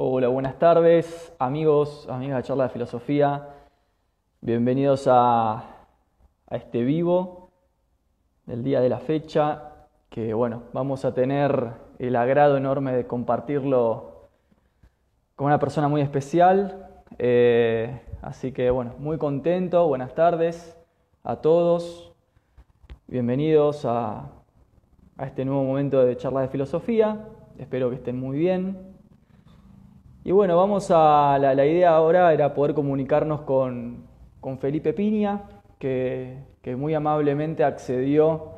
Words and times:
Hola, 0.00 0.28
buenas 0.28 0.60
tardes, 0.60 1.34
amigos, 1.40 2.06
amigas 2.08 2.36
de 2.36 2.42
Charla 2.44 2.62
de 2.62 2.70
Filosofía. 2.70 3.48
Bienvenidos 4.40 5.08
a, 5.08 5.54
a 5.56 6.56
este 6.56 6.84
vivo 6.84 7.50
del 8.46 8.62
día 8.62 8.80
de 8.80 8.90
la 8.90 9.00
fecha, 9.00 9.88
que 10.08 10.34
bueno, 10.34 10.62
vamos 10.72 11.04
a 11.04 11.14
tener 11.14 11.72
el 11.98 12.14
agrado 12.14 12.56
enorme 12.56 12.92
de 12.92 13.08
compartirlo 13.08 14.28
con 15.34 15.48
una 15.48 15.58
persona 15.58 15.88
muy 15.88 16.00
especial. 16.00 17.02
Eh, 17.18 18.00
así 18.22 18.52
que 18.52 18.70
bueno, 18.70 18.94
muy 19.00 19.18
contento, 19.18 19.84
buenas 19.88 20.14
tardes 20.14 20.78
a 21.24 21.40
todos. 21.40 22.14
Bienvenidos 23.08 23.84
a, 23.84 24.30
a 25.16 25.26
este 25.26 25.44
nuevo 25.44 25.64
momento 25.64 26.04
de 26.04 26.16
charla 26.16 26.42
de 26.42 26.48
filosofía. 26.50 27.26
Espero 27.58 27.90
que 27.90 27.96
estén 27.96 28.20
muy 28.20 28.38
bien. 28.38 28.87
Y 30.28 30.30
bueno, 30.30 30.58
vamos 30.58 30.90
a 30.90 31.38
la, 31.40 31.64
idea 31.64 31.96
ahora 31.96 32.34
era 32.34 32.52
poder 32.52 32.74
comunicarnos 32.74 33.40
con, 33.40 34.06
con 34.42 34.58
Felipe 34.58 34.92
Piña, 34.92 35.44
que, 35.78 36.44
que, 36.60 36.76
muy 36.76 36.92
amablemente 36.92 37.64
accedió 37.64 38.50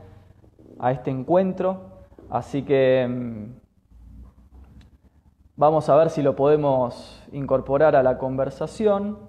a 0.80 0.90
este 0.90 1.12
encuentro. 1.12 2.00
Así 2.28 2.64
que 2.64 3.06
mm, 3.08 3.60
vamos 5.54 5.88
a 5.88 5.94
ver 5.94 6.10
si 6.10 6.22
lo 6.22 6.34
podemos 6.34 7.22
incorporar 7.30 7.94
a 7.94 8.02
la 8.02 8.18
conversación. 8.18 9.20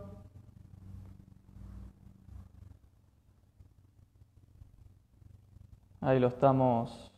Ahí 5.99 6.19
lo 6.19 6.29
estamos 6.29 7.10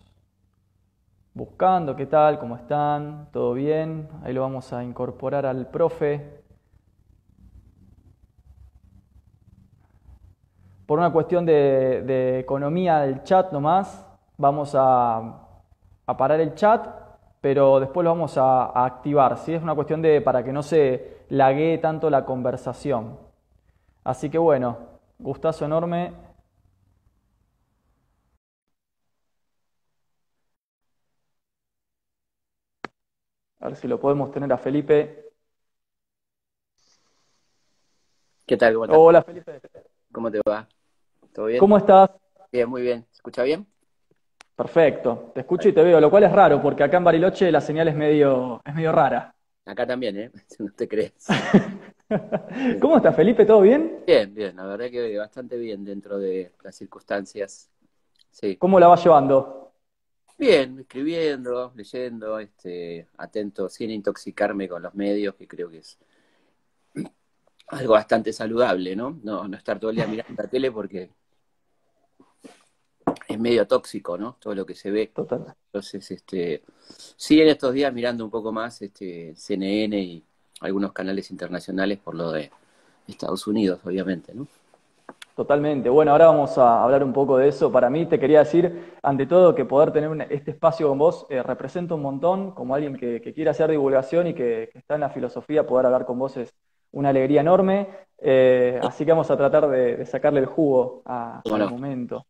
buscando, 1.33 1.95
¿qué 1.95 2.05
tal? 2.05 2.37
¿Cómo 2.37 2.55
están? 2.55 3.29
¿Todo 3.31 3.53
bien? 3.53 4.07
Ahí 4.23 4.33
lo 4.33 4.41
vamos 4.41 4.71
a 4.71 4.83
incorporar 4.83 5.45
al 5.45 5.67
profe. 5.67 6.43
Por 10.85 10.99
una 10.99 11.11
cuestión 11.11 11.45
de, 11.45 12.39
economía 12.39 12.99
del 12.99 13.23
chat 13.23 13.51
nomás, 13.51 14.05
vamos 14.37 14.75
a, 14.77 15.39
parar 16.05 16.39
el 16.39 16.53
chat, 16.53 16.87
pero 17.41 17.79
después 17.79 18.03
lo 18.03 18.11
vamos 18.11 18.37
a, 18.37 18.65
a 18.65 18.85
activar. 18.85 19.37
¿sí? 19.37 19.53
Es 19.53 19.63
una 19.63 19.73
cuestión 19.73 20.01
de 20.01 20.21
para 20.21 20.43
que 20.43 20.53
no 20.53 20.61
se 20.61 21.23
laguee 21.29 21.79
tanto 21.79 22.09
la 22.09 22.25
conversación. 22.25 23.17
Así 24.03 24.29
que 24.29 24.37
bueno, 24.37 24.77
gustazo 25.17 25.65
enorme 25.65 26.13
A 33.63 33.69
ver 33.69 33.77
si 33.77 33.87
lo 33.87 33.97
podemos 33.97 34.29
tener 34.29 34.51
a 34.51 34.57
Felipe. 34.57 35.31
¿Qué 38.45 38.57
tal? 38.57 38.73
¿Cómo 38.73 38.93
Hola, 38.93 39.23
Felipe. 39.23 39.61
¿Cómo 40.11 40.29
te 40.29 40.41
va? 40.45 40.67
¿Todo 41.33 41.45
bien? 41.45 41.59
¿Cómo 41.59 41.77
estás? 41.77 42.09
Bien, 42.51 42.69
muy 42.69 42.81
bien. 42.81 43.05
¿Se 43.09 43.19
escucha 43.19 43.41
bien? 43.43 43.65
Perfecto. 44.53 45.31
Te 45.33 45.39
escucho 45.39 45.69
y 45.69 45.71
te 45.71 45.81
veo, 45.81 46.01
lo 46.01 46.09
cual 46.09 46.23
es 46.23 46.33
raro, 46.33 46.61
porque 46.61 46.83
acá 46.83 46.97
en 46.97 47.05
Bariloche 47.05 47.49
la 47.53 47.61
señal 47.61 47.87
es 47.87 47.95
medio, 47.95 48.61
es 48.65 48.75
medio 48.75 48.91
rara. 48.91 49.33
Acá 49.63 49.87
también, 49.87 50.17
¿eh? 50.17 50.31
No 50.59 50.69
te 50.73 50.85
crees. 50.85 51.25
¿Cómo 52.81 52.97
estás, 52.97 53.15
Felipe? 53.15 53.45
¿Todo 53.45 53.61
bien? 53.61 54.03
Bien, 54.05 54.33
bien. 54.35 54.57
La 54.57 54.65
verdad 54.65 54.91
que 54.91 55.17
bastante 55.17 55.55
bien 55.55 55.85
dentro 55.85 56.19
de 56.19 56.51
las 56.61 56.75
circunstancias. 56.75 57.69
Sí. 58.29 58.57
¿Cómo 58.57 58.77
la 58.77 58.89
vas 58.89 59.01
llevando? 59.01 59.62
Bien, 60.43 60.77
escribiendo, 60.79 61.71
leyendo, 61.73 62.37
este, 62.37 63.07
atento, 63.17 63.69
sin 63.69 63.91
intoxicarme 63.91 64.67
con 64.67 64.81
los 64.81 64.93
medios, 64.93 65.35
que 65.35 65.47
creo 65.47 65.69
que 65.69 65.77
es 65.77 65.97
algo 67.67 67.93
bastante 67.93 68.33
saludable, 68.33 68.93
¿no? 68.93 69.17
No, 69.23 69.47
no 69.47 69.55
estar 69.55 69.79
todo 69.79 69.91
el 69.91 69.95
día 69.95 70.05
mirando 70.05 70.43
la 70.43 70.49
tele 70.49 70.69
porque 70.69 71.11
es 73.25 73.39
medio 73.39 73.65
tóxico, 73.65 74.17
¿no? 74.17 74.35
Todo 74.37 74.53
lo 74.53 74.65
que 74.65 74.75
se 74.75 74.91
ve. 74.91 75.07
Total. 75.15 75.55
Entonces, 75.67 76.11
este, 76.11 76.61
sí 77.15 77.39
en 77.39 77.47
estos 77.47 77.73
días 77.73 77.93
mirando 77.93 78.25
un 78.25 78.31
poco 78.31 78.51
más 78.51 78.81
este, 78.81 79.33
CNN 79.37 79.97
y 79.97 80.25
algunos 80.59 80.91
canales 80.91 81.31
internacionales 81.31 81.99
por 81.99 82.15
lo 82.15 82.33
de 82.33 82.51
Estados 83.07 83.47
Unidos, 83.47 83.79
obviamente, 83.85 84.33
¿no? 84.33 84.45
Totalmente. 85.35 85.89
Bueno, 85.89 86.11
ahora 86.11 86.27
vamos 86.27 86.55
a 86.59 86.83
hablar 86.83 87.03
un 87.03 87.11
poco 87.11 87.37
de 87.37 87.47
eso. 87.47 87.71
Para 87.71 87.89
mí 87.89 88.05
te 88.05 88.19
quería 88.19 88.39
decir, 88.39 88.93
ante 89.01 89.25
todo, 89.25 89.55
que 89.55 89.65
poder 89.65 89.91
tener 89.91 90.09
un, 90.09 90.21
este 90.21 90.51
espacio 90.51 90.87
con 90.89 90.99
vos 90.99 91.25
eh, 91.29 91.41
representa 91.41 91.95
un 91.95 92.03
montón, 92.03 92.51
como 92.51 92.75
alguien 92.75 92.95
que, 92.95 93.19
que 93.19 93.33
quiere 93.33 93.49
hacer 93.49 93.71
divulgación 93.71 94.27
y 94.27 94.35
que, 94.35 94.69
que, 94.71 94.77
está 94.77 94.93
en 94.93 95.01
la 95.01 95.09
filosofía, 95.09 95.65
poder 95.65 95.87
hablar 95.87 96.05
con 96.05 96.19
vos 96.19 96.37
es 96.37 96.53
una 96.91 97.09
alegría 97.09 97.41
enorme. 97.41 97.87
Eh, 98.19 98.79
así 98.83 99.05
que 99.05 99.11
vamos 99.11 99.31
a 99.31 99.37
tratar 99.37 99.67
de, 99.69 99.97
de 99.97 100.05
sacarle 100.05 100.39
el 100.39 100.45
jugo 100.45 101.01
a, 101.05 101.41
Bueno. 101.45 101.67
momento. 101.67 102.27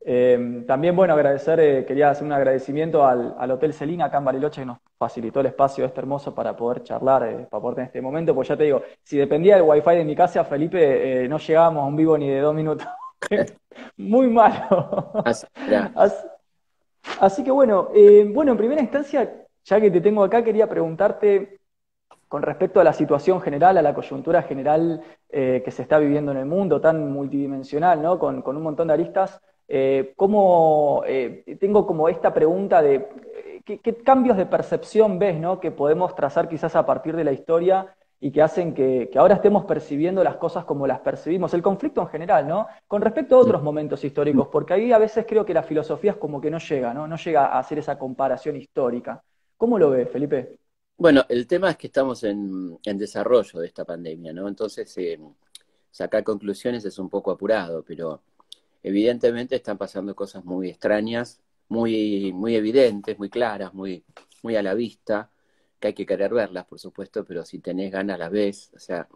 Eh, 0.00 0.64
también, 0.66 0.94
bueno, 0.94 1.14
agradecer, 1.14 1.60
eh, 1.60 1.84
quería 1.84 2.10
hacer 2.10 2.24
un 2.24 2.32
agradecimiento 2.32 3.04
al, 3.04 3.34
al, 3.38 3.50
Hotel 3.50 3.74
Celina 3.74 4.06
acá 4.06 4.18
en 4.18 4.24
Bariloche 4.24 4.62
que 4.62 4.66
nos 4.66 4.78
facilitó 4.98 5.40
el 5.40 5.46
espacio 5.46 5.84
este 5.84 6.00
hermoso 6.00 6.34
para 6.34 6.56
poder 6.56 6.82
charlar, 6.82 7.22
eh, 7.22 7.46
para 7.48 7.60
poder 7.62 7.76
tener 7.76 7.86
este 7.86 8.02
momento, 8.02 8.34
pues 8.34 8.48
ya 8.48 8.56
te 8.56 8.64
digo, 8.64 8.82
si 9.02 9.16
dependía 9.16 9.54
del 9.54 9.64
wifi 9.64 9.90
de 9.90 10.04
mi 10.04 10.16
casa, 10.16 10.44
Felipe, 10.44 11.24
eh, 11.24 11.28
no 11.28 11.38
llegábamos 11.38 11.84
a 11.84 11.86
un 11.86 11.96
vivo 11.96 12.18
ni 12.18 12.28
de 12.28 12.40
dos 12.40 12.54
minutos. 12.54 12.86
Muy 13.96 14.28
malo. 14.28 15.12
Así, 15.24 15.46
así, 15.94 16.26
así, 17.20 17.44
que 17.44 17.50
bueno, 17.52 17.90
eh, 17.94 18.28
bueno, 18.28 18.52
en 18.52 18.58
primera 18.58 18.82
instancia, 18.82 19.46
ya 19.64 19.80
que 19.80 19.90
te 19.90 20.00
tengo 20.00 20.24
acá, 20.24 20.42
quería 20.42 20.68
preguntarte 20.68 21.60
con 22.26 22.42
respecto 22.42 22.80
a 22.80 22.84
la 22.84 22.92
situación 22.92 23.40
general, 23.40 23.78
a 23.78 23.82
la 23.82 23.94
coyuntura 23.94 24.42
general 24.42 25.02
que 25.30 25.70
se 25.70 25.80
está 25.80 25.98
viviendo 25.98 26.32
en 26.32 26.38
el 26.38 26.44
mundo, 26.44 26.78
tan 26.78 27.10
multidimensional, 27.10 28.02
¿no? 28.02 28.18
Con, 28.18 28.42
con 28.42 28.54
un 28.56 28.62
montón 28.62 28.88
de 28.88 28.94
aristas. 28.94 29.40
Eh, 29.68 30.14
¿cómo, 30.16 31.02
eh, 31.06 31.44
tengo 31.60 31.86
como 31.86 32.08
esta 32.08 32.32
pregunta 32.32 32.80
de 32.80 33.06
¿qué, 33.66 33.78
qué, 33.80 33.96
cambios 33.96 34.38
de 34.38 34.46
percepción 34.46 35.18
ves 35.18 35.38
¿no? 35.38 35.60
que 35.60 35.70
podemos 35.70 36.14
trazar 36.14 36.48
quizás 36.48 36.74
a 36.74 36.86
partir 36.86 37.14
de 37.14 37.24
la 37.24 37.32
historia 37.32 37.94
y 38.20 38.32
que 38.32 38.42
hacen 38.42 38.74
que, 38.74 39.08
que, 39.12 39.18
ahora 39.18 39.34
estemos 39.34 39.64
percibiendo 39.64 40.24
las 40.24 40.36
cosas 40.36 40.64
como 40.64 40.86
las 40.86 41.00
percibimos, 41.00 41.54
el 41.54 41.62
conflicto 41.62 42.00
en 42.00 42.08
general, 42.08 42.48
¿no? 42.48 42.66
Con 42.88 43.00
respecto 43.00 43.36
a 43.36 43.38
otros 43.38 43.62
momentos 43.62 44.02
históricos, 44.02 44.48
porque 44.50 44.72
ahí 44.74 44.92
a 44.92 44.98
veces 44.98 45.24
creo 45.28 45.44
que 45.44 45.54
la 45.54 45.62
filosofía 45.62 46.12
es 46.12 46.16
como 46.16 46.40
que 46.40 46.50
no 46.50 46.58
llega, 46.58 46.92
¿no? 46.92 47.06
No 47.06 47.16
llega 47.16 47.46
a 47.46 47.60
hacer 47.60 47.78
esa 47.78 47.96
comparación 47.96 48.56
histórica. 48.56 49.22
¿Cómo 49.56 49.78
lo 49.78 49.90
ves, 49.90 50.10
Felipe? 50.10 50.58
Bueno, 50.96 51.22
el 51.28 51.46
tema 51.46 51.70
es 51.70 51.76
que 51.76 51.86
estamos 51.86 52.24
en, 52.24 52.76
en 52.82 52.98
desarrollo 52.98 53.60
de 53.60 53.66
esta 53.68 53.84
pandemia, 53.84 54.32
¿no? 54.32 54.48
Entonces, 54.48 54.92
eh, 54.98 55.16
sacar 55.92 56.24
conclusiones 56.24 56.84
es 56.84 56.98
un 56.98 57.08
poco 57.08 57.30
apurado, 57.30 57.84
pero 57.86 58.20
evidentemente 58.82 59.56
están 59.56 59.78
pasando 59.78 60.14
cosas 60.14 60.44
muy 60.44 60.68
extrañas, 60.70 61.40
muy, 61.68 62.32
muy 62.32 62.56
evidentes, 62.56 63.18
muy 63.18 63.30
claras, 63.30 63.74
muy, 63.74 64.04
muy 64.42 64.56
a 64.56 64.62
la 64.62 64.74
vista, 64.74 65.30
que 65.78 65.88
hay 65.88 65.94
que 65.94 66.06
querer 66.06 66.32
verlas, 66.32 66.66
por 66.66 66.78
supuesto, 66.78 67.24
pero 67.24 67.44
si 67.44 67.60
tenés 67.60 67.92
ganas 67.92 68.18
las 68.18 68.30
ves, 68.30 68.70
o 68.74 68.78
sea, 68.78 69.08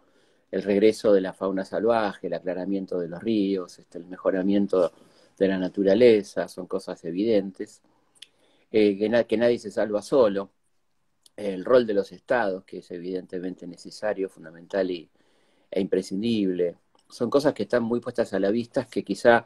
el 0.51 0.63
regreso 0.63 1.11
de 1.13 1.21
la 1.21 1.33
fauna 1.33 1.65
salvaje, 1.65 2.27
el 2.27 2.33
aclaramiento 2.33 2.99
de 2.99 3.07
los 3.09 3.21
ríos, 3.23 3.79
este, 3.79 3.97
el 3.97 4.05
mejoramiento 4.05 4.91
de 5.37 5.47
la 5.47 5.57
naturaleza, 5.57 6.47
son 6.47 6.67
cosas 6.67 7.03
evidentes, 7.05 7.81
eh, 8.71 8.97
que, 8.97 9.09
na 9.09 9.23
que 9.25 9.37
nadie 9.37 9.59
se 9.59 9.71
salva 9.71 10.01
solo, 10.01 10.51
el 11.35 11.65
rol 11.65 11.87
de 11.87 11.93
los 11.95 12.11
estados, 12.11 12.63
que 12.65 12.79
es 12.79 12.91
evidentemente 12.91 13.67
necesario, 13.67 14.29
fundamental 14.29 14.91
y, 14.91 15.09
e 15.71 15.81
imprescindible, 15.81 16.77
son 17.13 17.29
cosas 17.29 17.53
que 17.53 17.63
están 17.63 17.83
muy 17.83 17.99
puestas 17.99 18.33
a 18.33 18.39
la 18.39 18.51
vista, 18.51 18.85
que 18.85 19.03
quizá 19.03 19.45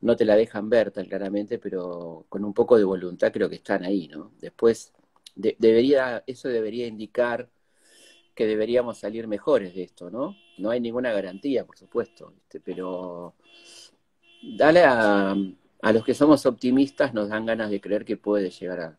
no 0.00 0.16
te 0.16 0.24
la 0.24 0.36
dejan 0.36 0.70
ver 0.70 0.90
tan 0.90 1.06
claramente, 1.06 1.58
pero 1.58 2.24
con 2.28 2.44
un 2.44 2.54
poco 2.54 2.78
de 2.78 2.84
voluntad 2.84 3.32
creo 3.32 3.48
que 3.48 3.56
están 3.56 3.84
ahí, 3.84 4.08
¿no? 4.08 4.32
Después, 4.40 4.92
de, 5.34 5.56
debería, 5.58 6.22
eso 6.26 6.48
debería 6.48 6.86
indicar 6.86 7.50
que 8.34 8.46
deberíamos 8.46 8.98
salir 8.98 9.26
mejores 9.28 9.74
de 9.74 9.82
esto, 9.82 10.10
¿no? 10.10 10.36
No 10.58 10.70
hay 10.70 10.80
ninguna 10.80 11.12
garantía, 11.12 11.66
por 11.66 11.76
supuesto, 11.76 12.32
este, 12.42 12.60
pero 12.60 13.34
dale 14.42 14.84
a, 14.84 15.34
a, 15.82 15.92
los 15.92 16.04
que 16.04 16.14
somos 16.14 16.46
optimistas, 16.46 17.12
nos 17.12 17.28
dan 17.28 17.44
ganas 17.44 17.70
de 17.70 17.80
creer 17.80 18.04
que 18.04 18.16
puede 18.16 18.50
llegar 18.50 18.80
a, 18.80 18.98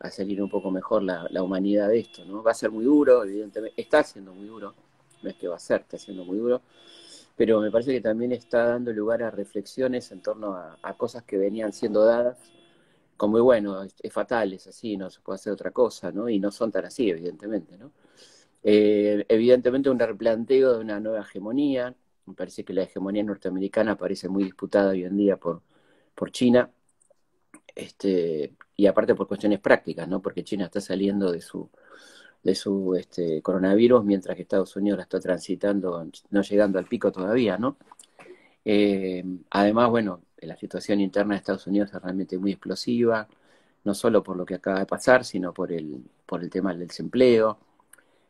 a 0.00 0.10
salir 0.10 0.42
un 0.42 0.48
poco 0.48 0.70
mejor 0.70 1.02
la, 1.02 1.26
la, 1.30 1.42
humanidad 1.42 1.88
de 1.88 1.98
esto, 1.98 2.24
¿no? 2.24 2.42
Va 2.42 2.52
a 2.52 2.54
ser 2.54 2.70
muy 2.70 2.84
duro, 2.84 3.24
evidentemente, 3.24 3.80
está 3.80 4.02
siendo 4.04 4.32
muy 4.32 4.46
duro, 4.46 4.74
no 5.22 5.28
es 5.28 5.36
que 5.36 5.48
va 5.48 5.56
a 5.56 5.58
ser, 5.58 5.82
está 5.82 5.98
siendo 5.98 6.24
muy 6.24 6.38
duro, 6.38 6.62
pero 7.38 7.60
me 7.60 7.70
parece 7.70 7.92
que 7.92 8.00
también 8.00 8.32
está 8.32 8.64
dando 8.64 8.92
lugar 8.92 9.22
a 9.22 9.30
reflexiones 9.30 10.10
en 10.12 10.20
torno 10.22 10.56
a, 10.56 10.94
cosas 10.98 11.22
que 11.22 11.38
venían 11.38 11.72
siendo 11.72 12.04
dadas, 12.04 12.36
como 13.16 13.40
bueno, 13.42 13.82
es, 13.84 13.94
es, 14.02 14.12
fatal, 14.12 14.52
es 14.54 14.66
así, 14.66 14.96
no 14.96 15.08
se 15.10 15.20
puede 15.20 15.36
hacer 15.36 15.52
otra 15.52 15.70
cosa, 15.70 16.10
¿no? 16.12 16.28
Y 16.28 16.40
no 16.40 16.50
son 16.50 16.72
tan 16.72 16.84
así, 16.86 17.08
evidentemente, 17.10 17.78
¿no? 17.78 17.92
Eh, 18.64 19.24
evidentemente 19.28 19.88
un 19.90 19.98
replanteo 20.00 20.74
de 20.74 20.80
una 20.80 21.00
nueva 21.00 21.20
hegemonía, 21.20 21.94
me 22.26 22.34
parece 22.34 22.64
que 22.64 22.72
la 22.74 22.82
hegemonía 22.82 23.22
norteamericana 23.22 23.96
parece 23.96 24.28
muy 24.28 24.44
disputada 24.44 24.90
hoy 24.90 25.04
en 25.04 25.16
día 25.16 25.36
por, 25.36 25.62
por 26.14 26.32
China, 26.32 26.70
este, 27.74 28.56
y 28.76 28.86
aparte 28.86 29.14
por 29.14 29.28
cuestiones 29.28 29.60
prácticas, 29.60 30.08
¿no? 30.08 30.20
Porque 30.20 30.44
China 30.44 30.64
está 30.64 30.80
saliendo 30.80 31.30
de 31.30 31.40
su 31.40 31.70
de 32.42 32.54
su 32.54 32.94
este, 32.94 33.42
coronavirus, 33.42 34.04
mientras 34.04 34.36
que 34.36 34.42
Estados 34.42 34.76
Unidos 34.76 34.98
la 34.98 35.02
está 35.04 35.20
transitando, 35.20 36.08
no 36.30 36.42
llegando 36.42 36.78
al 36.78 36.86
pico 36.86 37.12
todavía, 37.12 37.58
¿no? 37.58 37.76
Eh, 38.64 39.24
además, 39.50 39.90
bueno, 39.90 40.22
la 40.38 40.56
situación 40.56 41.00
interna 41.00 41.34
de 41.34 41.38
Estados 41.38 41.66
Unidos 41.66 41.90
es 41.94 42.02
realmente 42.02 42.38
muy 42.38 42.52
explosiva, 42.52 43.28
no 43.84 43.94
solo 43.94 44.22
por 44.22 44.36
lo 44.36 44.44
que 44.46 44.54
acaba 44.54 44.80
de 44.80 44.86
pasar, 44.86 45.24
sino 45.24 45.52
por 45.54 45.72
el, 45.72 46.02
por 46.26 46.42
el 46.42 46.50
tema 46.50 46.70
del 46.72 46.86
desempleo. 46.86 47.58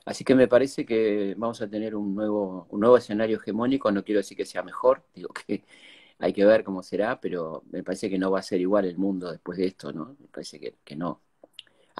Así 0.05 0.25
que 0.25 0.34
me 0.34 0.49
parece 0.49 0.87
que 0.87 1.34
vamos 1.37 1.61
a 1.62 1.69
tener 1.69 1.94
un 1.96 2.14
nuevo, 2.14 2.66
un 2.70 2.81
nuevo 2.81 2.96
escenario 2.96 3.38
hegemónico, 3.38 3.93
no 3.93 4.04
quiero 4.04 4.20
decir 4.20 4.37
que 4.37 4.46
sea 4.46 4.62
mejor, 4.62 5.02
digo 5.14 5.31
que 5.34 5.64
hay 6.19 6.32
que 6.32 6.44
ver 6.44 6.64
cómo 6.64 6.82
será, 6.82 7.20
pero 7.20 7.64
me 7.70 7.82
parece 7.84 8.11
que 8.11 8.19
no 8.19 8.31
va 8.31 8.40
a 8.40 8.43
ser 8.43 8.61
igual 8.61 8.84
el 8.87 8.99
mundo 8.99 9.31
después 9.31 9.58
de 9.58 9.66
esto, 9.66 9.93
¿no? 9.93 10.16
Me 10.20 10.28
parece 10.28 10.61
que, 10.61 10.76
que 10.84 10.96
no. 10.96 11.20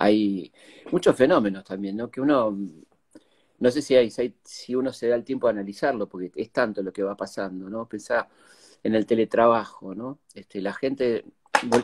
Hay 0.01 0.53
muchos 0.93 1.17
fenómenos 1.17 1.65
también, 1.65 1.97
¿no? 1.97 2.11
Que 2.11 2.21
uno, 2.21 2.57
no 3.59 3.71
sé 3.71 3.83
si, 3.83 3.97
hay, 3.97 4.11
si 4.11 4.75
uno 4.75 4.93
se 4.93 5.09
da 5.09 5.17
el 5.17 5.25
tiempo 5.25 5.49
de 5.49 5.53
analizarlo, 5.53 6.09
porque 6.09 6.31
es 6.37 6.51
tanto 6.53 6.83
lo 6.83 6.93
que 6.93 7.03
va 7.03 7.17
pasando, 7.17 7.69
¿no? 7.69 7.89
Pensar 7.89 8.29
en 8.83 8.95
el 8.95 9.07
teletrabajo, 9.07 9.95
¿no? 9.95 10.21
Este, 10.35 10.61
la 10.61 10.73
gente 10.73 11.25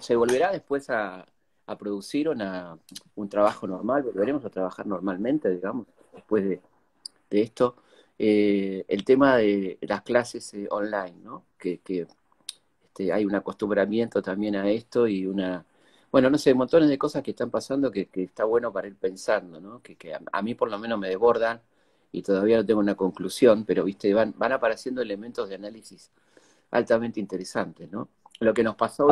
se 0.00 0.14
volverá 0.16 0.52
después 0.52 0.88
a, 0.90 1.26
a 1.66 1.78
producir 1.78 2.28
un 2.28 3.28
trabajo 3.28 3.66
normal, 3.66 4.04
volveremos 4.04 4.44
a 4.44 4.50
trabajar 4.50 4.86
normalmente, 4.86 5.50
digamos, 5.50 5.86
después 6.12 6.44
de, 6.44 6.60
de 7.30 7.42
esto. 7.42 7.76
Eh, 8.16 8.84
el 8.86 9.04
tema 9.04 9.38
de 9.38 9.78
las 9.82 10.02
clases 10.02 10.54
eh, 10.54 10.68
online, 10.70 11.16
¿no? 11.22 11.46
Que, 11.58 11.78
que 11.78 12.06
este, 12.84 13.12
hay 13.12 13.24
un 13.24 13.34
acostumbramiento 13.34 14.22
también 14.22 14.54
a 14.54 14.70
esto 14.70 15.08
y 15.08 15.26
una, 15.26 15.64
bueno, 16.14 16.30
no 16.30 16.38
sé, 16.38 16.54
montones 16.54 16.88
de 16.88 16.96
cosas 16.96 17.24
que 17.24 17.32
están 17.32 17.50
pasando 17.50 17.90
que, 17.90 18.06
que 18.06 18.22
está 18.22 18.44
bueno 18.44 18.72
para 18.72 18.86
ir 18.86 18.94
pensando, 18.94 19.60
¿no? 19.60 19.82
Que, 19.82 19.96
que 19.96 20.14
a, 20.14 20.42
mí 20.42 20.54
por 20.54 20.70
lo 20.70 20.78
menos 20.78 20.96
me 20.96 21.08
desbordan 21.08 21.60
y 22.12 22.22
todavía 22.22 22.56
no 22.58 22.64
tengo 22.64 22.78
una 22.78 22.94
conclusión, 22.94 23.64
pero, 23.64 23.82
viste, 23.82 24.14
van, 24.14 24.32
van 24.36 24.52
apareciendo 24.52 25.02
elementos 25.02 25.48
de 25.48 25.56
análisis 25.56 26.12
altamente 26.70 27.18
interesantes, 27.18 27.90
¿no? 27.90 28.10
Lo 28.38 28.54
que 28.54 28.62
nos 28.62 28.76
pasó 28.76 29.08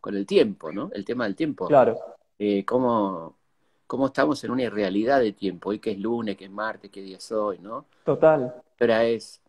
con 0.00 0.14
el 0.14 0.24
tiempo, 0.24 0.70
¿no? 0.70 0.88
El 0.92 1.04
tema 1.04 1.24
del 1.24 1.34
tiempo. 1.34 1.66
Claro. 1.66 1.98
Eh, 2.38 2.64
cómo, 2.64 3.34
cómo 3.84 4.06
estamos 4.06 4.44
en 4.44 4.52
una 4.52 4.62
irrealidad 4.62 5.18
de 5.18 5.32
tiempo, 5.32 5.70
hoy 5.70 5.80
que 5.80 5.90
es 5.90 5.98
lunes, 5.98 6.36
que 6.36 6.44
es 6.44 6.50
martes, 6.52 6.92
qué 6.92 7.02
día 7.02 7.16
es 7.16 7.32
hoy, 7.32 7.58
¿no? 7.58 7.86
Total. 8.04 8.54
Ahora 8.78 9.04
es. 9.04 9.42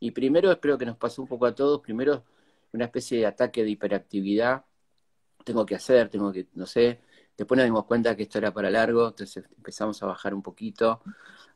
Y 0.00 0.10
primero, 0.10 0.60
creo 0.60 0.76
que 0.76 0.84
nos 0.84 0.96
pasó 0.96 1.22
un 1.22 1.28
poco 1.28 1.46
a 1.46 1.54
todos, 1.54 1.80
primero 1.80 2.24
una 2.72 2.86
especie 2.86 3.20
de 3.20 3.26
ataque 3.26 3.62
de 3.62 3.70
hiperactividad, 3.70 4.64
tengo 5.48 5.64
que 5.64 5.74
hacer, 5.74 6.10
tengo 6.10 6.30
que, 6.30 6.46
no 6.54 6.66
sé, 6.66 7.00
después 7.36 7.56
nos 7.56 7.64
dimos 7.64 7.86
cuenta 7.86 8.14
que 8.14 8.24
esto 8.24 8.36
era 8.36 8.52
para 8.52 8.70
largo, 8.70 9.08
entonces 9.08 9.44
empezamos 9.56 10.02
a 10.02 10.06
bajar 10.06 10.34
un 10.34 10.42
poquito 10.42 11.00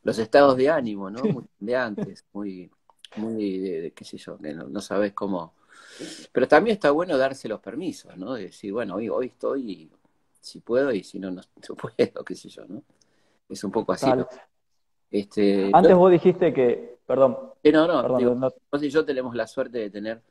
los 0.01 0.17
estados 0.17 0.57
de 0.57 0.69
ánimo, 0.69 1.11
¿no? 1.11 1.21
Muy 1.23 1.43
de 1.59 1.75
antes, 1.75 2.25
muy, 2.33 2.71
muy 3.17 3.59
de, 3.59 3.91
qué 3.91 4.03
sé 4.03 4.17
yo, 4.17 4.37
no, 4.39 4.81
sabes 4.81 5.13
cómo. 5.13 5.53
Pero 6.31 6.47
también 6.47 6.73
está 6.73 6.89
bueno 6.89 7.17
darse 7.17 7.47
los 7.47 7.59
permisos, 7.59 8.17
¿no? 8.17 8.33
De 8.33 8.45
decir, 8.45 8.73
bueno, 8.73 8.95
hoy, 8.95 9.09
hoy 9.09 9.27
estoy 9.27 9.91
si 10.41 10.59
puedo 10.59 10.91
y 10.91 11.03
si 11.03 11.19
no, 11.19 11.29
no, 11.29 11.41
puedo, 11.77 12.23
qué 12.25 12.35
sé 12.35 12.49
yo, 12.49 12.65
¿no? 12.65 12.81
Es 13.47 13.63
un 13.63 13.71
poco 13.71 13.93
así. 13.93 14.07
Este, 15.11 15.69
Antes 15.71 15.95
vos 15.95 16.11
dijiste 16.11 16.51
que, 16.51 16.97
perdón. 17.05 17.37
no, 17.63 17.87
no, 17.87 18.01
perdón, 18.01 18.39
no, 18.39 18.53
vos 18.71 18.83
y 18.83 18.89
yo 18.89 19.05
tenemos 19.05 19.35
la 19.35 19.45
suerte 19.45 19.77
de 19.77 19.89
tener 19.91 20.23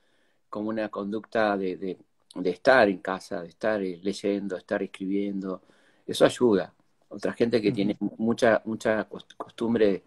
como 0.50 0.70
una 0.70 0.88
conducta 0.88 1.56
de, 1.56 1.76
de, 1.76 1.98
estar 2.44 2.88
en 2.88 2.98
casa, 2.98 3.42
de 3.42 3.48
estar 3.48 3.82
eh, 3.82 4.00
leyendo, 4.02 4.56
estar 4.56 4.82
escribiendo. 4.82 5.62
Eso 6.06 6.24
ayuda. 6.24 6.72
Otra 7.08 7.32
gente 7.32 7.60
que 7.60 7.72
tiene 7.72 7.96
mucha, 8.18 8.62
mucha 8.64 9.06
costumbre 9.36 10.02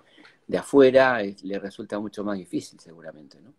de 0.47 0.57
afuera 0.57 1.21
le 1.21 1.59
resulta 1.59 1.99
mucho 1.99 2.23
más 2.23 2.37
difícil 2.37 2.79
seguramente, 2.79 3.39
¿no? 3.41 3.53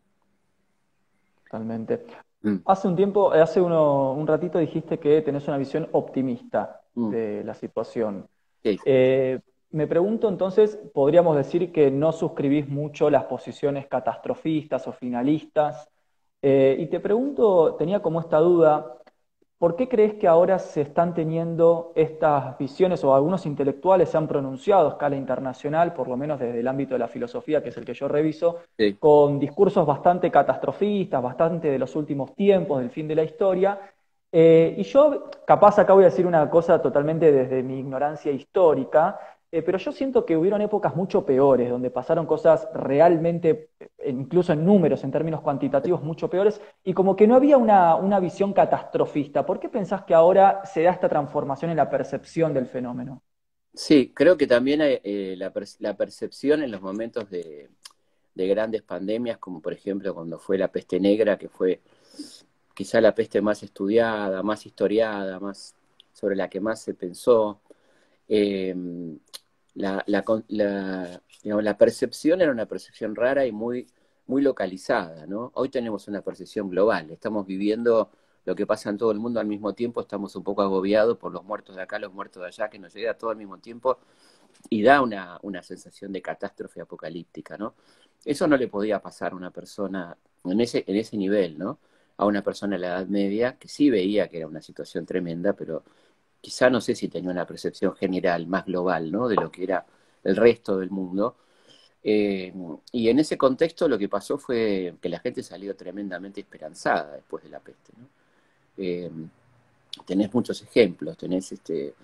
Totalmente. 1.45 2.05
Mm. 2.43 2.57
Hace 2.65 2.89
un 2.89 2.97
tiempo, 2.97 3.35
eh, 3.35 3.41
hace 3.41 3.61
uno, 3.61 4.13
un 4.13 4.27
ratito 4.27 4.59
dijiste 4.59 4.99
que 4.99 5.23
tenés 5.23 5.47
una 5.49 5.59
visión 5.59 5.89
optimista 5.93 6.83
mm. 6.95 7.11
de 7.11 7.45
la 7.45 7.55
situación. 7.55 8.27
Eh, 8.63 9.39
me 9.71 9.87
pregunto 9.87 10.29
entonces, 10.29 10.79
¿podríamos 10.93 11.37
decir 11.37 11.71
que 11.71 11.91
no 11.91 12.13
suscribís 12.13 12.69
mucho 12.69 13.11
las 13.11 13.25
posiciones 13.25 13.87
catastrofistas 13.87 14.89
o 14.89 14.93
finalistas 14.93 15.89
eh, 16.43 16.77
y 16.79 16.87
te 16.87 17.01
pregunto, 17.01 17.75
tenía 17.77 18.01
como 18.01 18.21
esta 18.21 18.39
duda, 18.39 18.99
¿por 19.59 19.77
qué 19.77 19.89
crees 19.89 20.15
que 20.15 20.29
ahora 20.29 20.59
se 20.59 20.83
están 20.83 21.15
teniendo 21.15 21.93
estas 21.97 22.57
visiones 22.59 23.03
o 23.05 23.15
algunos 23.15 23.47
intelectuales 23.47 24.11
se 24.11 24.17
han 24.17 24.29
pronunciado 24.29 24.89
a 24.89 24.91
escala 24.93 25.17
internacional, 25.17 25.95
por 25.95 26.09
lo 26.09 26.17
menos 26.17 26.39
desde 26.39 26.61
el 26.61 26.69
ámbito 26.69 26.95
de 26.95 27.01
la 27.01 27.09
filosofía, 27.09 27.63
que 27.63 27.71
es 27.71 27.77
el 27.77 27.85
que 27.85 27.95
yo 27.95 28.09
reviso, 28.09 28.61
con 28.99 29.39
discursos 29.39 29.87
bastante 29.87 30.31
catastrofistas, 30.31 31.23
bastante 31.23 31.69
de 31.71 31.79
los 31.79 31.97
últimos 31.97 32.35
tiempos, 32.35 32.81
del 32.81 32.91
fin 32.91 33.09
de 33.09 33.15
la 33.15 33.25
historia? 33.25 33.81
Eh, 34.33 34.75
y 34.77 34.83
yo, 34.83 35.31
capaz 35.47 35.79
acá 35.79 35.95
voy 35.95 36.05
a 36.05 36.09
decir 36.09 36.27
una 36.27 36.51
cosa 36.51 36.83
totalmente 36.83 37.33
desde 37.33 37.63
mi 37.63 37.79
ignorancia 37.79 38.31
histórica, 38.33 39.19
eh, 39.53 39.63
pero 39.63 39.79
yo 39.79 39.93
siento 39.93 40.27
que 40.27 40.37
hubieron 40.37 40.61
épocas 40.61 40.97
mucho 40.97 41.25
peores, 41.25 41.71
donde 41.71 41.91
pasaron 41.91 42.27
cosas 42.27 42.69
realmente, 42.75 43.71
eh, 43.79 44.11
incluso 44.11 44.53
en 44.53 44.65
números, 44.65 45.05
en 45.05 45.13
términos 45.13 45.41
cuantitativos, 45.41 46.03
mucho 46.03 46.29
peores, 46.29 46.61
y 46.83 46.93
como 46.93 47.15
que 47.15 47.27
no 47.27 47.37
había 47.37 47.57
una, 47.57 48.21
visión 48.21 48.53
catastrofista. 48.53 49.47
¿Por 49.47 49.61
qué 49.61 49.69
pensás 49.69 50.03
que 50.05 50.15
ahora 50.15 50.63
se 50.65 50.83
da 50.83 50.91
esta 50.91 51.09
transformación 51.09 51.71
en 51.71 51.77
la 51.77 51.89
percepción 51.89 52.53
del 52.53 52.67
fenómeno? 52.67 53.23
Sí, 53.73 54.13
creo 54.15 54.37
que 54.37 54.47
también 54.47 54.81
eh, 54.83 55.37
la, 55.37 55.97
percepción 55.97 56.63
en 56.63 56.71
los 56.71 56.81
momentos 56.81 57.31
de, 57.31 57.69
de 58.35 58.47
grandes 58.49 58.83
pandemias, 58.83 59.39
como 59.39 59.61
por 59.61 59.73
ejemplo 59.73 60.15
cuando 60.15 60.39
fue 60.39 60.59
la 60.59 60.69
peste 60.69 60.99
negra, 60.99 61.39
que 61.39 61.49
fue 61.49 61.81
quizá 62.75 63.01
la 63.01 63.15
peste 63.15 63.41
más 63.41 63.63
estudiada, 63.63 64.43
más 64.43 64.67
historiada, 64.67 65.39
más 65.39 65.75
sobre 66.13 66.37
la 66.37 66.49
que 66.49 66.61
más 66.61 66.81
se 66.81 66.95
pensó, 66.95 67.61
eh, 68.29 68.75
la, 69.77 70.03
la, 70.07 71.21
la, 71.43 71.79
percepción 71.79 72.41
era 72.41 72.51
una 72.51 72.67
percepción 72.67 73.15
rara 73.15 73.47
y 73.47 73.53
muy, 73.53 73.87
muy 74.27 74.43
localizada, 74.43 75.27
¿no? 75.27 75.53
Hoy 75.55 75.69
tenemos 75.69 76.09
una 76.09 76.23
percepción 76.23 76.71
global, 76.71 77.11
estamos 77.11 77.47
viviendo 77.47 78.11
lo 78.47 78.55
que 78.55 78.67
pasa 78.67 78.91
en 78.91 78.97
todo 78.97 79.11
el 79.11 79.19
mundo 79.19 79.39
al 79.39 79.47
mismo 79.47 79.75
tiempo, 79.75 80.01
estamos 80.01 80.35
un 80.35 80.45
poco 80.45 80.63
agobiados 80.63 81.19
por 81.19 81.33
los 81.33 81.45
muertos 81.45 81.77
de 81.77 81.83
acá, 81.83 81.99
los 81.99 82.13
muertos 82.13 82.43
de 82.43 82.49
allá, 82.49 82.71
que 82.71 82.79
nos 82.79 82.95
llega 82.95 83.19
todo 83.19 83.31
al 83.31 83.37
mismo 83.37 83.59
tiempo 83.59 83.99
y 84.71 84.83
da 84.83 85.03
una, 85.03 85.39
una 85.43 85.63
sensación 85.63 86.13
de 86.13 86.23
catástrofe 86.23 86.81
apocalíptica, 86.81 87.59
¿no? 87.59 87.75
Eso 88.25 88.47
no 88.47 88.57
le 88.57 88.69
podía 88.69 89.01
pasar 89.01 89.33
a 89.33 89.37
una 89.37 89.51
persona 89.51 90.17
en 90.45 90.61
ese, 90.61 90.85
en 90.87 90.97
ese 90.97 91.17
nivel, 91.19 91.59
¿no? 91.59 91.79
A 92.17 92.25
una 92.25 92.43
persona 92.43 92.77
de 92.77 92.81
la 92.81 92.89
Edad 92.89 93.07
Media 93.09 93.59
que 93.59 93.69
sí 93.69 93.91
veía 93.91 94.29
que 94.29 94.39
era 94.39 94.47
una 94.47 94.63
situación 94.63 95.05
tremenda, 95.05 95.53
pero 95.53 95.85
quizá 96.41 96.71
no 96.71 96.81
sé 96.81 96.95
si 96.95 97.09
tenía 97.09 97.31
una 97.31 97.47
percepción 97.47 97.95
general 97.97 98.47
más 98.47 98.67
global, 98.67 99.11
¿no? 99.11 99.29
De 99.29 99.37
lo 99.37 99.51
que 99.51 99.65
era 99.65 99.85
el 100.25 100.37
resto 100.37 100.79
del 100.79 100.91
mundo. 100.91 101.37
Eh, 102.03 102.53
y 102.93 103.09
en 103.09 103.19
ese 103.19 103.37
contexto 103.37 103.89
lo 103.89 103.99
que 103.99 104.09
pasó 104.09 104.39
fue 104.39 104.95
que 105.01 105.09
la 105.09 105.19
gente 105.19 105.43
salió 105.43 105.75
tremendamente 105.75 106.41
esperanzada 106.41 107.15
después 107.17 107.43
de 107.45 107.51
la 107.51 107.61
peste. 107.61 107.93
Eh, 108.79 109.11
tenés 110.07 110.33
muchos 110.33 110.63
ejemplos, 110.63 111.17
tenés 111.17 111.51
este, 111.53 111.95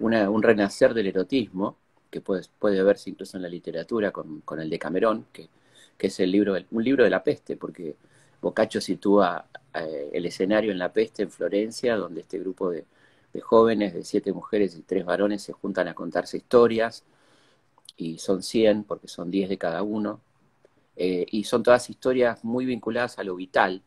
un 0.00 0.42
renacer 0.42 0.94
del 0.94 1.06
erotismo, 1.06 1.76
que 2.10 2.20
puede, 2.20 2.82
verse 2.82 3.10
incluso 3.10 3.36
en 3.36 3.42
la 3.42 3.48
literatura 3.48 4.12
con, 4.12 4.42
el 4.58 4.70
de 4.70 4.78
Camerón, 4.78 5.26
que, 5.32 5.48
es 5.98 6.20
el 6.20 6.30
libro, 6.30 6.56
un 6.70 6.84
libro 6.84 7.04
de 7.04 7.10
la 7.10 7.24
peste, 7.24 7.56
porque 7.56 7.96
Boccaccio 8.40 8.80
sitúa 8.80 9.46
eh, 9.74 10.10
el 10.12 10.26
escenario 10.26 10.72
en 10.72 10.78
la 10.78 10.92
peste 10.92 11.22
en 11.22 11.30
Florencia, 11.30 11.96
donde 11.96 12.20
este 12.22 12.38
grupo 12.38 12.70
de, 12.70 12.84
de 13.32 13.40
jóvenes, 13.40 13.94
de 13.94 14.04
siete 14.04 14.32
mujeres 14.32 14.76
y 14.76 14.82
tres 14.82 15.04
varones, 15.04 15.42
se 15.42 15.52
juntan 15.52 15.88
a 15.88 15.94
contarse 15.94 16.36
historias, 16.36 17.04
y 17.96 18.18
son 18.18 18.42
100 18.42 18.84
porque 18.84 19.08
son 19.08 19.30
10 19.30 19.48
de 19.48 19.58
cada 19.58 19.82
uno, 19.82 20.20
eh, 20.96 21.26
y 21.30 21.44
son 21.44 21.62
todas 21.62 21.90
historias 21.90 22.44
muy 22.44 22.64
vinculadas 22.64 23.18
a 23.18 23.24
lo 23.24 23.34
vital, 23.34 23.82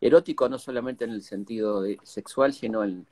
erótico 0.00 0.48
no 0.48 0.58
solamente 0.58 1.04
en 1.04 1.10
el 1.10 1.22
sentido 1.22 1.84
sexual, 2.04 2.52
sino 2.54 2.84
en, 2.84 3.06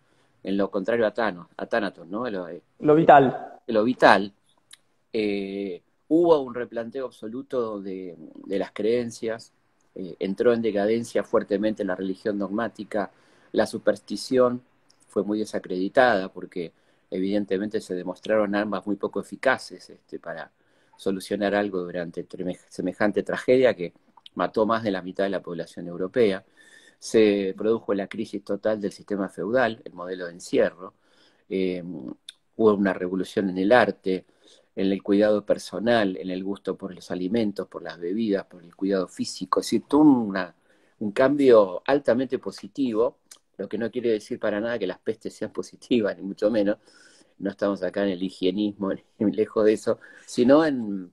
lo 0.45 0.71
contrario 0.71 1.07
a, 1.07 1.13
Thanos, 1.13 1.49
a 1.57 1.67
Thanatos, 1.67 2.07
¿no? 2.07 2.31
Lo, 2.31 2.49
eh, 2.49 2.63
lo 2.79 2.95
vital. 2.95 3.55
Lo 3.67 3.83
vital. 3.83 4.33
Eh, 5.13 5.83
hubo 6.07 6.41
un 6.41 6.55
replanteo 6.55 7.07
absoluto 7.07 7.81
de, 7.81 8.17
de 8.45 8.59
las 8.59 8.71
creencias, 8.71 9.53
entró 9.95 10.53
en 10.53 10.61
decadencia 10.61 11.25
fuertemente 11.25 11.83
la 11.83 11.97
religión 11.97 12.39
dogmática, 12.39 13.11
la 13.53 13.67
superstición, 13.67 14.61
fue 15.17 15.25
muy 15.25 15.39
desacreditada 15.39 16.31
porque 16.31 16.75
evidentemente 17.11 17.81
se 17.81 17.95
demostraron 17.95 18.55
armas 18.55 18.87
muy 18.87 18.97
poco 18.97 19.19
eficaces 19.19 19.89
este, 19.89 20.19
para 20.19 20.53
solucionar 20.95 21.55
algo 21.55 21.81
durante 21.81 22.27
semejante 22.69 23.23
tragedia 23.23 23.73
que 23.75 23.95
mató 24.35 24.67
más 24.67 24.83
de 24.83 24.91
la 24.91 25.01
mitad 25.01 25.25
de 25.25 25.31
la 25.31 25.41
población 25.41 25.89
europea. 25.89 26.45
Se 26.99 27.55
produjo 27.57 27.95
la 27.95 28.09
crisis 28.09 28.45
total 28.45 28.79
del 28.79 28.93
sistema 28.93 29.31
feudal, 29.31 29.81
el 29.87 29.95
modelo 29.95 30.27
de 30.27 30.33
encierro. 30.33 30.93
Eh, 31.49 31.83
hubo 32.57 32.75
una 32.75 32.93
revolución 32.93 33.49
en 33.49 33.57
el 33.57 33.73
arte. 33.73 34.27
en 34.77 34.93
el 34.93 35.03
cuidado 35.03 35.47
personal, 35.47 36.19
en 36.19 36.31
el 36.31 36.45
gusto 36.45 36.77
por 36.77 36.95
los 36.95 37.11
alimentos, 37.11 37.67
por 37.69 37.83
las 37.83 37.99
bebidas, 37.99 38.45
por 38.45 38.63
el 38.63 38.77
cuidado 38.77 39.09
físico. 39.09 39.61
Es 39.61 39.67
decir, 39.67 39.85
todo 39.89 40.03
un 40.03 41.13
cambio 41.13 41.83
altamente 41.87 42.39
positivo, 42.39 43.17
lo 43.57 43.69
que 43.69 43.79
no 43.79 43.91
quiere 43.91 44.11
decir 44.11 44.39
para 44.39 44.61
nada 44.61 44.79
que 44.79 44.87
las 44.87 44.99
pestes 44.99 45.35
sean 45.35 45.53
positivas, 45.53 46.17
ni 46.19 46.23
mucho 46.23 46.51
menos. 46.51 46.79
No 47.39 47.51
estamos 47.51 47.83
acá 47.83 48.03
en 48.05 48.11
el 48.11 48.23
higienismo, 48.23 48.93
ni 49.19 49.33
lejos 49.33 49.65
de 49.65 49.73
eso, 49.75 49.99
sino 50.27 50.65
en, 50.65 51.13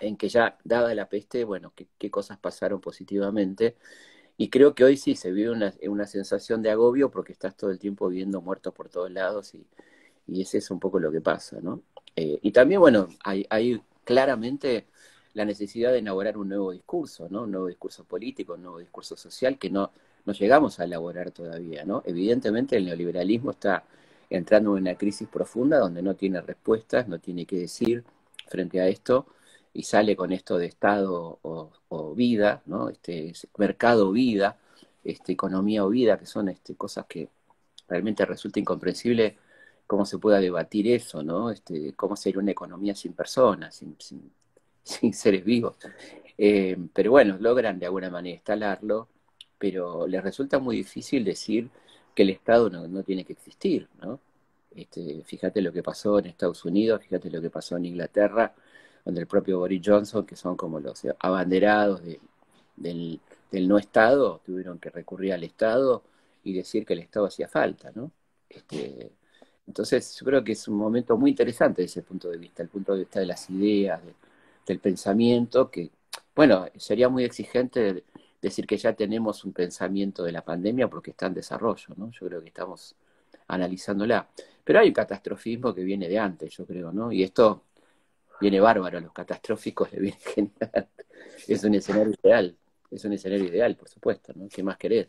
en 0.00 0.16
que 0.16 0.28
ya, 0.28 0.58
dada 0.64 0.94
la 0.94 1.08
peste, 1.08 1.44
bueno, 1.44 1.72
qué, 1.74 2.10
cosas 2.10 2.38
pasaron 2.38 2.80
positivamente. 2.80 3.76
Y 4.36 4.50
creo 4.50 4.74
que 4.74 4.84
hoy 4.84 4.96
sí 4.96 5.14
se 5.14 5.32
vive 5.32 5.50
una, 5.50 5.74
una, 5.88 6.06
sensación 6.06 6.62
de 6.62 6.70
agobio 6.70 7.10
porque 7.10 7.32
estás 7.32 7.56
todo 7.56 7.70
el 7.70 7.78
tiempo 7.78 8.08
viendo 8.08 8.40
muertos 8.40 8.72
por 8.74 8.88
todos 8.88 9.10
lados 9.10 9.54
y, 9.54 9.66
y 10.26 10.42
ese 10.42 10.58
es 10.58 10.70
un 10.70 10.80
poco 10.80 10.98
lo 10.98 11.12
que 11.12 11.20
pasa, 11.20 11.60
¿no? 11.60 11.82
Eh, 12.16 12.38
y 12.42 12.52
también, 12.52 12.80
bueno, 12.80 13.08
hay, 13.24 13.46
hay, 13.50 13.82
claramente 14.04 14.86
la 15.34 15.44
necesidad 15.44 15.92
de 15.92 15.98
elaborar 15.98 16.36
un 16.36 16.48
nuevo 16.48 16.72
discurso, 16.72 17.28
¿no? 17.30 17.42
Un 17.42 17.52
nuevo 17.52 17.68
discurso 17.68 18.04
político, 18.04 18.54
un 18.54 18.62
nuevo 18.62 18.78
discurso 18.78 19.16
social 19.16 19.58
que 19.58 19.70
no, 19.70 19.92
no 20.24 20.32
llegamos 20.32 20.80
a 20.80 20.84
elaborar 20.84 21.30
todavía, 21.30 21.84
¿no? 21.84 22.02
Evidentemente 22.06 22.76
el 22.76 22.86
neoliberalismo 22.86 23.50
está 23.52 23.84
entrando 24.30 24.76
en 24.76 24.82
una 24.82 24.94
crisis 24.94 25.28
profunda 25.28 25.78
donde 25.78 26.02
no 26.02 26.14
tiene 26.14 26.40
respuestas, 26.40 27.08
no 27.08 27.18
tiene 27.18 27.46
qué 27.46 27.58
decir 27.58 28.04
frente 28.48 28.80
a 28.80 28.88
esto 28.88 29.26
y 29.74 29.84
sale 29.84 30.16
con 30.16 30.32
esto 30.32 30.58
de 30.58 30.66
Estado 30.66 31.38
o, 31.42 31.70
vida, 32.14 32.62
¿no? 32.66 32.88
Este 32.88 33.32
mercado 33.56 34.12
vida, 34.12 34.58
este, 35.04 35.32
economía 35.32 35.84
o 35.84 35.88
vida, 35.88 36.18
que 36.18 36.26
son 36.26 36.48
este, 36.48 36.74
cosas 36.74 37.06
que 37.06 37.28
realmente 37.88 38.24
resulta 38.26 38.60
incomprensible 38.60 39.36
cómo 39.86 40.06
se 40.06 40.18
pueda 40.18 40.40
debatir 40.40 40.88
eso, 40.88 41.22
¿no? 41.22 41.50
Este, 41.50 41.92
cómo 41.94 42.16
sería 42.16 42.40
una 42.40 42.52
economía 42.52 42.94
sin 42.94 43.12
personas, 43.14 43.74
sin, 43.76 43.96
sin, 44.82 45.14
seres 45.14 45.44
vivos. 45.44 45.76
Eh, 46.38 46.76
pero 46.94 47.10
bueno, 47.12 47.36
logran 47.40 47.78
de 47.78 47.86
alguna 47.86 48.10
manera 48.10 48.36
instalarlo, 48.36 49.08
pero 49.62 50.08
les 50.08 50.20
resulta 50.24 50.58
muy 50.58 50.74
difícil 50.74 51.24
decir 51.24 51.70
que 52.16 52.24
el 52.24 52.30
Estado 52.30 52.68
no, 52.68 52.88
no 52.88 53.04
tiene 53.04 53.24
que 53.24 53.32
existir, 53.32 53.88
¿no? 54.00 54.18
Este, 54.74 55.22
fíjate 55.24 55.62
lo 55.62 55.72
que 55.72 55.84
pasó 55.84 56.18
en 56.18 56.26
Estados 56.26 56.64
Unidos, 56.64 57.00
fíjate 57.00 57.30
lo 57.30 57.40
que 57.40 57.48
pasó 57.48 57.76
en 57.76 57.86
Inglaterra, 57.86 58.52
donde 59.04 59.20
el 59.20 59.28
propio 59.28 59.60
Boris 59.60 59.80
Johnson, 59.84 60.26
que 60.26 60.34
son 60.34 60.56
como 60.56 60.80
los 60.80 61.02
abanderados 61.20 62.02
del, 62.74 63.20
no 63.52 63.78
Estado, 63.78 64.40
tuvieron 64.44 64.80
que 64.80 64.90
recurrir 64.90 65.32
al 65.32 65.44
Estado 65.44 66.02
y 66.42 66.54
decir 66.54 66.84
que 66.84 66.94
el 66.94 66.98
Estado 66.98 67.26
hacía 67.26 67.46
falta, 67.46 67.92
¿no? 67.94 68.10
Este, 68.48 69.12
entonces, 69.68 70.16
yo 70.18 70.26
creo 70.26 70.42
que 70.42 70.52
es 70.52 70.66
un 70.66 70.76
momento 70.76 71.16
muy 71.16 71.30
interesante 71.30 71.82
desde 71.82 72.00
ese 72.00 72.08
punto 72.08 72.28
de 72.28 72.38
vista, 72.38 72.64
el 72.64 72.68
punto 72.68 72.94
de 72.94 73.00
vista 73.00 73.20
de 73.20 73.26
las 73.26 73.48
ideas, 73.48 74.00
del 74.66 74.80
pensamiento, 74.80 75.70
que, 75.70 75.90
bueno, 76.34 76.66
sería 76.78 77.08
muy 77.08 77.22
exigente 77.22 78.02
decir 78.42 78.66
que 78.66 78.76
ya 78.76 78.92
tenemos 78.92 79.44
un 79.44 79.52
pensamiento 79.52 80.24
de 80.24 80.32
la 80.32 80.42
pandemia 80.42 80.88
porque 80.88 81.12
está 81.12 81.26
en 81.26 81.34
desarrollo, 81.34 81.94
¿no? 81.96 82.10
Yo 82.10 82.26
creo 82.26 82.40
que 82.42 82.48
estamos 82.48 82.96
analizándola. 83.46 84.28
Pero 84.64 84.80
hay 84.80 84.88
un 84.88 84.94
catastrofismo 84.94 85.72
que 85.72 85.84
viene 85.84 86.08
de 86.08 86.18
antes, 86.18 86.56
yo 86.56 86.66
creo, 86.66 86.92
¿no? 86.92 87.12
Y 87.12 87.22
esto 87.22 87.62
viene 88.40 88.60
bárbaro, 88.60 88.98
los 89.00 89.12
catastróficos 89.12 89.92
le 89.92 90.00
viene 90.00 90.18
genial. 90.34 90.88
Es 91.46 91.62
un 91.62 91.74
escenario 91.74 92.12
ideal, 92.22 92.56
es 92.90 93.04
un 93.04 93.12
escenario 93.12 93.46
ideal, 93.46 93.76
por 93.76 93.88
supuesto, 93.88 94.32
¿no? 94.34 94.48
¿Qué 94.48 94.62
más 94.62 94.76
querés? 94.76 95.08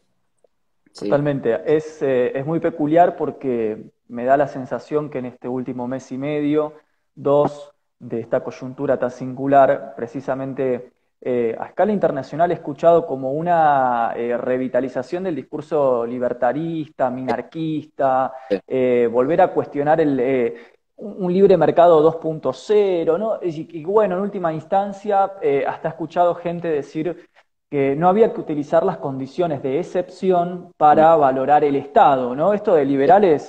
Totalmente. 0.98 1.60
Es, 1.66 2.04
eh, 2.04 2.38
es 2.38 2.46
muy 2.46 2.60
peculiar 2.60 3.16
porque 3.16 3.84
me 4.08 4.26
da 4.26 4.38
la 4.38 4.48
sensación 4.48 5.10
que 5.10 5.18
en 5.18 5.26
este 5.26 5.48
último 5.48 5.88
mes 5.88 6.12
y 6.12 6.20
medio, 6.20 6.74
dos 7.16 7.74
de 7.98 8.20
esta 8.20 8.44
coyuntura 8.44 9.00
tan 9.00 9.10
singular, 9.10 9.94
precisamente 9.96 10.92
eh, 11.26 11.56
a 11.58 11.68
escala 11.68 11.94
internacional 11.94 12.52
he 12.52 12.56
escuchado 12.56 13.08
como 13.08 13.32
una 13.32 14.12
eh, 14.14 14.36
revitalización 14.36 15.24
del 15.24 15.36
discurso 15.38 16.06
libertarista, 16.06 17.10
minarquista, 17.10 18.34
eh, 18.68 19.08
volver 19.10 19.40
a 19.40 19.54
cuestionar 19.54 20.02
el, 20.02 20.54
un 20.98 21.32
libre 21.32 21.56
mercado 21.56 22.04
2.0, 22.04 23.18
¿no? 23.18 23.40
Y, 23.42 23.86
bueno, 23.86 24.18
en 24.18 24.22
última 24.22 24.52
instancia, 24.52 25.24
hasta 25.68 25.88
he 25.88 25.92
escuchado 25.92 26.36
gente 26.36 26.68
decir 26.68 27.30
que 27.70 27.96
no 27.96 28.10
había 28.10 28.34
que 28.34 28.42
utilizar 28.42 28.86
las 28.86 28.98
condiciones 28.98 29.64
de 29.64 29.80
excepción 29.80 30.74
para 30.76 31.16
valorar 31.16 31.64
el 31.64 31.78
Estado, 31.78 32.36
¿no? 32.36 32.54
Esto 32.54 32.76
de 32.76 32.84
liberales, 32.84 33.48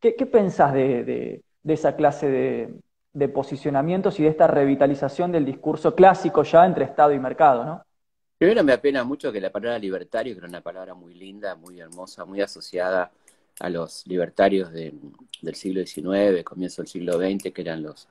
¿qué, 0.00 0.14
¿qué, 0.14 0.26
pensás 0.26 0.74
de 0.74 1.42
esa 1.64 1.96
clase 1.96 2.28
de, 2.28 2.74
de 3.18 3.28
posicionamientos 3.28 4.20
y 4.20 4.22
de 4.22 4.28
esta 4.28 4.46
revitalización 4.46 5.32
del 5.32 5.44
discurso 5.44 5.94
clásico 5.94 6.44
ya 6.44 6.64
entre 6.64 6.84
Estado 6.84 7.12
y 7.12 7.18
mercado, 7.18 7.64
¿no? 7.64 7.82
Primero 8.38 8.62
me 8.62 8.72
apena 8.72 9.02
mucho 9.02 9.32
que 9.32 9.40
la 9.40 9.50
palabra 9.50 9.76
libertario, 9.80 10.32
que 10.32 10.38
era 10.38 10.48
una 10.48 10.60
palabra 10.60 10.94
muy 10.94 11.14
linda, 11.14 11.56
muy 11.56 11.80
hermosa, 11.80 12.24
muy 12.24 12.40
asociada 12.40 13.10
a 13.58 13.68
los 13.68 14.06
libertarios 14.06 14.72
del 14.72 15.54
siglo 15.54 15.84
XIX, 15.84 16.44
comienzo 16.44 16.82
del 16.82 16.88
siglo 16.88 17.14
XX, 17.14 17.52
que 17.52 17.62
eran 17.62 17.82
los, 17.82 18.06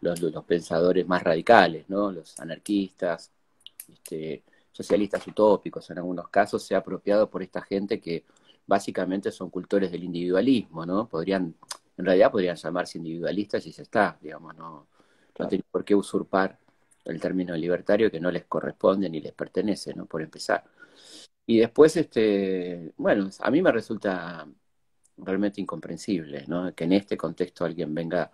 los, 0.00 0.44
pensadores 0.46 1.06
más 1.06 1.22
radicales, 1.22 1.84
¿no? 1.88 2.10
Los 2.10 2.40
anarquistas, 2.40 3.30
este, 3.92 4.42
socialistas 4.72 5.26
utópicos 5.26 5.90
en 5.90 5.98
algunos 5.98 6.28
casos, 6.30 6.62
se 6.62 6.74
ha 6.74 6.78
apropiado 6.78 7.28
por 7.28 7.42
esta 7.42 7.60
gente 7.60 8.00
que 8.00 8.24
básicamente 8.66 9.30
son 9.30 9.50
cultores 9.50 9.92
del 9.92 10.04
individualismo, 10.04 10.86
¿no? 10.86 11.06
Podrían 11.06 11.54
en 11.96 12.04
realidad 12.04 12.30
podrían 12.30 12.56
llamarse 12.56 12.98
individualistas 12.98 13.66
y 13.66 13.72
se 13.72 13.82
está, 13.82 14.18
digamos, 14.20 14.56
no, 14.56 14.88
no 15.38 15.48
tiene 15.48 15.64
por 15.70 15.84
qué 15.84 15.94
usurpar 15.94 16.58
el 17.04 17.20
término 17.20 17.54
libertario 17.56 18.10
que 18.10 18.20
no 18.20 18.30
les 18.30 18.44
corresponde 18.46 19.08
ni 19.08 19.20
les 19.20 19.32
pertenece, 19.32 19.94
¿no? 19.94 20.06
Por 20.06 20.22
empezar. 20.22 20.64
Y 21.46 21.58
después, 21.58 21.96
este, 21.96 22.92
bueno, 22.96 23.30
a 23.40 23.50
mí 23.50 23.62
me 23.62 23.72
resulta 23.72 24.46
realmente 25.18 25.60
incomprensible, 25.60 26.44
¿no? 26.48 26.74
Que 26.74 26.84
en 26.84 26.92
este 26.92 27.16
contexto 27.16 27.64
alguien 27.64 27.94
venga 27.94 28.30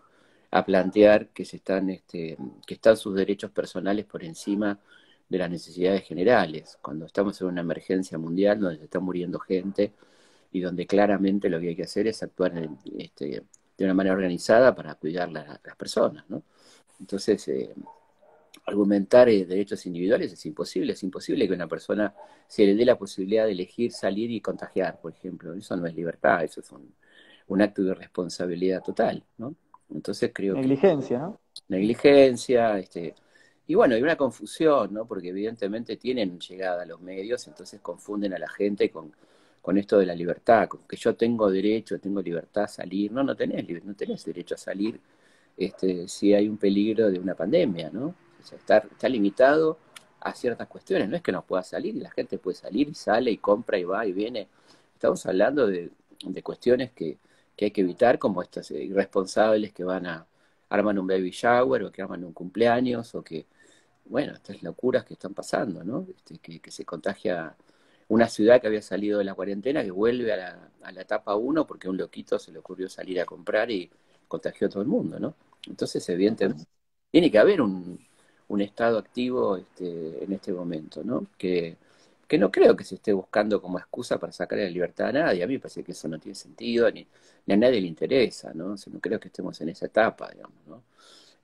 a 0.50 0.64
plantear 0.64 1.28
que 1.28 1.44
se 1.44 1.56
están, 1.56 1.90
este, 1.90 2.36
que 2.66 2.74
están 2.74 2.96
sus 2.96 3.14
derechos 3.14 3.50
personales 3.50 4.06
por 4.06 4.24
encima 4.24 4.78
de 5.28 5.38
las 5.38 5.50
necesidades 5.50 6.02
generales, 6.04 6.78
cuando 6.82 7.06
estamos 7.06 7.40
en 7.40 7.48
una 7.48 7.62
emergencia 7.62 8.18
mundial 8.18 8.60
donde 8.60 8.78
se 8.78 8.84
está 8.84 9.00
muriendo 9.00 9.38
gente, 9.38 9.92
y 10.52 10.60
donde 10.60 10.86
claramente 10.86 11.48
lo 11.48 11.58
que 11.58 11.68
hay 11.68 11.76
que 11.76 11.84
hacer 11.84 12.06
es 12.06 12.22
actuar 12.22 12.52
este, 12.98 13.42
de 13.76 13.84
una 13.84 13.94
manera 13.94 14.14
organizada 14.14 14.74
para 14.74 14.94
cuidar 14.94 15.28
a 15.28 15.58
las 15.64 15.76
personas. 15.76 16.28
¿no? 16.28 16.42
Entonces, 17.00 17.48
eh, 17.48 17.74
argumentar 18.66 19.28
eh, 19.28 19.46
derechos 19.46 19.84
individuales 19.86 20.32
es 20.32 20.46
imposible, 20.46 20.92
es 20.92 21.02
imposible 21.02 21.48
que 21.48 21.54
una 21.54 21.66
persona 21.66 22.14
se 22.46 22.66
le 22.66 22.74
dé 22.74 22.84
la 22.84 22.98
posibilidad 22.98 23.46
de 23.46 23.52
elegir 23.52 23.92
salir 23.92 24.30
y 24.30 24.40
contagiar, 24.40 25.00
por 25.00 25.12
ejemplo. 25.12 25.54
Eso 25.54 25.76
no 25.76 25.86
es 25.86 25.94
libertad, 25.94 26.44
eso 26.44 26.60
es 26.60 26.70
un, 26.70 26.92
acto 27.60 27.82
de 27.82 27.94
responsabilidad 27.94 28.82
total. 28.82 29.24
¿no? 29.38 29.54
Entonces 29.90 30.30
creo 30.32 30.54
Negligencia, 30.54 31.18
¿no? 31.18 31.40
Negligencia, 31.68 32.78
este, 32.78 33.14
y 33.66 33.74
bueno, 33.74 33.94
hay 33.94 34.02
una 34.02 34.16
confusión, 34.16 34.92
¿no? 34.92 35.06
Porque 35.06 35.28
evidentemente 35.28 35.96
tienen 35.96 36.38
llegada 36.40 36.82
a 36.82 36.86
los 36.86 37.00
medios, 37.00 37.46
entonces 37.46 37.80
confunden 37.80 38.32
a 38.32 38.38
la 38.38 38.48
gente 38.48 38.90
con 38.90 39.12
con 39.62 39.78
esto 39.78 39.98
de 39.98 40.06
la 40.06 40.14
libertad, 40.14 40.68
con 40.68 40.80
que 40.88 40.96
yo 40.96 41.14
tengo 41.14 41.50
derecho, 41.50 41.98
tengo 42.00 42.20
libertad 42.20 42.64
a 42.64 42.68
salir. 42.68 43.12
No, 43.12 43.22
no 43.22 43.36
tenés, 43.36 43.84
no 43.84 43.94
tenés 43.94 44.24
derecho 44.24 44.56
a 44.56 44.58
salir 44.58 45.00
este, 45.56 46.08
si 46.08 46.34
hay 46.34 46.48
un 46.48 46.58
peligro 46.58 47.10
de 47.10 47.18
una 47.18 47.34
pandemia, 47.34 47.90
¿no? 47.90 48.14
está, 48.40 48.78
está 48.78 49.08
limitado 49.08 49.78
a 50.20 50.34
ciertas 50.34 50.68
cuestiones. 50.68 51.08
No 51.08 51.16
es 51.16 51.22
que 51.22 51.32
no 51.32 51.42
pueda 51.42 51.62
salir, 51.62 51.94
la 51.96 52.10
gente 52.10 52.38
puede 52.38 52.56
salir 52.56 52.88
y 52.88 52.94
sale 52.94 53.30
y 53.30 53.38
compra 53.38 53.78
y 53.78 53.84
va 53.84 54.06
y 54.06 54.12
viene. 54.12 54.48
Estamos 54.94 55.24
hablando 55.26 55.66
de, 55.66 55.90
cuestiones 56.42 56.92
que, 56.92 57.18
hay 57.60 57.70
que 57.70 57.82
evitar, 57.82 58.18
como 58.18 58.42
estas 58.42 58.70
irresponsables 58.72 59.72
que 59.72 59.84
van 59.84 60.06
a 60.06 60.26
arman 60.68 60.98
un 60.98 61.06
baby 61.06 61.30
shower 61.30 61.84
o 61.84 61.92
que 61.92 62.02
arman 62.02 62.24
un 62.24 62.32
cumpleaños 62.32 63.14
o 63.14 63.22
que, 63.22 63.46
bueno, 64.06 64.32
estas 64.34 64.62
locuras 64.62 65.04
que 65.04 65.14
están 65.14 65.34
pasando, 65.34 65.84
¿no? 65.84 66.06
Este, 66.08 66.38
que, 66.38 66.60
que 66.60 66.70
se 66.72 66.84
contagia 66.84 67.54
una 68.12 68.28
ciudad 68.28 68.60
que 68.60 68.66
había 68.66 68.82
salido 68.82 69.18
de 69.18 69.24
la 69.24 69.32
cuarentena 69.34 69.82
que 69.82 69.90
vuelve 69.90 70.34
a 70.34 70.36
la, 70.36 70.70
a 70.82 70.92
la 70.92 71.00
etapa 71.00 71.34
1 71.34 71.66
porque 71.66 71.86
a 71.86 71.90
un 71.90 71.96
loquito 71.96 72.38
se 72.38 72.52
le 72.52 72.58
ocurrió 72.58 72.86
salir 72.90 73.18
a 73.18 73.24
comprar 73.24 73.70
y 73.70 73.90
contagió 74.28 74.66
a 74.66 74.70
todo 74.70 74.82
el 74.82 74.88
mundo, 74.88 75.18
¿no? 75.18 75.34
Entonces, 75.66 76.06
evidentemente, 76.10 76.64
tiene 77.10 77.30
que 77.30 77.38
haber 77.38 77.62
un, 77.62 77.98
estado 78.58 78.98
activo 78.98 79.56
este, 79.56 80.24
en 80.24 80.30
este 80.30 80.52
momento, 80.52 81.02
¿no? 81.02 81.26
Que, 81.38 81.78
que 82.28 82.36
no 82.36 82.50
creo 82.50 82.76
que 82.76 82.84
se 82.84 82.96
esté 82.96 83.14
buscando 83.14 83.62
como 83.62 83.78
excusa 83.78 84.18
para 84.18 84.30
sacar 84.30 84.58
la 84.58 84.68
libertad 84.68 85.08
a 85.08 85.12
nadie. 85.12 85.42
A 85.42 85.46
mí 85.46 85.54
me 85.54 85.60
parece 85.60 85.82
que 85.82 85.92
eso 85.92 86.06
no 86.06 86.18
tiene 86.18 86.34
sentido, 86.34 86.90
ni, 86.90 87.00
a 87.00 87.56
nadie 87.56 87.80
le 87.80 87.86
interesa, 87.86 88.52
¿no? 88.52 88.74
no 88.74 89.00
creo 89.00 89.18
que 89.18 89.28
estemos 89.28 89.58
en 89.62 89.70
esa 89.70 89.86
etapa, 89.86 90.30
digamos, 90.30 90.58
¿no? 90.66 90.82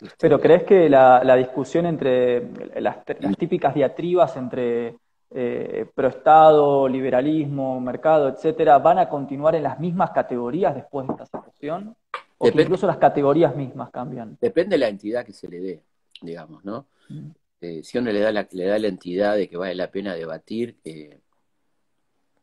Este, 0.03 0.17
Pero 0.21 0.39
¿crees 0.39 0.65
que 0.65 0.91
la, 0.91 1.25
la 1.25 1.35
discusión 1.37 1.87
entre 1.87 2.47
las, 2.79 2.99
las 3.21 3.37
típicas 3.39 3.75
diatribas 3.75 4.37
entre 4.37 4.97
eh, 5.31 5.87
proestado, 5.95 6.89
liberalismo, 6.89 7.81
mercado, 7.81 8.29
etcétera, 8.29 8.79
van 8.79 8.99
a 8.99 9.09
continuar 9.09 9.55
en 9.55 9.63
las 9.63 9.79
mismas 9.79 10.11
categorías 10.11 10.75
después 10.75 11.07
de 11.07 11.13
esta 11.13 11.27
situación? 11.27 11.95
O 12.39 12.51
que 12.51 12.63
incluso 12.63 12.87
las 12.87 12.99
categorías 12.99 13.55
mismas 13.55 13.91
cambian. 13.91 14.39
Depende 14.41 14.75
de 14.77 14.79
la 14.79 14.89
entidad 14.89 15.25
que 15.25 15.33
se 15.33 15.49
le 15.49 15.61
dé, 15.61 15.83
digamos, 16.23 16.65
¿no? 16.65 16.87
Mm. 17.09 17.31
Eh, 17.61 17.83
si 17.83 17.99
uno 17.99 18.13
le 18.13 18.21
da, 18.21 18.31
la, 18.31 18.47
le 18.53 18.65
da 18.67 18.79
la 18.79 18.87
entidad 18.87 19.35
de 19.35 19.49
que 19.49 19.57
vale 19.57 19.75
la 19.75 19.91
pena 19.91 20.15
debatir, 20.15 20.77
eh, 20.85 21.19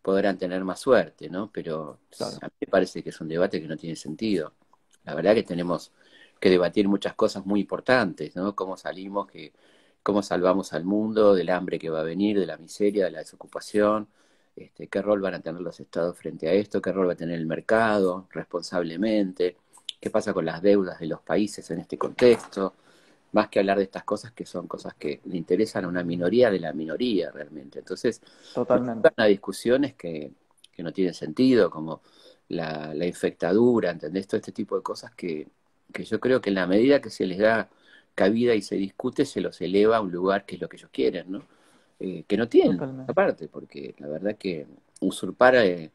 podrán 0.01 0.37
tener 0.37 0.63
más 0.63 0.79
suerte, 0.79 1.29
¿no? 1.29 1.49
Pero 1.51 1.99
a 2.19 2.45
mí 2.45 2.51
me 2.61 2.67
parece 2.67 3.01
que 3.01 3.09
es 3.09 3.21
un 3.21 3.29
debate 3.29 3.61
que 3.61 3.67
no 3.67 3.77
tiene 3.77 3.95
sentido. 3.95 4.53
La 5.05 5.15
verdad 5.15 5.33
que 5.33 5.43
tenemos 5.43 5.91
que 6.39 6.49
debatir 6.49 6.87
muchas 6.87 7.15
cosas 7.15 7.45
muy 7.45 7.61
importantes, 7.61 8.35
¿no? 8.35 8.53
Cómo 8.53 8.75
salimos, 8.77 9.27
que, 9.27 9.53
cómo 10.05 10.21
salvamos 10.21 10.71
al 10.73 10.85
mundo 10.85 11.33
del 11.33 11.49
hambre 11.49 11.79
que 11.79 11.89
va 11.89 12.01
a 12.01 12.03
venir, 12.03 12.39
de 12.39 12.45
la 12.45 12.57
miseria, 12.57 13.05
de 13.05 13.09
la 13.09 13.19
desocupación, 13.19 14.07
este, 14.55 14.85
qué 14.85 15.01
rol 15.01 15.19
van 15.19 15.33
a 15.33 15.39
tener 15.39 15.59
los 15.61 15.79
estados 15.79 16.15
frente 16.15 16.47
a 16.47 16.53
esto, 16.53 16.79
qué 16.79 16.91
rol 16.91 17.07
va 17.07 17.13
a 17.13 17.15
tener 17.15 17.39
el 17.39 17.47
mercado 17.47 18.27
responsablemente, 18.29 19.57
qué 19.99 20.11
pasa 20.11 20.31
con 20.31 20.45
las 20.45 20.61
deudas 20.61 20.99
de 20.99 21.07
los 21.07 21.21
países 21.21 21.71
en 21.71 21.79
este 21.79 21.97
contexto, 21.97 22.75
más 23.31 23.49
que 23.49 23.57
hablar 23.57 23.79
de 23.79 23.85
estas 23.85 24.03
cosas 24.03 24.31
que 24.31 24.45
son 24.45 24.67
cosas 24.67 24.93
que 24.93 25.21
le 25.25 25.37
interesan 25.37 25.85
a 25.85 25.87
una 25.87 26.03
minoría 26.03 26.51
de 26.51 26.59
la 26.59 26.71
minoría 26.71 27.31
realmente. 27.31 27.79
Entonces, 27.79 28.21
Totalmente. 28.53 29.09
a 29.17 29.25
discusiones 29.25 29.95
que, 29.95 30.31
que 30.71 30.83
no 30.83 30.93
tienen 30.93 31.15
sentido, 31.15 31.71
como 31.71 32.03
la, 32.49 32.93
la, 32.93 33.07
infectadura, 33.07 33.89
¿entendés? 33.89 34.27
Todo 34.27 34.37
este 34.37 34.51
tipo 34.51 34.75
de 34.75 34.83
cosas 34.83 35.15
que, 35.15 35.47
que 35.91 36.03
yo 36.03 36.19
creo 36.19 36.41
que 36.41 36.49
en 36.51 36.55
la 36.55 36.67
medida 36.67 37.01
que 37.01 37.09
se 37.09 37.25
les 37.25 37.39
da 37.39 37.71
cabida 38.15 38.55
y 38.55 38.61
se 38.61 38.75
discute, 38.75 39.25
se 39.25 39.41
los 39.41 39.59
eleva 39.61 39.97
a 39.97 40.01
un 40.01 40.11
lugar 40.11 40.45
que 40.45 40.55
es 40.55 40.61
lo 40.61 40.69
que 40.69 40.77
ellos 40.77 40.89
quieren, 40.91 41.31
¿no? 41.31 41.43
Eh, 41.99 42.23
que 42.27 42.37
no 42.37 42.47
tienen, 42.47 43.05
aparte, 43.07 43.47
porque 43.47 43.93
la 43.99 44.07
verdad 44.07 44.35
que 44.37 44.65
usurpar 45.01 45.55
eh, 45.55 45.91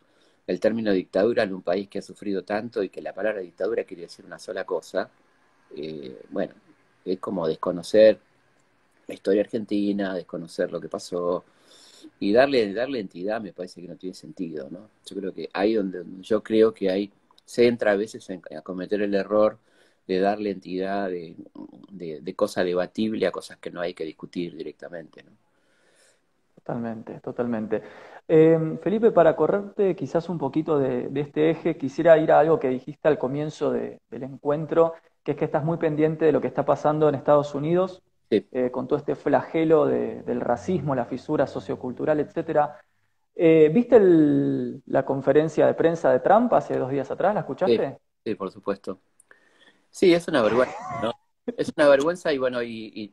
el 0.47 0.61
término 0.61 0.93
dictadura 0.93 1.43
en 1.43 1.55
un 1.55 1.63
país 1.63 1.89
que 1.89 1.99
ha 1.99 2.03
sufrido 2.03 2.43
tanto 2.43 2.83
y 2.83 2.89
que 2.89 3.03
la 3.03 3.13
palabra 3.13 3.41
dictadura 3.41 3.85
quiere 3.85 4.05
decir 4.05 4.25
una 4.25 4.39
sola 4.39 4.65
cosa, 4.65 5.11
eh, 5.77 6.23
bueno, 6.31 6.55
es 7.05 7.19
como 7.19 7.47
desconocer 7.47 8.19
la 9.07 9.15
historia 9.15 9.43
argentina, 9.43 10.15
desconocer 10.15 10.71
lo 10.71 10.81
que 10.81 10.89
pasó 10.89 11.45
y 12.19 12.33
darle, 12.33 12.73
darle 12.73 13.01
entidad 13.01 13.41
me 13.41 13.53
parece 13.53 13.83
que 13.83 13.89
no 13.89 13.97
tiene 13.97 14.15
sentido, 14.15 14.69
¿no? 14.71 14.89
Yo 15.07 15.17
creo 15.17 15.35
que 15.35 15.51
ahí 15.53 15.75
donde 15.75 16.03
yo 16.23 16.43
creo 16.43 16.73
que 16.73 16.91
hay, 16.91 17.11
se 17.45 17.67
entra 17.67 17.93
a 17.93 17.97
veces 17.97 18.27
a 18.31 18.63
cometer 18.63 19.03
el 19.03 19.15
error 19.15 19.59
de 20.11 20.19
darle 20.19 20.51
entidad 20.51 21.09
de, 21.09 21.37
de, 21.93 22.35
cosa 22.35 22.65
debatible 22.65 23.29
a 23.29 23.31
cosas 23.31 23.59
que 23.59 23.71
no 23.71 23.81
hay 23.81 23.95
que 23.95 24.05
discutir 24.05 24.57
directamente, 24.57 25.23
¿no? 25.23 25.31
Totalmente, 26.57 27.21
totalmente. 27.21 27.83
Eh, 28.27 28.79
Felipe, 28.83 29.13
para 29.13 29.37
correrte 29.37 29.95
quizás 29.95 30.29
un 30.29 30.37
poquito 30.37 30.79
de, 30.79 31.09
de, 31.09 31.21
este 31.21 31.51
eje, 31.51 31.77
quisiera 31.77 32.19
ir 32.19 32.33
a 32.33 32.41
algo 32.41 32.59
que 32.59 32.69
dijiste 32.69 33.07
al 33.07 33.19
comienzo 33.19 33.71
de, 33.71 34.01
del 34.11 34.25
encuentro, 34.25 34.95
que 35.23 35.33
es 35.33 35.37
que 35.37 35.45
estás 35.45 35.65
muy 35.65 35.79
pendiente 35.79 36.25
de 36.25 36.33
lo 36.33 36.41
que 36.41 36.49
está 36.49 36.65
pasando 36.65 37.09
en 37.09 37.15
Estados 37.15 37.55
Unidos, 37.55 38.03
eh, 38.31 38.71
con 38.73 38.89
todo 38.89 38.99
este 38.99 39.15
flagelo 39.15 39.87
del 39.87 40.41
racismo, 40.41 40.95
la 40.95 41.05
fisura 41.05 41.47
sociocultural, 41.47 42.19
etcétera. 42.19 42.81
Eh, 43.35 43.71
¿Viste 43.73 44.01
la 44.87 45.05
conferencia 45.05 45.67
de 45.67 45.75
prensa 45.75 46.11
de 46.11 46.21
Trump 46.21 46.53
hace 46.53 46.77
dos 46.79 46.91
días 46.91 47.11
atrás? 47.11 47.33
¿La 47.33 47.41
escuchaste? 47.41 47.99
Sí, 48.25 48.35
por 48.35 48.51
supuesto. 48.51 49.01
Sí, 49.91 50.13
es 50.15 50.29
una 50.29 50.43
vergüenza, 50.43 50.77
¿no? 51.03 51.13
Es 51.57 51.73
una 51.77 51.89
vergüenza 51.89 52.33
y 52.33 52.39
bueno, 52.39 52.63
y, 52.63 53.13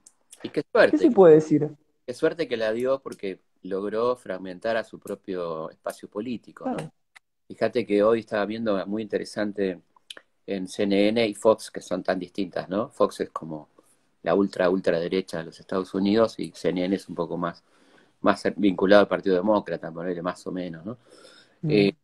qué 0.53 0.63
suerte. 0.71 0.97
¿Qué 0.97 1.03
se 1.03 1.11
puede 1.11 1.35
decir? 1.35 1.69
Qué 2.05 2.13
suerte 2.13 2.47
que 2.47 2.57
la 2.57 2.71
dio 2.71 2.99
porque 2.99 3.39
logró 3.63 4.15
fragmentar 4.15 4.77
a 4.77 4.83
su 4.83 4.99
propio 4.99 5.69
espacio 5.71 6.09
político. 6.09 6.65
Fíjate 7.47 7.85
que 7.85 8.03
hoy 8.03 8.19
estaba 8.19 8.45
viendo 8.45 8.85
muy 8.85 9.01
interesante 9.01 9.81
en 10.45 10.67
CNN 10.67 11.27
y 11.27 11.33
Fox, 11.33 11.71
que 11.71 11.81
son 11.81 12.03
tan 12.03 12.19
distintas, 12.19 12.69
¿no? 12.69 12.89
Fox 12.89 13.21
es 13.21 13.29
como 13.29 13.69
la 14.23 14.35
ultra, 14.35 14.69
ultra 14.69 14.99
derecha 14.99 15.39
de 15.39 15.45
los 15.45 15.59
Estados 15.59 15.93
Unidos 15.93 16.39
y 16.39 16.51
CNN 16.51 16.95
es 16.95 17.09
un 17.09 17.15
poco 17.15 17.37
más, 17.37 17.63
más 18.21 18.43
vinculado 18.55 19.01
al 19.01 19.07
Partido 19.07 19.35
Demócrata, 19.35 19.91
ponerle 19.91 20.21
más 20.21 20.45
o 20.47 20.51
menos, 20.51 20.85
¿no? 20.85 20.97
Mm. 21.61 21.71
Eh, 21.71 21.95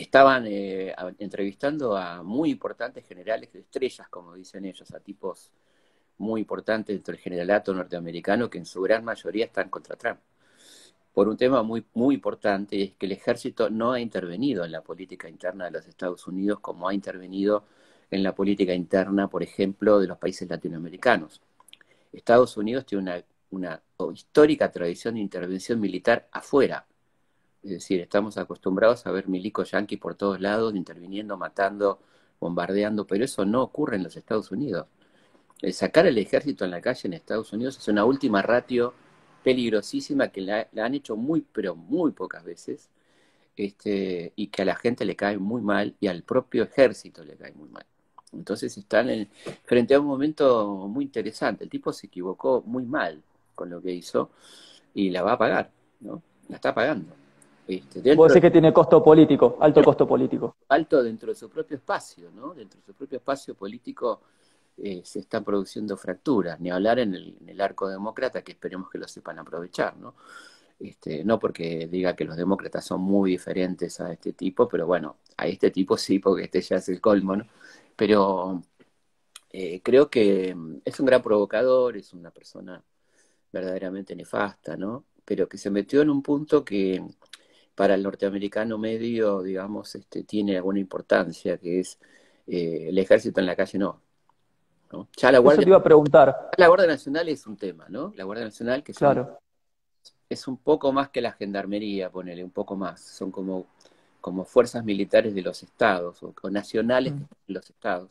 estaban 0.00 0.46
eh, 0.46 0.94
entrevistando 1.18 1.96
a 1.96 2.22
muy 2.22 2.50
importantes 2.50 3.06
generales 3.06 3.52
de 3.52 3.60
estrellas, 3.60 4.08
como 4.08 4.34
dicen 4.34 4.64
ellos, 4.64 4.90
a 4.92 5.00
tipos 5.00 5.52
muy 6.18 6.40
importantes 6.40 6.96
dentro 6.96 7.12
del 7.12 7.20
generalato 7.20 7.74
norteamericano 7.74 8.48
que 8.48 8.58
en 8.58 8.66
su 8.66 8.80
gran 8.82 9.04
mayoría 9.04 9.46
están 9.46 9.68
contra 9.68 9.96
Trump 9.96 10.20
por 11.16 11.28
un 11.28 11.38
tema 11.38 11.62
muy, 11.62 11.82
muy 11.94 12.16
importante, 12.16 12.82
es 12.82 12.92
que 12.92 13.06
el 13.06 13.12
ejército 13.12 13.70
no 13.70 13.92
ha 13.92 14.00
intervenido 14.00 14.66
en 14.66 14.70
la 14.70 14.82
política 14.82 15.30
interna 15.30 15.64
de 15.64 15.70
los 15.70 15.86
Estados 15.86 16.26
Unidos 16.26 16.60
como 16.60 16.86
ha 16.86 16.92
intervenido 16.92 17.64
en 18.10 18.22
la 18.22 18.34
política 18.34 18.74
interna, 18.74 19.26
por 19.26 19.42
ejemplo, 19.42 19.98
de 19.98 20.08
los 20.08 20.18
países 20.18 20.46
latinoamericanos. 20.46 21.40
Estados 22.12 22.58
Unidos 22.58 22.84
tiene 22.84 23.24
una 23.48 23.82
histórica 24.12 24.70
tradición 24.70 25.14
de 25.14 25.20
intervención 25.20 25.80
militar 25.80 26.28
afuera. 26.32 26.84
Es 27.66 27.72
decir, 27.72 28.00
estamos 28.00 28.38
acostumbrados 28.38 29.08
a 29.08 29.10
ver 29.10 29.26
milicos 29.26 29.72
yanquis 29.72 29.98
por 29.98 30.14
todos 30.14 30.40
lados, 30.40 30.72
interviniendo, 30.76 31.36
matando, 31.36 31.98
bombardeando, 32.38 33.08
pero 33.08 33.24
eso 33.24 33.44
no 33.44 33.60
ocurre 33.60 33.96
en 33.96 34.04
los 34.04 34.16
Estados 34.16 34.52
Unidos. 34.52 34.86
El 35.60 35.72
sacar 35.72 36.06
el 36.06 36.16
ejército 36.16 36.64
en 36.64 36.70
la 36.70 36.80
calle 36.80 37.08
en 37.08 37.14
Estados 37.14 37.52
Unidos 37.52 37.76
es 37.78 37.88
una 37.88 38.04
última 38.04 38.40
ratio 38.40 38.94
peligrosísima 39.42 40.28
que 40.28 40.42
la, 40.42 40.68
han 40.76 40.94
hecho 40.94 41.16
muy, 41.16 41.40
pero 41.40 41.74
muy 41.74 42.12
pocas 42.12 42.44
veces, 42.44 42.88
este, 43.56 44.32
y 44.36 44.46
que 44.46 44.62
a 44.62 44.64
la 44.64 44.76
gente 44.76 45.04
le 45.04 45.16
cae 45.16 45.36
muy 45.36 45.60
mal 45.60 45.96
y 45.98 46.06
al 46.06 46.22
propio 46.22 46.62
ejército 46.62 47.24
le 47.24 47.34
cae 47.34 47.52
muy 47.52 47.68
mal. 47.68 47.86
Entonces 48.32 48.78
están 48.78 49.10
en, 49.10 49.28
frente 49.64 49.94
a 49.94 50.00
un 50.00 50.06
momento 50.06 50.86
muy 50.88 51.04
interesante. 51.04 51.64
El 51.64 51.70
tipo 51.70 51.92
se 51.92 52.06
equivocó 52.06 52.62
muy 52.64 52.84
mal 52.84 53.24
con 53.56 53.70
lo 53.70 53.82
que 53.82 53.90
hizo 53.90 54.30
y 54.94 55.10
la 55.10 55.22
va 55.22 55.32
a 55.32 55.38
pagar, 55.38 55.72
¿no? 55.98 56.22
La 56.48 56.56
está 56.56 56.72
pagando. 56.72 57.25
Este, 57.68 58.00
dentro 58.00 58.40
que 58.40 58.50
tiene 58.50 58.72
costo 58.72 59.02
político, 59.02 59.56
alto 59.60 59.82
costo 59.82 60.06
político. 60.06 60.56
Alto 60.68 61.02
dentro 61.02 61.30
de 61.30 61.34
su 61.34 61.50
propio 61.50 61.76
espacio, 61.76 62.30
¿no? 62.30 62.54
Dentro 62.54 62.78
de 62.78 62.86
su 62.86 62.94
propio 62.94 63.18
espacio 63.18 63.54
político 63.54 64.20
eh, 64.78 65.02
se 65.04 65.20
están 65.20 65.42
produciendo 65.42 65.96
fracturas, 65.96 66.60
ni 66.60 66.70
hablar 66.70 67.00
en 67.00 67.14
el, 67.14 67.60
arco 67.60 67.88
demócrata, 67.88 68.42
que 68.42 68.52
esperemos 68.52 68.88
que 68.90 68.98
lo 68.98 69.08
sepan 69.08 69.38
aprovechar, 69.40 69.96
¿no? 69.96 70.14
Este, 70.78 71.24
no 71.24 71.38
porque 71.38 71.88
diga 71.88 72.14
que 72.14 72.24
los 72.24 72.36
demócratas 72.36 72.84
son 72.84 73.00
muy 73.00 73.32
diferentes 73.32 73.98
a 74.00 74.12
este 74.12 74.32
tipo, 74.34 74.68
pero 74.68 74.86
bueno, 74.86 75.16
a 75.36 75.46
este 75.46 75.70
tipo 75.70 75.96
sí, 75.96 76.18
porque 76.18 76.44
este 76.44 76.60
ya 76.60 76.76
es 76.76 76.88
el 76.88 77.00
colmo, 77.00 77.34
¿no? 77.36 77.46
Pero 77.96 78.62
eh, 79.50 79.80
creo 79.82 80.10
que 80.10 80.54
mm, 80.54 80.82
es 80.84 81.00
un 81.00 81.06
gran 81.06 81.22
provocador, 81.22 81.96
es 81.96 82.12
una 82.12 82.30
persona 82.30 82.82
verdaderamente 83.52 84.14
nefasta, 84.14 84.76
¿no? 84.76 85.04
Pero 85.24 85.48
que 85.48 85.58
se 85.58 85.70
metió 85.70 86.02
en 86.02 86.10
un 86.10 86.22
punto 86.22 86.64
que 86.64 87.02
para 87.76 87.94
el 87.94 88.02
norteamericano 88.02 88.78
medio, 88.78 89.42
digamos, 89.42 89.94
este, 89.94 90.24
tiene 90.24 90.56
alguna 90.56 90.80
importancia, 90.80 91.58
que 91.58 91.80
es 91.80 91.98
eh, 92.48 92.86
el 92.88 92.98
ejército 92.98 93.38
en 93.38 93.46
la 93.46 93.54
calle 93.54 93.78
no, 93.78 94.00
ya 95.16 95.32
la 95.32 95.38
Guardia, 95.38 95.66
iba 95.66 95.76
a 95.76 95.82
preguntar. 95.82 96.50
La 96.56 96.68
Guardia 96.68 96.86
Nacional 96.86 97.28
es 97.28 97.46
un 97.46 97.56
tema, 97.56 97.86
¿no? 97.88 98.12
La 98.16 98.24
Guardia 98.24 98.44
Nacional 98.44 98.82
que 98.82 98.92
claro. 98.92 99.38
es 100.28 100.46
un 100.48 100.56
poco 100.56 100.92
más 100.92 101.10
que 101.10 101.20
la 101.20 101.32
gendarmería, 101.32 102.10
ponele, 102.10 102.42
un 102.44 102.50
poco 102.50 102.76
más. 102.76 103.00
Son 103.00 103.30
como, 103.30 103.66
como 104.20 104.44
fuerzas 104.44 104.84
militares 104.84 105.34
de 105.34 105.42
los 105.42 105.62
estados 105.62 106.22
o, 106.22 106.34
nacionales 106.50 107.14
mm. 107.14 107.18
de 107.18 107.54
los 107.54 107.68
estados. 107.68 108.10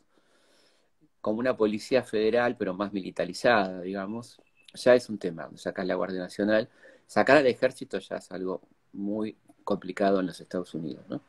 Como 1.22 1.40
una 1.40 1.58
policía 1.58 2.04
federal, 2.04 2.56
pero 2.58 2.74
más 2.74 2.94
militarizada, 2.94 3.82
digamos. 3.82 4.40
Ya 4.74 4.94
es 4.94 5.10
un 5.10 5.18
tema, 5.18 5.50
sacar 5.56 5.86
la 5.86 5.96
Guardia 5.96 6.20
Nacional. 6.20 6.70
Sacar 7.08 7.38
al 7.38 7.48
ejército 7.48 7.98
ya 8.00 8.18
es 8.18 8.32
algo 8.32 8.62
muy 8.92 9.38
complicado 9.66 10.22
en 10.22 10.28
los 10.28 10.40
Estados 10.40 10.74
Unidos, 10.74 11.04
¿no? 11.10 11.20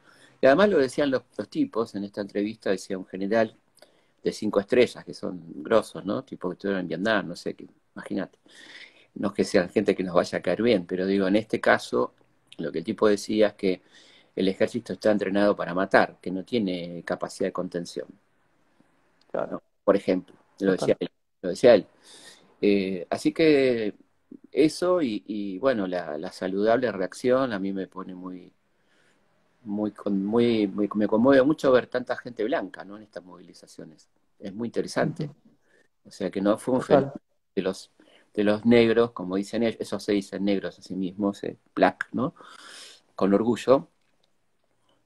Y 0.40 0.46
además 0.46 0.68
lo 0.68 0.78
decían 0.78 1.10
los, 1.10 1.22
los 1.36 1.48
tipos 1.48 1.94
en 1.96 2.04
esta 2.04 2.20
entrevista, 2.20 2.70
decía 2.70 2.96
un 2.96 3.06
general 3.06 3.56
de 4.22 4.32
cinco 4.32 4.60
estrellas, 4.60 5.04
que 5.04 5.14
son 5.14 5.42
grosos, 5.62 6.04
¿no? 6.04 6.22
Tipo 6.22 6.48
que 6.48 6.54
estuvieron 6.54 6.82
en 6.82 6.88
Vietnam, 6.88 7.28
no 7.28 7.36
sé, 7.36 7.54
que, 7.54 7.66
imagínate. 7.94 8.38
No 9.14 9.28
es 9.28 9.34
que 9.34 9.44
sean 9.44 9.68
gente 9.70 9.96
que 9.96 10.04
nos 10.04 10.14
vaya 10.14 10.38
a 10.38 10.42
caer 10.42 10.62
bien, 10.62 10.86
pero 10.86 11.06
digo, 11.06 11.26
en 11.26 11.36
este 11.36 11.60
caso, 11.60 12.12
lo 12.58 12.70
que 12.70 12.78
el 12.78 12.84
tipo 12.84 13.08
decía 13.08 13.48
es 13.48 13.54
que 13.54 13.82
el 14.36 14.48
ejército 14.48 14.92
está 14.92 15.10
entrenado 15.10 15.56
para 15.56 15.74
matar, 15.74 16.18
que 16.20 16.30
no 16.30 16.44
tiene 16.44 17.02
capacidad 17.04 17.48
de 17.48 17.52
contención. 17.52 18.06
Claro. 19.30 19.62
Por 19.84 19.96
ejemplo, 19.96 20.34
lo 20.60 20.72
decía 20.72 20.96
él. 21.00 21.08
Lo 21.42 21.48
decía 21.50 21.74
él. 21.74 21.86
Eh, 22.60 23.06
así 23.10 23.32
que 23.32 23.94
eso 24.52 25.02
y, 25.02 25.58
bueno, 25.58 25.86
la, 25.86 26.18
la, 26.18 26.32
saludable 26.32 26.90
reacción 26.90 27.52
a 27.52 27.58
mí 27.58 27.72
me 27.72 27.86
pone 27.86 28.14
muy, 28.14 28.52
muy, 29.64 29.92
muy, 30.06 30.70
me 30.94 31.08
conmueve 31.08 31.42
mucho 31.42 31.70
ver 31.72 31.88
tanta 31.88 32.16
gente 32.16 32.44
blanca 32.44 32.84
¿no? 32.84 32.96
en 32.96 33.02
estas 33.02 33.24
movilizaciones. 33.24 34.08
Es 34.38 34.54
muy 34.54 34.68
interesante. 34.68 35.30
O 36.04 36.10
sea 36.10 36.30
que 36.30 36.40
no 36.40 36.56
fue 36.56 36.74
un 36.76 36.82
fenómeno 36.82 37.14
de 37.54 37.62
los, 37.62 37.90
de 38.32 38.44
los 38.44 38.64
negros, 38.64 39.10
como 39.10 39.36
dicen 39.36 39.62
ellos, 39.62 39.80
esos 39.80 40.02
se 40.02 40.12
dicen 40.12 40.44
negros 40.44 40.78
a 40.78 40.82
sí 40.82 40.94
mismos, 40.94 41.42
eh, 41.44 41.58
black, 41.74 42.08
¿no? 42.12 42.34
Con 43.14 43.34
orgullo, 43.34 43.88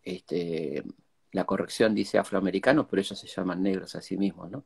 este, 0.03 0.85
la 1.33 1.45
corrección 1.45 1.95
dice 1.95 2.19
afroamericanos, 2.19 2.87
pero 2.89 3.01
ellos 3.01 3.19
se 3.19 3.27
llaman 3.27 3.63
negros 3.63 3.95
a 3.95 4.03
sí 4.03 4.17
mismos, 4.17 4.51
¿no? 4.51 4.65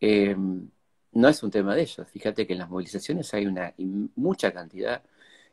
Eh, 0.00 0.36
no 1.12 1.28
es 1.28 1.42
un 1.42 1.50
tema 1.50 1.74
de 1.74 1.82
ellos. 1.82 2.06
Fíjate 2.08 2.46
que 2.46 2.54
en 2.54 2.60
las 2.60 2.70
movilizaciones 2.70 3.32
hay 3.34 3.46
una 3.46 3.74
mucha 4.16 4.52
cantidad, 4.52 5.02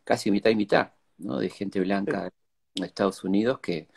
casi 0.04 0.32
mitad 0.32 0.50
y 0.52 0.56
mitad, 0.56 0.94
¿no? 1.18 1.40
de 1.40 1.50
gente 1.50 1.80
blanca 1.82 2.32
en 2.76 2.84
Estados 2.84 3.24
Unidos 3.24 3.60
que, 3.60 3.88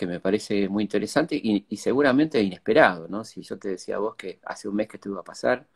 que 0.00 0.06
me 0.06 0.20
parece 0.20 0.68
muy 0.68 0.84
interesante 0.84 1.36
y, 1.36 1.76
seguramente 1.76 2.42
inesperado, 2.42 3.08
¿no? 3.08 3.24
Si 3.24 3.42
yo 3.42 3.58
te 3.58 3.68
decía 3.70 3.96
a 3.96 3.98
vos 3.98 4.16
que 4.16 4.40
hace 4.44 4.68
un 4.68 4.76
mes 4.76 4.88
que 4.88 4.98
te 4.98 5.08
iba 5.10 5.20
a 5.20 5.24
pasar, 5.24 5.68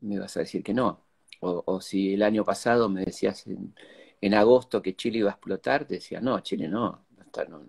me 0.00 0.16
ibas 0.16 0.36
a 0.36 0.40
decir 0.40 0.62
que 0.62 0.74
no. 0.74 1.04
O, 1.40 1.80
si 1.80 2.14
el 2.14 2.22
año 2.22 2.44
pasado 2.44 2.88
me 2.90 3.04
decías 3.04 3.46
en, 3.46 3.74
en, 4.20 4.34
agosto 4.34 4.82
que 4.82 4.94
Chile 4.96 5.18
iba 5.20 5.30
a 5.30 5.34
explotar, 5.34 5.86
te 5.86 5.94
decía, 5.94 6.20
no, 6.20 6.40
Chile 6.40 6.68
no, 6.68 7.06
no, 7.48 7.64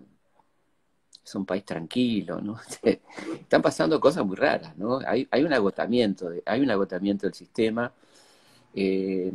es 1.24 1.36
un 1.36 1.46
país 1.46 1.64
tranquilo, 1.66 2.42
¿no? 2.42 2.60
Están 2.84 3.62
pasando 3.62 4.00
cosas 4.00 4.26
muy 4.26 4.36
raras, 4.36 4.76
¿no? 4.78 5.00
Hay, 5.06 5.28
hay 5.32 5.44
un 5.44 5.54
agotamiento, 5.54 6.30
hay 6.46 6.62
un 6.62 6.72
agotamiento 6.72 7.28
del 7.28 7.34
sistema 7.34 7.92
eh, 8.74 9.32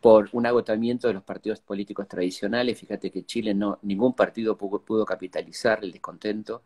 por 0.00 0.30
un 0.32 0.46
agotamiento 0.46 1.08
de 1.08 1.14
los 1.14 1.22
partidos 1.22 1.60
políticos 1.60 2.08
tradicionales. 2.08 2.78
Fíjate 2.78 3.10
que 3.10 3.24
Chile 3.24 3.54
no, 3.54 3.78
ningún 3.82 4.14
partido 4.14 4.56
pudo, 4.56 5.04
capitalizar 5.04 5.84
el 5.84 5.92
descontento, 5.92 6.62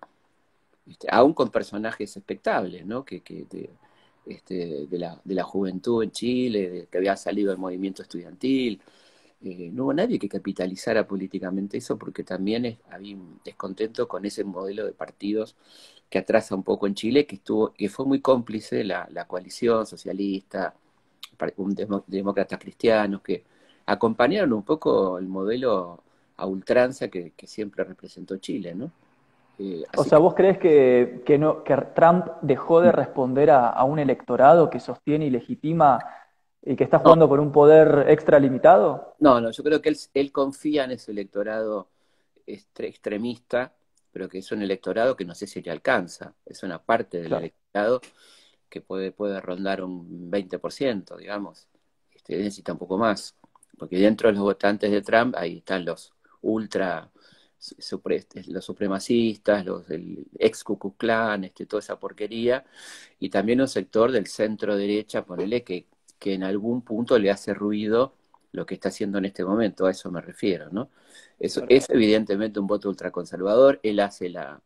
este, 0.89 1.09
aún 1.11 1.35
con 1.35 1.51
personajes 1.51 2.17
expectables, 2.17 2.87
¿no? 2.87 3.05
Que, 3.05 3.21
que 3.21 3.47
de, 3.51 3.71
este, 4.27 4.87
de, 4.87 4.99
la, 4.99 5.21
de 5.25 5.35
la 5.35 5.43
juventud 5.43 6.03
en 6.03 6.13
Chile, 6.13 6.89
que 6.91 6.99
había 6.99 7.17
salido 7.17 7.51
del 7.51 7.59
movimiento 7.59 8.03
estudiantil, 8.03 8.81
eh, 9.45 9.71
no 9.75 9.85
hubo 9.85 9.93
nadie 9.93 10.19
que 10.19 10.29
capitalizara 10.29 11.07
políticamente 11.07 11.77
eso 11.77 11.99
porque 11.99 12.25
también 12.25 12.79
había 12.91 13.15
un 13.15 13.41
descontento 13.45 14.09
con 14.09 14.25
ese 14.25 14.43
modelo 14.43 14.87
de 14.87 14.93
partidos 14.93 15.55
que 16.09 16.19
atrasa 16.19 16.55
un 16.55 16.63
poco 16.63 16.87
en 16.87 16.95
Chile, 16.95 17.27
que 17.27 17.37
estuvo, 17.37 17.75
que 17.75 17.91
fue 17.91 18.07
muy 18.07 18.21
cómplice 18.21 18.85
la, 18.85 19.07
la 19.13 19.27
coalición 19.27 19.85
socialista, 19.85 20.75
un 21.57 21.77
demócratas 22.07 22.59
cristianos, 22.59 23.21
que 23.21 23.45
acompañaron 23.85 24.55
un 24.55 24.63
poco 24.63 25.19
el 25.19 25.29
modelo 25.29 26.03
a 26.39 26.47
ultranza 26.47 27.09
que, 27.09 27.35
siempre 27.45 27.85
representó 27.85 28.39
Chile, 28.39 28.75
¿no? 28.75 28.91
Eh, 29.59 29.85
o 29.97 30.05
sea, 30.05 30.19
¿vos 30.19 30.35
crees 30.35 30.57
que, 30.57 31.23
que, 31.27 31.37
no, 31.37 31.63
que 31.65 31.77
Trump 31.95 32.27
dejó 32.41 32.81
de 32.81 32.93
responder 32.93 33.51
a, 33.51 33.69
a 33.69 33.85
un 33.85 33.99
electorado 33.99 34.71
que 34.71 34.81
sostiene 34.81 35.27
y 35.27 35.31
legitima 35.31 36.01
y 36.67 36.77
que 36.77 36.85
está 36.85 36.99
jugando 36.99 37.29
por 37.29 37.41
un 37.41 37.53
poder 37.53 38.07
extralimitado? 38.09 39.17
No, 39.19 39.41
no, 39.41 39.51
yo 39.51 39.63
creo 39.63 39.83
que 39.83 39.95
él, 40.15 40.33
confía 40.33 40.85
en 40.85 40.93
ese 40.93 41.13
electorado 41.13 41.89
extremista, 42.47 43.75
pero 44.11 44.29
que 44.29 44.39
es 44.39 44.51
un 44.51 44.63
electorado 44.63 45.15
que 45.15 45.27
no 45.27 45.35
sé 45.35 45.47
si 45.47 45.61
le 45.61 45.71
alcanza. 45.71 46.35
Es 46.47 46.63
una 46.63 46.83
parte 46.83 47.21
del 47.21 47.33
electorado 47.35 48.01
que 48.71 48.81
puede, 48.81 49.13
puede 49.13 49.41
rondar 49.41 49.85
un 49.85 50.31
20%, 50.31 51.17
digamos. 51.19 51.69
Este, 52.15 52.37
necesita 52.37 52.73
un 52.73 52.79
poco 52.79 52.97
más. 52.97 53.37
Porque 53.79 53.99
dentro 53.99 54.29
de 54.29 54.35
los 54.35 54.43
votantes 54.43 54.91
de 54.91 55.03
Trump, 55.03 55.35
ahí 55.37 55.59
están 55.59 55.85
los 55.85 56.15
ultra, 56.41 57.11
los 58.47 58.65
supremacistas, 58.65 59.67
los 59.67 59.87
del 59.87 60.27
ex 60.39 60.65
Ku 60.65 60.95
este, 61.43 61.67
toda 61.67 61.81
esa 61.81 61.99
porquería, 61.99 62.65
y 63.19 63.29
también 63.29 63.61
un 63.61 63.69
sector 63.69 64.13
del 64.13 64.27
centro 64.29 64.77
derecha, 64.77 65.25
ponele, 65.25 65.63
que 65.63 65.89
que 66.19 66.35
en 66.35 66.43
algún 66.45 66.83
punto 66.83 67.19
le 67.19 67.31
hace 67.31 67.55
ruido 67.55 68.15
lo 68.55 68.67
que 68.67 68.75
está 68.75 68.89
haciendo 68.89 69.19
en 69.19 69.25
este 69.25 69.45
momento, 69.45 69.87
a 69.87 69.91
eso 69.91 70.11
me 70.13 70.21
refiero, 70.21 70.71
¿no? 70.71 70.89
Eso 71.41 71.65
es 71.69 71.91
evidentemente 71.91 72.61
un 72.61 72.69
voto 72.69 72.89
ultraconservador, 72.89 73.81
él 73.83 73.99
hace 73.99 74.29
la, 74.29 74.61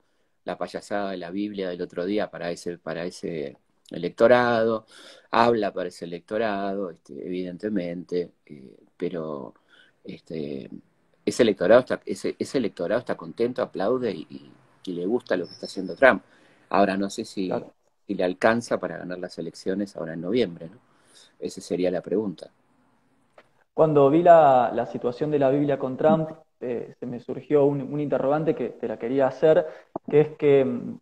payasada 0.59 1.11
de 1.11 1.17
la 1.19 1.31
Biblia 1.31 1.69
del 1.69 1.83
otro 1.83 2.05
día 2.07 2.31
para 2.31 2.51
ese, 2.51 2.79
para 2.79 3.05
ese 3.05 3.57
electorado, 3.91 4.87
habla 5.31 5.73
para 5.73 5.89
ese 5.89 6.05
electorado, 6.05 6.91
este, 6.91 7.15
evidentemente, 7.27 8.33
eh, 8.47 8.77
pero 8.97 9.55
este, 10.05 10.71
ese, 11.25 11.43
electorado 11.43 11.81
está, 11.81 12.01
ese, 12.05 12.37
electorado 12.39 13.01
está 13.01 13.17
contento, 13.17 13.63
aplaude 13.63 14.13
y, 14.13 14.53
le 14.85 15.05
gusta 15.05 15.37
lo 15.37 15.47
que 15.47 15.53
está 15.53 15.67
haciendo 15.67 15.95
Trump. 15.97 16.23
Ahora 16.71 16.97
no 16.97 17.11
sé 17.11 17.27
si, 17.27 17.51
si 18.07 18.15
le 18.15 18.25
alcanza 18.25 18.81
para 18.81 18.97
ganar 18.97 19.19
las 19.19 19.39
elecciones 19.39 19.95
ahora 19.97 20.15
en 20.15 20.23
noviembre, 20.23 20.71
¿no? 20.71 20.88
Esa 21.39 21.61
sería 21.61 21.91
la 21.91 22.01
pregunta. 22.01 22.51
Cuando 23.75 24.11
vi 24.11 24.23
la, 24.23 24.89
situación 24.91 25.31
de 25.31 25.39
la 25.39 25.51
Biblia 25.51 25.79
con 25.79 25.97
Trump, 25.97 26.31
eh, 26.61 26.95
se 26.99 27.07
me 27.07 27.21
surgió 27.21 27.65
un, 27.65 28.01
interrogante 28.01 28.55
que 28.55 28.71
te 28.71 28.89
la 28.89 28.99
quería 28.99 29.29
hacer, 29.29 29.67
que 30.11 30.21
es 30.21 30.29
que 30.31 30.65
mm, 30.65 30.99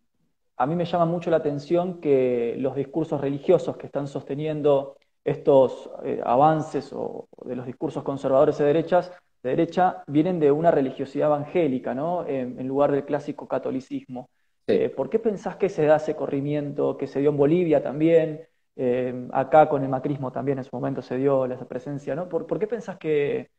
a 0.58 0.66
mí 0.66 0.76
me 0.76 0.84
llama 0.84 1.06
mucho 1.06 1.30
la 1.30 1.38
atención 1.38 2.00
que 2.00 2.54
los 2.58 2.76
discursos 2.76 3.20
religiosos 3.20 3.78
que 3.78 3.86
están 3.86 4.06
sosteniendo 4.06 4.96
estos 5.24 5.90
eh, 6.04 6.20
avances 6.24 6.92
o, 6.92 7.28
de 7.44 7.56
los 7.56 7.66
discursos 7.66 8.02
conservadores 8.02 8.58
de 8.58 8.66
derechas, 8.66 9.10
de 9.42 9.50
derecha, 9.50 10.04
vienen 10.06 10.38
de 10.38 10.52
una 10.52 10.70
religiosidad 10.70 11.28
evangélica, 11.28 11.94
¿no? 11.94 12.26
En, 12.26 12.66
lugar 12.68 12.92
del 12.92 13.04
clásico 13.04 13.48
catolicismo. 13.48 14.28
Eh, 14.66 14.90
¿Por 14.90 15.08
qué 15.08 15.18
pensás 15.18 15.56
que 15.56 15.68
se 15.68 15.86
da 15.86 15.96
ese 15.96 16.14
corrimiento 16.14 16.96
que 16.96 17.06
se 17.06 17.20
dio 17.20 17.30
en 17.30 17.36
Bolivia 17.36 17.82
también? 17.82 18.46
Eh, 18.78 19.28
acá 19.32 19.68
con 19.70 19.82
el 19.82 19.88
macrismo 19.88 20.30
también 20.30 20.58
en 20.58 20.64
su 20.64 20.76
momento 20.76 21.00
se 21.00 21.16
dio 21.16 21.46
la 21.46 21.56
presencia, 21.66 22.14
¿no? 22.14 22.28
¿Por, 22.28 22.58
qué 22.58 22.66
pensás 22.66 22.98
que, 22.98 23.50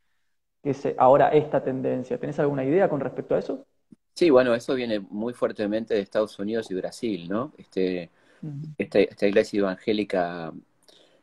que 0.62 0.94
ahora 0.96 1.30
esta 1.30 1.62
tendencia? 1.62 2.18
¿Tenés 2.18 2.38
alguna 2.38 2.64
idea 2.64 2.88
con 2.88 3.00
respecto 3.00 3.34
a 3.34 3.40
eso? 3.40 3.66
Sí, 4.14 4.30
bueno, 4.30 4.54
eso 4.54 4.74
viene 4.74 5.00
muy 5.00 5.32
fuertemente 5.32 5.94
de 5.94 6.00
Estados 6.00 6.38
Unidos 6.38 6.70
y 6.70 6.74
Brasil, 6.74 7.28
¿no? 7.28 7.52
Este, 7.56 8.10
esta, 8.76 9.26
iglesia 9.26 9.60
evangélica 9.60 10.52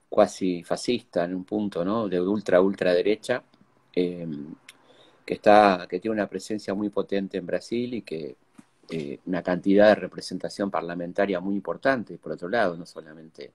cuasi 0.10 0.64
fascista 0.64 1.26
en 1.26 1.36
un 1.36 1.46
punto, 1.46 1.84
¿no? 1.86 2.08
De 2.08 2.20
ultra, 2.22 2.62
ultra 2.62 2.94
derecha, 2.94 3.44
em, 3.94 4.54
que, 5.26 5.34
está, 5.36 5.88
que 5.90 6.00
tiene 6.00 6.14
una 6.14 6.28
presencia 6.28 6.74
muy 6.74 6.90
potente 6.90 7.38
en 7.38 7.46
Brasil 7.46 7.96
y 7.96 8.02
que 8.02 8.36
eh, 8.90 9.20
una 9.26 9.42
cantidad 9.42 9.90
de 9.90 9.96
representación 9.96 10.70
parlamentaria 10.70 11.40
muy 11.40 11.56
importante, 11.56 12.18
por 12.18 12.34
otro 12.34 12.48
lado, 12.50 12.78
no 12.78 12.86
solamente 12.86 13.52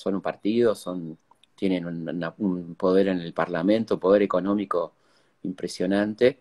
son 0.00 0.14
un 0.16 0.22
partido, 0.22 0.74
son, 0.74 1.18
tienen 1.54 1.86
un, 1.86 2.74
poder 2.76 3.08
en 3.08 3.20
el 3.20 3.34
Parlamento, 3.34 4.00
poder 4.00 4.22
económico 4.22 4.94
impresionante. 5.42 6.40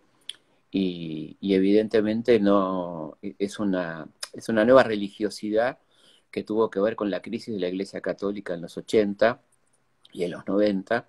Y, 0.71 1.37
evidentemente 1.41 2.39
no 2.39 3.17
es 3.21 3.59
una, 3.59 4.07
es 4.33 4.49
una 4.49 4.65
nueva 4.65 4.83
religiosidad 4.83 5.79
que 6.31 6.43
tuvo 6.43 6.69
que 6.69 6.79
ver 6.79 6.95
con 6.95 7.09
la 7.11 7.21
crisis 7.21 7.53
de 7.55 7.59
la 7.61 7.69
Iglesia 7.69 8.01
Católica 8.01 8.53
en 8.53 8.61
los 8.61 8.77
80 8.77 9.41
y 10.13 10.23
en 10.23 10.31
los 10.31 10.47
90, 10.47 11.07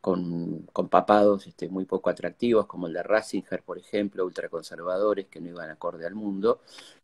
con, 0.00 0.62
con 0.72 0.88
papados 0.88 1.46
este, 1.46 1.68
muy 1.68 1.84
poco 1.84 2.10
atractivos, 2.10 2.66
como 2.66 2.86
el 2.86 2.94
de 2.94 3.02
Ratzinger, 3.02 3.62
por 3.62 3.78
ejemplo, 3.78 4.24
ultraconservadores 4.24 5.26
que 5.28 5.40
no 5.40 5.48
iban 5.48 5.70
acorde 5.70 6.06
al 6.06 6.14
mundo, 6.14 6.60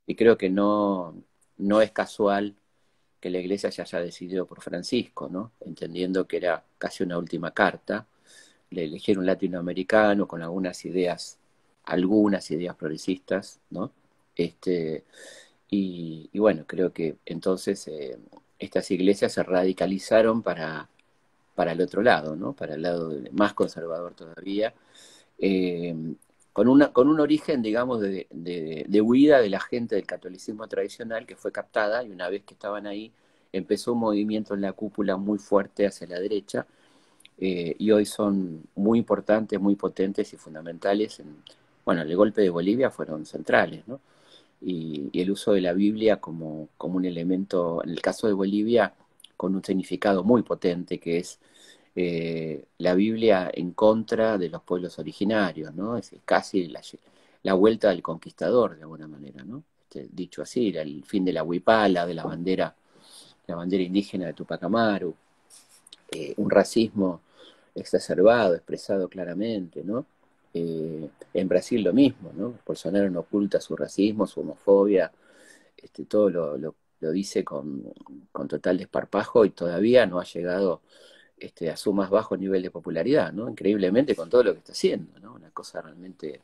y 0.07 0.15
creo 0.17 0.39
que 0.39 0.51
no, 0.51 1.15
no 1.59 1.81
es 1.83 1.91
casual 1.93 2.57
que 3.25 3.31
la 3.31 3.39
iglesia 3.39 3.73
se 3.73 3.81
haya 3.81 4.01
decidido 4.01 4.45
por 4.45 4.61
Francisco, 4.61 5.31
¿no? 5.31 5.53
entendiendo 5.61 6.27
que 6.27 6.37
era 6.37 6.63
casi 6.77 7.05
una 7.05 7.17
última 7.17 7.53
carta, 7.53 8.07
le 8.69 8.85
eligieron 8.85 9.25
latinoamericano 9.25 10.29
con 10.29 10.43
algunas 10.43 10.85
ideas, 10.85 11.39
algunas 11.85 12.51
ideas 12.51 12.77
progresistas, 12.77 13.61
¿no? 13.71 13.93
Este, 14.37 15.05
y, 15.71 16.29
bueno, 16.39 16.65
creo 16.67 16.93
que 16.93 17.17
entonces 17.25 17.89
eh, 17.89 18.19
estas 18.59 18.91
iglesias 18.91 19.33
se 19.33 19.43
radicalizaron 19.43 20.43
para, 20.43 20.91
para 21.55 21.73
el 21.73 21.81
otro 21.81 22.03
lado, 22.03 22.37
¿no? 22.37 22.53
Para 22.53 22.75
el 22.75 22.83
lado 22.83 23.11
más 23.33 23.55
conservador 23.55 24.13
todavía, 24.13 24.75
eh, 25.39 25.95
con, 26.55 26.69
una, 26.69 26.93
con 26.93 27.09
un 27.09 27.19
origen, 27.19 27.63
digamos, 27.63 28.01
de, 28.01 28.29
de, 28.31 29.01
huida 29.01 29.41
de 29.41 29.51
la 29.51 29.59
gente 29.59 29.97
del 29.97 30.07
catolicismo 30.07 30.69
tradicional 30.69 31.27
que 31.27 31.35
fue 31.35 31.51
captada 31.51 32.05
y 32.05 32.13
una 32.13 32.29
vez 32.29 32.45
que 32.45 32.55
estaban 32.55 32.87
ahí 32.87 33.13
empezó 33.53 33.93
un 33.93 33.99
movimiento 33.99 34.55
en 34.55 34.61
la 34.61 34.73
cúpula 34.73 35.17
muy 35.17 35.39
fuerte 35.39 35.85
hacia 35.85 36.07
la 36.07 36.21
derecha 36.21 36.65
eh, 37.39 37.75
y 37.77 37.91
hoy 37.91 38.07
son 38.07 38.63
muy 38.77 39.01
importantes, 39.01 39.61
muy 39.61 39.75
potentes 39.75 40.33
y 40.33 40.37
fundamentales. 40.37 41.19
En, 41.19 41.37
bueno, 41.85 42.03
el 42.03 42.17
golpe 42.17 42.43
de 42.43 42.51
Bolivia 42.51 42.89
fueron 42.89 43.27
centrales, 43.27 43.87
¿no? 43.89 44.01
Y, 44.63 45.11
el 45.13 45.33
uso 45.33 45.55
de 45.55 45.61
la 45.61 45.73
Biblia 45.73 46.21
como, 46.21 46.69
como 46.79 46.99
un 46.99 47.05
elemento, 47.05 47.83
en 47.83 47.91
el 47.91 48.01
caso 48.01 48.29
de 48.29 48.33
Bolivia, 48.33 48.95
con 49.37 49.57
un 49.57 49.65
significado 49.65 50.23
muy 50.23 50.43
potente 50.43 51.01
que 51.01 51.19
es 51.19 51.41
eh, 51.97 52.65
la 52.79 52.95
Biblia 52.95 53.51
en 53.53 53.73
contra 53.73 54.37
de 54.37 54.49
los 54.49 54.63
pueblos 54.63 54.99
originarios, 54.99 55.75
¿no? 55.75 55.97
Es 55.97 56.11
casi 56.25 56.69
la, 57.43 57.55
vuelta 57.55 57.91
del 57.91 58.03
conquistador, 58.03 58.77
de 58.77 58.83
alguna 58.83 59.07
manera, 59.07 59.45
¿no? 59.45 59.63
Este, 59.83 60.09
dicho 60.11 60.43
así, 60.43 60.71
era 60.71 60.83
el 60.83 61.05
fin 61.05 61.25
de 61.25 61.33
la 61.33 61.45
huipala, 61.45 62.07
de 62.07 62.15
la 62.15 62.25
bandera, 62.25 62.75
la 63.47 63.55
bandera 63.55 63.85
indígena 63.85 64.27
de 64.27 64.33
Tupac 64.35 64.63
Amaru, 64.65 65.15
eh, 66.11 66.35
un 66.37 66.51
racismo 66.51 67.21
exacerbado, 67.75 68.55
expresado 68.55 69.09
claramente, 69.09 69.85
¿no? 69.85 70.07
Eh, 70.53 71.09
en 71.33 71.49
Brasil 71.49 71.83
lo 71.83 71.93
mismo, 71.93 72.33
¿no? 72.37 72.55
Bolsonaro 72.67 73.11
no 73.11 73.21
oculta 73.21 73.61
su 73.61 73.77
racismo, 73.77 74.27
su 74.27 74.41
homofobia, 74.41 75.13
este, 75.77 76.05
todo 76.05 76.31
lo, 76.31 76.57
lo, 76.57 76.75
dice 77.13 77.45
con, 77.45 77.83
con, 78.33 78.49
total 78.49 78.79
desparpajo 78.79 79.45
y 79.45 79.51
todavía 79.51 80.07
no 80.07 80.21
ha 80.21 80.25
llegado 80.25 80.81
este, 81.45 81.71
a 81.71 81.77
su 81.77 81.93
más 81.93 82.11
bajo 82.11 82.37
nivel 82.37 82.63
de 82.63 82.71
popularidad, 82.71 83.33
¿no? 83.33 83.49
Increíblemente 83.49 84.15
con 84.17 84.31
todo 84.31 84.45
lo 84.45 84.53
que 84.53 84.59
está 84.59 84.73
haciendo, 84.73 85.19
¿no? 85.21 85.35
Una 85.35 85.51
cosa 85.51 85.83
realmente 85.83 86.41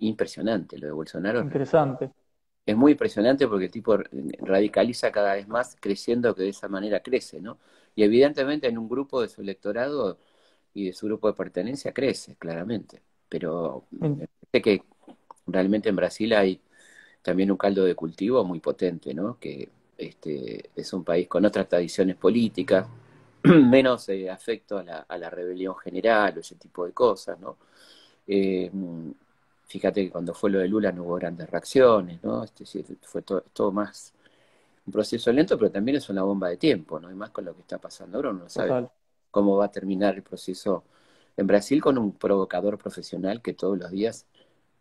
impresionante 0.00 0.78
lo 0.78 0.86
de 0.86 0.92
Bolsonaro. 0.92 1.40
Interesante. 1.40 2.10
Es 2.64 2.76
muy 2.76 2.92
impresionante 2.92 3.48
porque 3.48 3.64
el 3.64 3.70
tipo 3.72 3.98
radicaliza 4.38 5.10
cada 5.10 5.34
vez 5.34 5.48
más 5.48 5.76
creciendo 5.80 6.34
que 6.34 6.44
de 6.44 6.50
esa 6.50 6.68
manera 6.68 7.00
crece, 7.00 7.40
¿no? 7.40 7.58
Y 7.96 8.04
evidentemente 8.04 8.68
en 8.68 8.78
un 8.78 8.88
grupo 8.88 9.20
de 9.20 9.28
su 9.28 9.40
electorado 9.40 10.18
y 10.72 10.86
de 10.86 10.92
su 10.92 11.06
grupo 11.06 11.26
de 11.26 11.34
pertenencia 11.34 11.92
crece, 11.92 12.36
claramente. 12.36 13.02
Pero 13.28 13.84
sé 14.52 14.62
que 14.62 14.84
realmente 15.46 15.88
en 15.88 15.96
Brasil 15.96 16.32
hay 16.34 16.60
también 17.22 17.50
un 17.50 17.56
caldo 17.56 17.84
de 17.84 17.96
cultivo 17.96 18.44
muy 18.44 18.60
potente, 18.60 19.12
¿no? 19.14 19.38
Que 19.40 19.68
este, 19.98 20.70
es 20.76 20.92
un 20.92 21.02
país 21.02 21.26
con 21.26 21.44
otras 21.44 21.68
tradiciones 21.68 22.16
políticas, 22.16 22.86
menos 23.70 24.08
eh, 24.08 24.30
afecto 24.30 24.78
a 24.78 24.82
la, 24.84 24.98
a 25.00 25.18
la, 25.18 25.30
rebelión 25.30 25.76
general 25.76 26.36
o 26.36 26.40
ese 26.40 26.54
tipo 26.56 26.86
de 26.86 26.92
cosas, 26.92 27.38
¿no? 27.40 27.58
Eh, 28.26 28.70
fíjate 29.66 30.04
que 30.04 30.10
cuando 30.10 30.34
fue 30.34 30.50
lo 30.50 30.58
de 30.58 30.68
Lula 30.68 30.92
no 30.92 31.04
hubo 31.04 31.16
grandes 31.16 31.50
reacciones, 31.50 32.22
¿no? 32.22 32.44
Este, 32.44 32.84
fue 33.02 33.22
todo, 33.22 33.72
más 33.72 34.12
un 34.86 34.92
proceso 34.92 35.32
lento, 35.32 35.56
pero 35.58 35.70
también 35.70 35.96
es 35.96 36.08
una 36.08 36.22
bomba 36.22 36.48
de 36.48 36.56
tiempo, 36.56 37.00
¿no? 37.00 37.10
Y 37.10 37.14
más 37.14 37.30
con 37.30 37.44
lo 37.44 37.54
que 37.54 37.62
está 37.62 37.78
pasando 37.78 38.18
ahora, 38.18 38.30
uno 38.30 38.40
no 38.40 38.48
sabe 38.48 38.88
cómo 39.30 39.56
va 39.56 39.66
a 39.66 39.70
terminar 39.70 40.14
el 40.14 40.22
proceso 40.22 40.84
en 41.36 41.46
Brasil 41.46 41.80
con 41.80 41.98
un 41.98 42.12
provocador 42.12 42.78
profesional 42.78 43.42
que 43.42 43.54
todos 43.54 43.78
los 43.78 43.90
días 43.90 44.26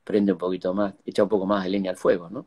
prende 0.03 0.33
un 0.33 0.37
poquito 0.37 0.73
más, 0.73 0.93
echa 1.05 1.23
un 1.23 1.29
poco 1.29 1.45
más 1.45 1.63
de 1.63 1.69
leña 1.69 1.91
al 1.91 1.97
fuego, 1.97 2.29
¿no? 2.29 2.45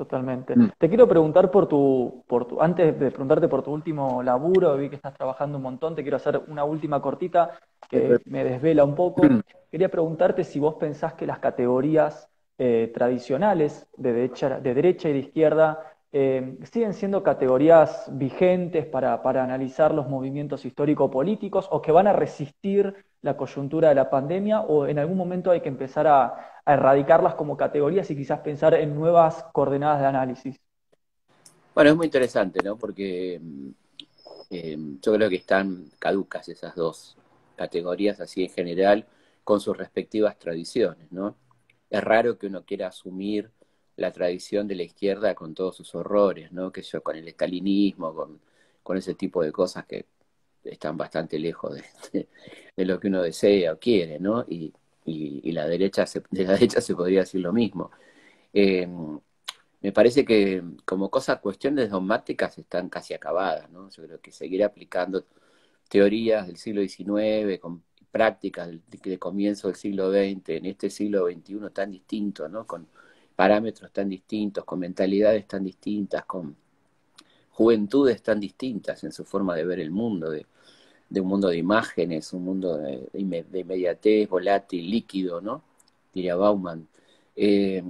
Totalmente. 0.00 0.56
Mm. 0.56 0.70
Te 0.78 0.88
quiero 0.88 1.06
preguntar 1.06 1.50
por 1.50 1.66
tu, 1.66 2.24
por 2.26 2.46
tu, 2.46 2.62
antes 2.62 2.98
de 2.98 3.10
preguntarte 3.10 3.48
por 3.48 3.62
tu 3.62 3.70
último 3.70 4.22
laburo, 4.22 4.74
vi 4.78 4.88
que 4.88 4.96
estás 4.96 5.12
trabajando 5.12 5.58
un 5.58 5.62
montón, 5.62 5.94
te 5.94 6.00
quiero 6.00 6.16
hacer 6.16 6.40
una 6.48 6.64
última 6.64 7.02
cortita 7.02 7.58
que 7.86 8.18
me 8.24 8.42
desvela 8.42 8.82
un 8.82 8.94
poco. 8.94 9.24
Mm. 9.24 9.42
Quería 9.70 9.90
preguntarte 9.90 10.42
si 10.42 10.58
vos 10.58 10.76
pensás 10.76 11.12
que 11.12 11.26
las 11.26 11.38
categorías 11.38 12.30
eh, 12.56 12.90
tradicionales 12.94 13.90
de 13.98 14.14
derecha, 14.14 14.58
de 14.58 14.72
derecha 14.72 15.10
y 15.10 15.12
de 15.12 15.18
izquierda 15.18 15.92
eh, 16.12 16.58
siguen 16.72 16.94
siendo 16.94 17.22
categorías 17.22 18.08
vigentes 18.10 18.84
para, 18.86 19.22
para 19.22 19.44
analizar 19.44 19.94
los 19.94 20.08
movimientos 20.08 20.64
histórico-políticos 20.64 21.68
o 21.70 21.80
que 21.80 21.92
van 21.92 22.08
a 22.08 22.12
resistir 22.12 23.04
la 23.22 23.36
coyuntura 23.36 23.90
de 23.90 23.94
la 23.94 24.10
pandemia 24.10 24.60
o 24.60 24.86
en 24.86 24.98
algún 24.98 25.16
momento 25.16 25.50
hay 25.50 25.60
que 25.60 25.68
empezar 25.68 26.06
a, 26.06 26.46
erradicarlas 26.66 27.34
como 27.34 27.56
categorías 27.56 28.10
y 28.10 28.16
quizás 28.16 28.40
pensar 28.40 28.74
en 28.74 28.94
nuevas 28.94 29.44
coordenadas 29.52 30.00
de 30.00 30.06
análisis? 30.06 30.60
Bueno, 31.74 31.90
es 31.90 31.96
muy 31.96 32.06
interesante, 32.06 32.60
¿no? 32.62 32.76
Porque 32.76 33.40
mm, 33.42 33.68
eh, 34.50 34.76
yo 35.02 35.14
creo 35.14 35.28
que 35.28 35.36
están 35.36 35.86
caducas 35.98 36.48
esas 36.48 36.74
dos 36.74 37.16
categorías 37.56 38.20
así 38.20 38.44
en 38.44 38.50
general 38.50 39.06
con 39.42 39.60
sus 39.60 39.76
respectivas 39.76 40.38
tradiciones, 40.38 41.10
¿no? 41.10 41.34
Es 41.88 42.04
raro 42.04 42.38
que 42.38 42.46
uno 42.46 42.64
quiera 42.64 42.88
asumir 42.88 43.50
la 44.00 44.12
tradición 44.12 44.66
de 44.66 44.74
la 44.76 44.82
izquierda 44.82 45.34
con 45.34 45.54
todos 45.54 45.76
sus 45.76 45.94
horrores, 45.94 46.52
¿no? 46.52 46.72
Que 46.72 46.82
yo 46.82 47.02
con 47.02 47.16
el 47.16 47.28
estalinismo, 47.28 48.14
con, 48.14 48.40
con 48.82 48.96
ese 48.96 49.14
tipo 49.14 49.42
de 49.42 49.52
cosas 49.52 49.84
que 49.86 50.06
están 50.64 50.96
bastante 50.96 51.38
lejos 51.38 51.76
de, 52.14 52.28
lo 52.84 52.98
que 52.98 53.08
uno 53.08 53.22
desea 53.22 53.72
o 53.74 53.78
quiere, 53.78 54.18
¿no? 54.18 54.44
Y, 54.48 54.72
y, 55.04 55.52
la 55.52 55.66
derecha 55.66 56.06
se, 56.06 56.22
de 56.30 56.44
la 56.44 56.52
derecha 56.52 56.80
se 56.80 56.94
podría 56.94 57.20
decir 57.20 57.40
lo 57.42 57.52
mismo. 57.52 57.90
Eh, 58.54 58.88
me 59.82 59.92
parece 59.92 60.24
que 60.24 60.62
como 60.84 61.10
cosas, 61.10 61.40
cuestiones 61.40 61.90
dogmáticas 61.90 62.58
están 62.58 62.88
casi 62.88 63.14
acabadas, 63.14 63.70
¿no? 63.70 63.90
Yo 63.90 64.04
creo 64.04 64.20
que 64.20 64.32
seguir 64.32 64.64
aplicando 64.64 65.26
teorías 65.88 66.46
del 66.46 66.56
siglo 66.56 66.82
XIX 66.82 67.58
con 67.60 67.82
prácticas 68.10 68.70
de, 68.88 69.18
comienzo 69.18 69.68
del 69.68 69.76
siglo 69.76 70.10
XX, 70.10 70.50
en 70.50 70.66
este 70.66 70.90
siglo 70.90 71.26
XXI 71.26 71.70
tan 71.72 71.90
distinto, 71.90 72.48
¿no? 72.48 72.66
Con 72.66 72.88
parámetros 73.40 73.90
tan 73.90 74.06
distintos, 74.10 74.66
con 74.66 74.78
mentalidades 74.80 75.48
tan 75.48 75.64
distintas, 75.64 76.26
con 76.26 76.54
juventudes 77.52 78.22
tan 78.22 78.38
distintas 78.38 79.02
en 79.02 79.12
su 79.12 79.24
forma 79.24 79.56
de 79.56 79.64
ver 79.64 79.80
el 79.80 79.90
mundo, 79.90 80.30
de, 80.30 80.44
un 81.18 81.26
mundo 81.26 81.48
de 81.48 81.56
imágenes, 81.56 82.34
un 82.34 82.44
mundo 82.44 82.76
de, 82.76 83.08
inmediatez, 83.14 84.28
volátil, 84.28 84.90
líquido, 84.90 85.40
¿no? 85.40 85.62
Diría 86.12 86.36
Bauman. 86.36 86.86
Eh, 87.34 87.82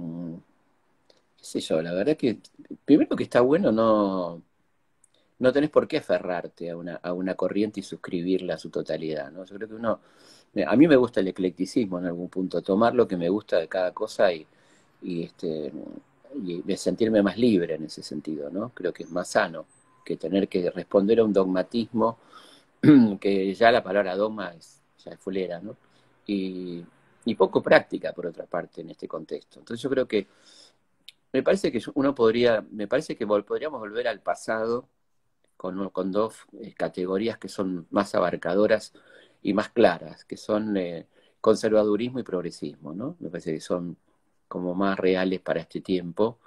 yo, 1.43 1.81
la 1.81 1.93
verdad 1.95 2.15
que 2.15 2.37
primero 2.85 3.17
que 3.17 3.23
está 3.23 3.41
bueno 3.41 3.73
no, 3.73 4.41
no 5.39 5.51
tenés 5.51 5.69
por 5.69 5.85
qué 5.85 5.97
aferrarte 5.97 6.69
a 6.69 6.77
una, 6.77 6.95
a 6.95 7.11
una 7.11 7.35
corriente 7.35 7.81
y 7.81 7.83
suscribirla 7.83 8.53
a 8.53 8.57
su 8.57 8.69
totalidad, 8.69 9.29
¿no? 9.31 9.43
Yo 9.43 9.55
creo 9.57 9.67
que 9.67 9.75
uno, 9.75 9.99
a 10.65 10.75
mí 10.77 10.87
me 10.87 10.95
gusta 10.95 11.19
el 11.19 11.27
eclecticismo 11.27 11.99
en 11.99 12.05
algún 12.05 12.29
punto, 12.29 12.61
tomar 12.61 12.95
lo 12.95 13.05
que 13.05 13.17
me 13.17 13.27
gusta 13.27 13.57
de 13.57 13.67
cada 13.67 13.91
cosa 13.93 14.31
y, 14.31 14.47
y 15.01 15.23
este 15.23 15.71
y 16.35 16.61
de 16.61 16.77
sentirme 16.77 17.21
más 17.21 17.37
libre 17.37 17.75
en 17.75 17.85
ese 17.85 18.03
sentido, 18.03 18.49
¿no? 18.49 18.69
Creo 18.73 18.93
que 18.93 19.03
es 19.03 19.11
más 19.11 19.29
sano 19.29 19.65
que 20.05 20.17
tener 20.17 20.47
que 20.47 20.69
responder 20.71 21.19
a 21.19 21.23
un 21.23 21.33
dogmatismo, 21.33 22.17
que 23.19 23.53
ya 23.53 23.71
la 23.71 23.83
palabra 23.83 24.15
dogma 24.15 24.53
es, 24.53 24.81
ya 25.03 25.11
es 25.11 25.19
fulera, 25.19 25.59
¿no? 25.59 25.75
Y, 26.25 26.83
poco 27.37 27.61
práctica, 27.63 28.13
por 28.13 28.27
otra 28.27 28.45
parte, 28.45 28.81
en 28.81 28.91
este 28.91 29.07
contexto. 29.07 29.59
Entonces 29.59 29.81
yo 29.81 29.89
creo 29.89 30.07
que, 30.07 30.27
me 31.33 31.41
parece 31.43 31.71
que 31.71 31.81
uno 31.95 32.13
podría, 32.13 32.63
me 32.71 32.87
parece 32.87 33.15
que 33.15 33.25
podríamos 33.25 33.79
volver 33.79 34.07
al 34.07 34.19
pasado 34.19 34.87
con, 35.57 35.89
con 35.89 36.11
dos 36.11 36.35
eh, 36.59 36.73
categorías 36.73 37.37
que 37.37 37.47
son 37.47 37.87
más 37.89 38.13
abarcadoras 38.15 38.93
y 39.41 39.53
más 39.53 39.69
claras, 39.69 40.25
que 40.25 40.37
son 40.37 40.77
eh, 40.77 41.07
conservadurismo 41.39 42.19
y 42.19 42.23
progresismo, 42.23 42.93
¿no? 42.93 43.15
Me 43.19 43.29
parece 43.29 43.53
que 43.53 43.61
son 43.61 43.97
como 44.51 44.75
más 44.75 44.99
reales 44.99 45.39
para 45.39 45.61
este 45.61 45.79
tiempo, 45.79 46.39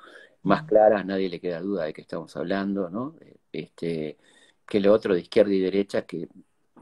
más 0.43 0.65
claras, 0.65 1.07
nadie 1.07 1.31
le 1.31 1.41
queda 1.41 1.61
duda 1.61 1.85
de 1.85 1.95
que 1.95 2.03
estamos 2.03 2.37
hablando, 2.37 2.91
¿no? 2.91 3.15
Este, 3.51 4.19
que 4.67 4.79
lo 4.81 4.93
otro 4.93 5.15
de 5.15 5.21
izquierda 5.21 5.55
y 5.55 5.61
derecha, 5.61 6.03
que 6.03 6.29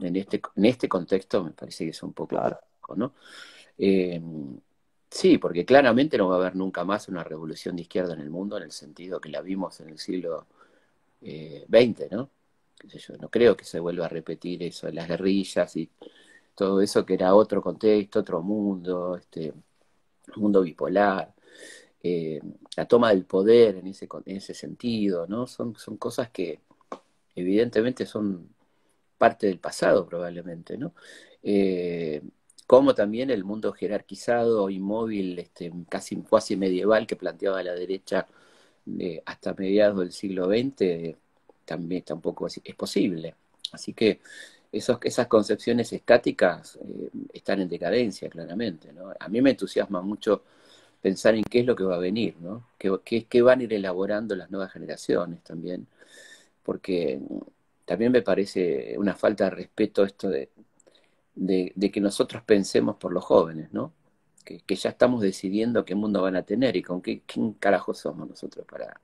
en 0.01 0.15
este, 0.17 0.41
en 0.57 0.65
este 0.65 0.89
contexto 0.89 1.41
me 1.45 1.51
parece 1.51 1.85
que 1.85 1.91
es 1.91 2.03
un 2.03 2.11
poco 2.11 2.35
claro. 2.35 2.59
¿no? 2.97 3.13
Eh, 3.77 4.21
sí, 5.09 5.37
porque 5.37 5.65
claramente 5.65 6.17
no 6.17 6.27
va 6.27 6.35
a 6.35 6.39
haber 6.39 6.55
nunca 6.57 6.83
más 6.83 7.07
una 7.07 7.23
revolución 7.23 7.77
de 7.77 7.83
izquierda 7.83 8.13
en 8.13 8.19
el 8.19 8.29
mundo 8.29 8.57
en 8.57 8.63
el 8.63 8.71
sentido 8.71 9.21
que 9.21 9.29
la 9.29 9.41
vimos 9.41 9.79
en 9.79 9.89
el 9.89 9.99
siglo 9.99 10.45
XX, 11.21 12.01
eh, 12.01 12.07
¿no? 12.11 12.29
Yo 12.83 13.15
no 13.17 13.29
creo 13.29 13.55
que 13.55 13.63
se 13.63 13.79
vuelva 13.79 14.07
a 14.07 14.09
repetir 14.09 14.61
eso 14.63 14.87
de 14.87 14.93
las 14.93 15.07
guerrillas 15.07 15.73
y 15.77 15.89
todo 16.53 16.81
eso 16.81 17.05
que 17.05 17.13
era 17.13 17.33
otro 17.33 17.61
contexto, 17.61 18.19
otro 18.19 18.41
mundo, 18.41 19.15
este, 19.15 19.53
mundo 20.35 20.61
bipolar, 20.61 21.33
eh, 22.01 22.41
la 22.75 22.85
toma 22.87 23.09
del 23.09 23.25
poder 23.25 23.77
en 23.77 23.87
ese, 23.87 24.07
en 24.25 24.37
ese 24.37 24.53
sentido, 24.53 25.27
¿no? 25.27 25.47
Son, 25.47 25.75
son 25.75 25.97
cosas 25.97 26.29
que 26.29 26.59
evidentemente 27.35 28.05
son 28.05 28.49
parte 29.17 29.47
del 29.47 29.59
pasado 29.59 30.05
probablemente, 30.05 30.77
¿no? 30.77 30.93
Eh, 31.43 32.21
como 32.67 32.95
también 32.95 33.29
el 33.29 33.43
mundo 33.43 33.73
jerarquizado, 33.73 34.69
inmóvil, 34.69 35.39
este, 35.39 35.71
casi 35.89 36.15
cuasi 36.17 36.55
medieval 36.57 37.07
que 37.07 37.15
planteaba 37.15 37.63
la 37.63 37.73
derecha 37.73 38.27
eh, 38.99 39.21
hasta 39.25 39.53
mediados 39.53 39.99
del 39.99 40.11
siglo 40.11 40.47
XX, 40.47 41.15
también 41.65 42.03
tampoco 42.03 42.47
es, 42.47 42.59
es 42.63 42.75
posible. 42.75 43.35
Así 43.71 43.93
que 43.93 44.21
esos, 44.73 44.97
esas 45.03 45.27
concepciones 45.27 45.93
estáticas 45.93 46.77
eh, 46.81 47.09
están 47.31 47.61
en 47.61 47.69
decadencia, 47.69 48.27
claramente. 48.29 48.91
¿no? 48.91 49.13
A 49.19 49.29
mí 49.29 49.41
me 49.41 49.51
entusiasma 49.51 50.01
mucho 50.01 50.43
pensar 50.99 51.35
en 51.35 51.43
qué 51.43 51.59
es 51.59 51.65
lo 51.65 51.75
que 51.75 51.83
va 51.83 51.95
a 51.95 51.99
venir, 51.99 52.35
¿no? 52.41 52.67
qué, 52.77 53.25
qué, 53.29 53.41
van 53.41 53.59
a 53.59 53.63
ir 53.63 53.73
elaborando 53.73 54.35
las 54.35 54.49
nuevas 54.49 54.71
generaciones 54.71 55.43
también, 55.43 55.85
porque 56.63 57.19
también 57.85 58.11
me 58.11 58.21
parece 58.21 58.95
una 58.97 59.13
falta 59.15 59.45
de 59.45 59.49
respeto 59.51 60.03
esto 60.03 60.29
de, 60.29 60.49
de, 61.35 61.91
que 61.91 62.01
nosotros 62.01 62.43
pensemos 62.43 62.95
por 62.95 63.11
los 63.11 63.23
jóvenes, 63.23 63.71
¿no? 63.73 63.93
Que, 64.45 64.59
que, 64.61 64.75
ya 64.75 64.89
estamos 64.91 65.21
decidiendo 65.21 65.85
qué 65.85 65.95
mundo 65.95 66.21
van 66.21 66.35
a 66.35 66.43
tener 66.43 66.75
y 66.75 66.81
con 66.83 67.01
qué 67.01 67.21
quién 67.25 67.53
carajo 67.53 67.93
somos 67.93 68.27
nosotros 68.29 68.65
para, 68.65 68.99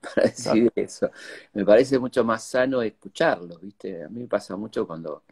para 0.14 0.28
decir 0.28 0.72
eso. 0.74 1.10
Me 1.52 1.64
parece 1.64 1.98
mucho 1.98 2.24
más 2.24 2.44
sano 2.44 2.82
escucharlos, 2.82 3.60
¿viste? 3.60 4.04
A 4.04 4.08
mí 4.08 4.20
me 4.22 4.28
pasa 4.28 4.56
mucho 4.56 4.86
cuando 4.86 5.24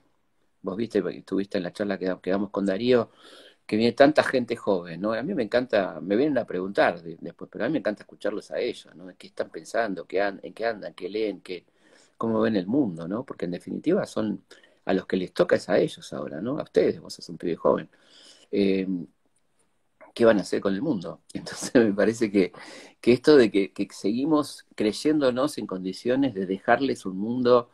vos 0.62 0.76
viste, 0.76 1.02
porque 1.02 1.18
estuviste 1.18 1.58
en 1.58 1.64
la 1.64 1.72
charla 1.72 1.98
que, 1.98 2.06
damos 2.30 2.50
con 2.50 2.66
Darío, 2.66 3.10
que 3.66 3.76
viene 3.76 3.92
tanta 3.92 4.22
gente 4.24 4.56
joven, 4.56 5.00
¿no? 5.00 5.12
A 5.12 5.22
mí 5.22 5.34
me 5.34 5.42
encanta, 5.44 6.00
me 6.00 6.16
vienen 6.16 6.38
a 6.38 6.46
preguntar 6.46 7.02
después, 7.02 7.50
pero 7.52 7.64
a 7.64 7.68
mí 7.68 7.72
me 7.74 7.78
encanta 7.80 8.02
escucharlos 8.02 8.50
a 8.50 8.58
ellos, 8.60 8.94
¿no? 8.96 9.06
¿Qué 9.16 9.28
están 9.28 9.50
pensando? 9.50 10.06
¿Qué 10.06 10.20
¿En 10.20 10.54
qué 10.54 10.66
andan? 10.66 10.94
¿Qué 10.94 11.08
leen? 11.08 11.40
¿Qué, 11.42 11.66
¿Cómo 12.16 12.40
ven 12.40 12.56
el 12.56 12.66
mundo? 12.66 13.08
¿no? 13.08 13.24
Porque 13.24 13.44
en 13.46 13.52
definitiva 13.52 14.06
son 14.06 14.44
a 14.84 14.94
los 14.94 15.06
que 15.06 15.16
les 15.16 15.32
toca 15.32 15.56
es 15.56 15.68
a 15.68 15.78
ellos 15.78 16.12
ahora, 16.12 16.40
¿no? 16.40 16.58
A 16.58 16.62
ustedes, 16.64 17.00
vos 17.00 17.14
sos 17.14 17.28
un 17.28 17.38
pibe 17.38 17.56
joven. 17.56 17.88
eh, 18.50 18.86
¿qué 20.18 20.24
van 20.24 20.38
a 20.38 20.40
hacer 20.42 20.60
con 20.60 20.74
el 20.74 20.82
mundo? 20.82 21.22
Entonces 21.32 21.72
me 21.74 21.92
parece 21.92 22.32
que, 22.32 22.52
esto 23.02 23.36
de 23.36 23.52
que, 23.52 23.88
seguimos 23.92 24.66
creyéndonos 24.74 25.58
en 25.58 25.66
condiciones 25.66 26.34
de 26.34 26.44
dejarles 26.44 27.06
un 27.06 27.18
mundo 27.18 27.70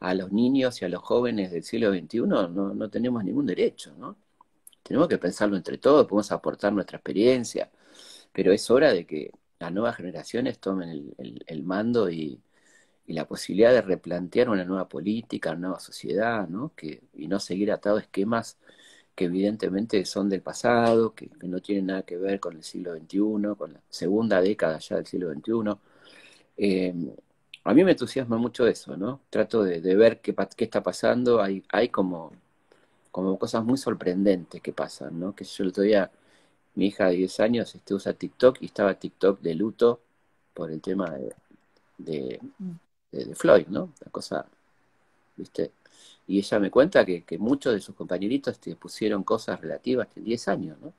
a 0.00 0.14
los 0.14 0.32
niños 0.32 0.80
y 0.80 0.86
a 0.86 0.88
los 0.88 1.02
jóvenes 1.02 1.52
del 1.52 1.62
siglo 1.62 1.92
XXI, 1.92 2.20
no, 2.26 2.48
no 2.48 2.90
tenemos 2.90 3.22
ningún 3.22 3.44
derecho, 3.46 3.94
¿no? 3.98 4.16
Tenemos 4.82 5.08
que 5.08 5.18
pensarlo 5.18 5.56
entre 5.56 5.76
todos, 5.76 6.06
podemos 6.06 6.32
aportar 6.32 6.72
nuestra 6.72 6.96
experiencia, 6.96 7.70
pero 8.32 8.52
es 8.52 8.70
hora 8.70 8.90
de 8.90 9.06
que 9.06 9.32
las 9.58 9.70
nuevas 9.72 9.96
generaciones 9.96 10.58
tomen 10.60 11.14
el, 11.18 11.62
mando 11.64 12.10
y, 12.10 12.40
la 13.06 13.26
posibilidad 13.28 13.72
de 13.72 13.82
replantear 13.82 14.48
una 14.48 14.64
nueva 14.64 14.88
política, 14.88 15.50
una 15.50 15.60
nueva 15.60 15.80
sociedad, 15.80 16.48
¿no? 16.48 16.72
Que, 16.74 17.02
y 17.14 17.28
no 17.28 17.38
seguir 17.40 17.70
atado 17.72 17.98
a 17.98 18.00
esquemas 18.00 18.56
que 19.14 19.26
evidentemente 19.26 20.04
son 20.04 20.28
del 20.28 20.42
pasado, 20.42 21.14
que, 21.14 21.30
no 21.42 21.60
tienen 21.60 21.86
nada 21.86 22.02
que 22.02 22.16
ver 22.16 22.40
con 22.40 22.56
el 22.56 22.64
siglo 22.64 22.94
XXI, 22.94 23.54
con 23.56 23.74
la 23.74 23.80
segunda 23.88 24.40
década 24.40 24.78
ya 24.78 24.96
del 24.96 25.06
siglo 25.06 25.32
XXI. 25.32 25.78
Eh, 26.56 26.94
a 27.64 27.74
mí 27.74 27.84
me 27.84 27.92
entusiasma 27.92 28.36
mucho 28.38 28.66
eso, 28.66 28.96
¿no? 28.96 29.20
Trato 29.30 29.62
de, 29.62 29.80
ver 29.96 30.20
qué, 30.20 30.34
qué, 30.56 30.64
está 30.64 30.82
pasando, 30.82 31.40
hay, 31.42 31.64
hay 31.70 31.88
como, 31.88 32.32
como 33.10 33.38
cosas 33.38 33.64
muy 33.64 33.78
sorprendentes 33.78 34.60
que 34.60 34.72
pasan, 34.72 35.18
¿no? 35.20 35.34
Que 35.34 35.44
yo 35.44 35.64
el 35.64 35.70
otro 35.70 35.82
día 35.84 36.10
mi 36.74 36.86
hija 36.86 37.06
de 37.06 37.16
10 37.16 37.40
años 37.40 37.74
este, 37.74 37.94
usa 37.94 38.14
TikTok 38.14 38.58
y 38.60 38.66
estaba 38.66 38.94
TikTok 38.94 39.40
de 39.40 39.54
luto 39.54 40.00
por 40.52 40.70
el 40.70 40.80
tema 40.80 41.10
de, 41.98 42.40
de, 43.12 43.34
Floyd, 43.36 43.66
¿no? 43.68 43.92
La 44.04 44.10
cosa, 44.10 44.46
¿viste? 45.36 45.70
Y 46.26 46.38
ella 46.38 46.58
me 46.60 46.70
cuenta 46.70 47.04
que, 47.04 47.24
muchos 47.38 47.74
de 47.74 47.80
sus 47.80 47.94
compañeritos 47.94 48.58
te 48.58 48.76
pusieron 48.76 49.24
cosas 49.24 49.60
relativas 49.60 50.08
en 50.16 50.24
10 50.24 50.48
años, 50.48 50.78
¿no? 50.80 50.92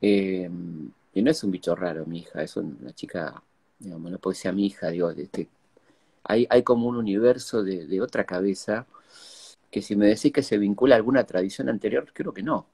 Eh, 0.00 0.50
y 1.14 1.22
no 1.22 1.30
es 1.30 1.44
un 1.44 1.50
bicho 1.50 1.74
raro, 1.76 2.06
mi 2.06 2.20
hija, 2.20 2.42
es 2.42 2.56
una 2.56 2.92
chica, 2.94 3.42
digamos, 3.78 4.10
no 4.10 4.18
puede 4.18 4.36
ser 4.36 4.54
mi 4.54 4.66
hija, 4.66 4.88
digo, 4.90 5.10
este, 5.10 5.48
hay, 6.24 6.46
hay 6.50 6.62
como 6.62 6.86
un 6.88 6.96
universo 6.96 7.62
de, 7.62 7.86
de 7.86 8.00
otra 8.00 8.24
cabeza 8.24 8.86
que 9.70 9.82
si 9.82 9.96
me 9.96 10.06
decís 10.06 10.32
que 10.32 10.42
se 10.42 10.58
vincula 10.58 10.96
a 10.96 10.98
alguna 10.98 11.24
tradición 11.24 11.68
anterior, 11.68 12.10
creo 12.14 12.32
que 12.34 12.42
no 12.42 12.66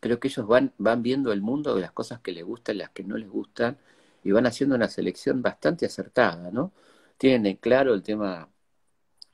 creo 0.00 0.20
que 0.20 0.28
ellos 0.28 0.46
van, 0.46 0.72
van 0.78 1.02
viendo 1.02 1.32
el 1.32 1.40
mundo 1.42 1.74
de 1.74 1.80
las 1.82 1.92
cosas 1.92 2.20
que 2.20 2.32
les 2.32 2.44
gustan, 2.44 2.78
las 2.78 2.90
que 2.90 3.04
no 3.04 3.16
les 3.16 3.28
gustan, 3.28 3.78
y 4.24 4.32
van 4.32 4.46
haciendo 4.46 4.74
una 4.76 4.88
selección 4.88 5.42
bastante 5.42 5.86
acertada, 5.86 6.50
¿no? 6.50 6.72
Tienen 7.18 7.46
en 7.46 7.56
claro 7.56 7.94
el 7.94 8.02
tema 8.02 8.48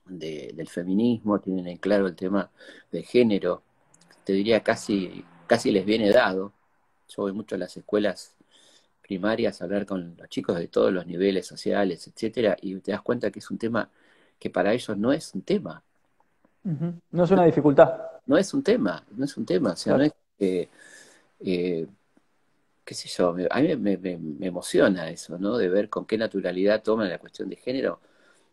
del 0.06 0.68
feminismo, 0.68 1.40
tienen 1.40 1.66
en 1.66 1.76
claro 1.78 2.06
el 2.06 2.14
tema 2.14 2.50
del 2.90 3.04
género, 3.04 3.62
te 4.24 4.32
diría 4.32 4.62
casi, 4.62 5.24
casi 5.46 5.70
les 5.70 5.84
viene 5.84 6.10
dado. 6.10 6.52
Yo 7.08 7.22
voy 7.22 7.32
mucho 7.32 7.54
a 7.54 7.58
las 7.58 7.76
escuelas 7.76 8.34
primarias 9.02 9.60
a 9.60 9.64
hablar 9.64 9.86
con 9.86 10.16
los 10.16 10.28
chicos 10.28 10.58
de 10.58 10.68
todos 10.68 10.92
los 10.92 11.06
niveles 11.06 11.46
sociales, 11.46 12.06
etcétera, 12.06 12.56
y 12.60 12.74
te 12.80 12.92
das 12.92 13.02
cuenta 13.02 13.30
que 13.30 13.38
es 13.38 13.50
un 13.50 13.58
tema 13.58 13.90
que 14.38 14.50
para 14.50 14.72
ellos 14.72 14.96
no 14.96 15.12
es 15.12 15.34
un 15.34 15.42
tema. 15.42 15.82
No 17.10 17.24
es 17.24 17.30
una 17.30 17.44
dificultad. 17.44 18.00
No 18.26 18.38
es 18.38 18.54
un 18.54 18.62
tema, 18.62 19.04
no 19.14 19.24
es 19.24 19.36
un 19.36 19.44
tema, 19.44 19.72
o 19.72 19.76
sea, 19.76 19.98
no 19.98 20.04
es 20.04 20.14
eh, 21.40 21.86
qué 22.84 22.94
sé 22.94 23.08
yo, 23.08 23.34
a 23.50 23.60
mí 23.60 23.76
me, 23.76 24.18
emociona 24.46 25.08
eso, 25.08 25.38
¿no? 25.38 25.56
De 25.56 25.68
ver 25.68 25.88
con 25.88 26.06
qué 26.06 26.18
naturalidad 26.18 26.82
toman 26.82 27.08
la 27.08 27.18
cuestión 27.18 27.48
de 27.48 27.56
género, 27.56 28.00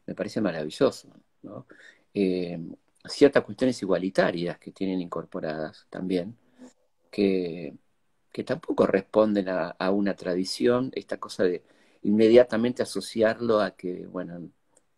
me 0.05 0.15
parece 0.15 0.41
maravilloso, 0.41 1.09
¿no? 1.43 1.65
Eh, 2.13 2.59
ciertas 3.05 3.43
cuestiones 3.43 3.81
igualitarias 3.81 4.59
que 4.59 4.71
tienen 4.71 5.01
incorporadas 5.01 5.87
también, 5.89 6.37
que, 7.11 7.75
que 8.31 8.43
tampoco 8.43 8.87
responden 8.87 9.49
a, 9.49 9.91
una 9.91 10.15
tradición, 10.15 10.91
esta 10.95 11.17
cosa 11.17 11.43
de 11.43 11.63
inmediatamente 12.03 12.83
asociarlo 12.83 13.59
a 13.61 13.71
que, 13.71 14.07
bueno, 14.07 14.49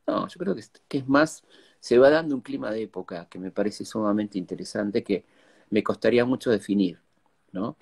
no, 0.07 0.27
yo 0.27 0.37
creo 0.39 0.55
que, 0.55 0.63
que 0.87 0.97
es 0.99 1.07
más, 1.07 1.43
se 1.79 1.97
va 1.97 2.09
dando 2.09 2.35
un 2.35 2.41
clima 2.41 2.71
de 2.71 2.83
época 2.83 3.27
que 3.29 3.39
me 3.39 3.51
parece 3.51 3.85
sumamente 3.85 4.37
interesante, 4.37 5.03
que 5.03 5.25
me 5.69 5.83
costaría 5.83 6.25
mucho 6.25 6.51
definir, 6.51 6.99
¿no? 7.51 7.77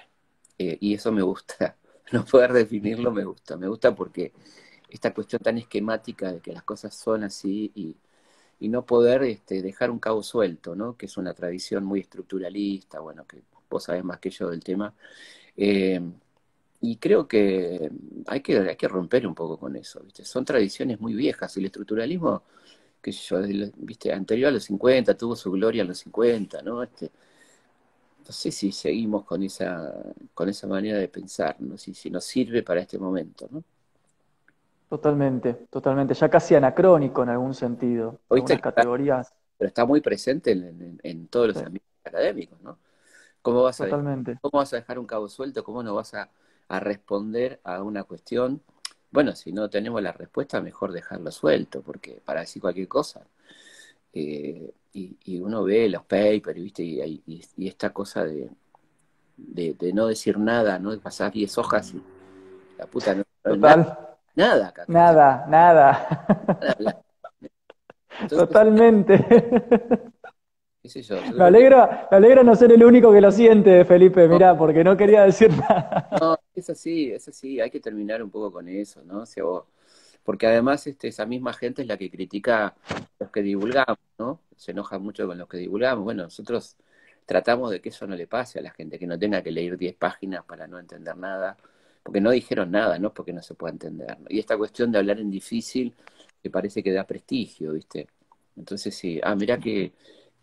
Eh, 0.57 0.77
y 0.79 0.93
eso 0.93 1.11
me 1.11 1.21
gusta, 1.23 1.77
no 2.11 2.25
poder 2.25 2.53
definirlo 2.53 3.11
me 3.11 3.25
gusta, 3.25 3.57
me 3.57 3.67
gusta 3.67 3.95
porque 3.95 4.33
esta 4.89 5.13
cuestión 5.13 5.41
tan 5.41 5.57
esquemática 5.57 6.31
de 6.33 6.39
que 6.41 6.53
las 6.53 6.63
cosas 6.63 6.95
son 6.95 7.23
así 7.23 7.71
y, 7.75 7.95
no 8.69 8.85
poder 8.85 9.23
este, 9.23 9.61
dejar 9.61 9.91
un 9.91 9.99
cabo 9.99 10.23
suelto, 10.23 10.75
¿no? 10.75 10.95
Que 10.97 11.07
es 11.07 11.17
una 11.17 11.33
tradición 11.33 11.83
muy 11.85 12.01
estructuralista, 12.01 12.99
bueno, 12.99 13.25
que 13.25 13.41
vos 13.69 13.83
sabés 13.83 14.03
más 14.03 14.19
que 14.19 14.29
yo 14.29 14.49
del 14.49 14.63
tema. 14.63 14.93
Eh, 15.57 16.01
y 16.81 16.97
creo 16.97 17.27
que 17.27 17.91
hay, 18.27 18.41
que 18.41 18.57
hay 18.57 18.75
que 18.75 18.87
romper 18.87 19.27
un 19.27 19.35
poco 19.35 19.57
con 19.57 19.75
eso, 19.75 20.01
¿viste? 20.03 20.25
Son 20.25 20.45
tradiciones 20.45 20.99
muy 20.99 21.13
viejas. 21.13 21.55
El 21.57 21.65
estructuralismo, 21.65 22.43
que 23.01 23.11
yo, 23.11 23.39
¿viste? 23.77 24.13
Anterior 24.13 24.49
a 24.49 24.51
los 24.51 24.63
50, 24.65 25.15
tuvo 25.17 25.35
su 25.35 25.51
gloria 25.51 25.81
en 25.83 25.89
los 25.89 25.99
50, 25.99 26.61
¿no? 26.63 26.83
Este, 26.83 27.11
no 28.25 28.31
sé 28.31 28.51
si 28.51 28.71
seguimos 28.71 29.25
con 29.25 29.43
esa, 29.43 29.93
con 30.33 30.49
esa 30.49 30.67
manera 30.67 30.97
de 30.97 31.07
pensar, 31.07 31.55
¿no? 31.59 31.77
si, 31.77 31.93
si 31.93 32.09
nos 32.09 32.23
sirve 32.25 32.63
para 32.63 32.81
este 32.81 32.97
momento. 32.97 33.47
¿no? 33.51 33.63
Totalmente, 34.91 35.53
totalmente, 35.69 36.13
ya 36.13 36.27
casi 36.27 36.53
anacrónico 36.53 37.23
en 37.23 37.29
algún 37.29 37.53
sentido. 37.53 38.19
Oíste 38.27 38.59
categorías. 38.59 39.33
pero 39.57 39.69
está 39.69 39.85
muy 39.85 40.01
presente 40.01 40.51
en, 40.51 41.27
todos 41.27 41.47
los 41.47 41.57
ambientes 41.59 41.89
académicos, 42.03 42.59
¿no? 42.59 42.77
¿Cómo 43.41 43.63
vas, 43.63 43.79
a, 43.79 43.85
Totalmente. 43.85 44.37
¿Cómo 44.41 44.59
vas 44.59 44.73
a 44.73 44.75
dejar 44.75 44.99
un 44.99 45.05
cabo 45.05 45.29
suelto? 45.29 45.63
¿Cómo 45.63 45.81
no 45.81 45.95
vas 45.95 46.13
a, 46.13 46.29
a 46.67 46.79
responder 46.81 47.61
a 47.63 47.81
una 47.81 48.03
cuestión? 48.03 48.61
Bueno, 49.11 49.33
si 49.33 49.53
no 49.53 49.69
tenemos 49.69 50.01
la 50.01 50.11
respuesta, 50.11 50.59
mejor 50.59 50.91
dejarlo 50.91 51.31
suelto, 51.31 51.81
porque 51.81 52.21
para 52.25 52.41
decir 52.41 52.61
cualquier 52.61 52.89
cosa. 52.89 53.25
Eh, 54.11 54.73
y, 54.91 55.39
uno 55.39 55.63
ve 55.63 55.87
los 55.87 56.03
papers, 56.03 56.61
¿viste? 56.61 56.83
Y, 56.83 57.23
y, 57.55 57.65
esta 57.65 57.91
cosa 57.91 58.25
de, 58.25 58.49
de, 59.37 59.93
no 59.93 60.07
decir 60.07 60.37
nada, 60.37 60.79
¿no? 60.79 60.91
De 60.91 60.97
pasar 60.97 61.31
10 61.31 61.57
hojas 61.59 61.93
y 61.93 62.03
la 62.77 62.87
puta 62.87 63.15
no. 63.15 63.23
Nada, 63.55 64.10
nada, 64.35 64.73
nada, 64.87 65.45
nada. 65.47 66.25
Totalmente. 68.29 69.25
me, 71.33 71.43
alegra, 71.43 72.07
me 72.11 72.17
alegra 72.17 72.43
no 72.43 72.55
ser 72.55 72.71
el 72.71 72.83
único 72.83 73.11
que 73.11 73.21
lo 73.21 73.31
siente, 73.31 73.85
Felipe, 73.85 74.27
mirá, 74.27 74.57
porque 74.57 74.83
no 74.83 74.95
quería 74.95 75.23
decir 75.23 75.49
nada. 75.57 76.09
No, 76.19 76.37
es 76.53 76.69
así, 76.69 77.11
es 77.11 77.27
así, 77.27 77.59
hay 77.59 77.69
que 77.69 77.79
terminar 77.79 78.21
un 78.21 78.29
poco 78.29 78.51
con 78.51 78.67
eso, 78.67 79.03
¿no? 79.03 79.23
O 79.43 79.65
porque 80.23 80.47
además 80.47 80.85
este, 80.85 81.07
esa 81.07 81.25
misma 81.25 81.53
gente 81.53 81.81
es 81.81 81.87
la 81.87 81.97
que 81.97 82.09
critica 82.09 82.75
los 83.19 83.31
que 83.31 83.41
divulgamos, 83.41 83.97
¿no? 84.19 84.39
Se 84.55 84.71
enoja 84.71 84.99
mucho 84.99 85.25
con 85.25 85.37
los 85.37 85.47
que 85.47 85.57
divulgamos. 85.57 86.03
Bueno, 86.03 86.23
nosotros 86.23 86.77
tratamos 87.25 87.71
de 87.71 87.81
que 87.81 87.89
eso 87.89 88.05
no 88.05 88.15
le 88.15 88.27
pase 88.27 88.59
a 88.59 88.61
la 88.61 88.71
gente, 88.71 88.99
que 88.99 89.07
no 89.07 89.17
tenga 89.17 89.41
que 89.41 89.51
leer 89.51 89.77
10 89.77 89.95
páginas 89.95 90.43
para 90.45 90.67
no 90.67 90.77
entender 90.77 91.17
nada, 91.17 91.57
porque 92.03 92.21
no 92.21 92.31
dijeron 92.31 92.71
nada, 92.71 92.99
no 92.99 93.13
porque 93.13 93.33
no 93.33 93.41
se 93.41 93.53
pueda 93.53 93.73
entender. 93.73 94.17
Y 94.29 94.39
esta 94.39 94.57
cuestión 94.57 94.91
de 94.91 94.99
hablar 94.99 95.19
en 95.19 95.31
difícil, 95.31 95.93
que 96.41 96.49
parece 96.49 96.83
que 96.83 96.91
da 96.91 97.05
prestigio, 97.05 97.73
¿viste? 97.73 98.07
Entonces 98.57 98.95
sí, 98.95 99.19
ah, 99.23 99.35
mirá 99.35 99.59
que, 99.59 99.93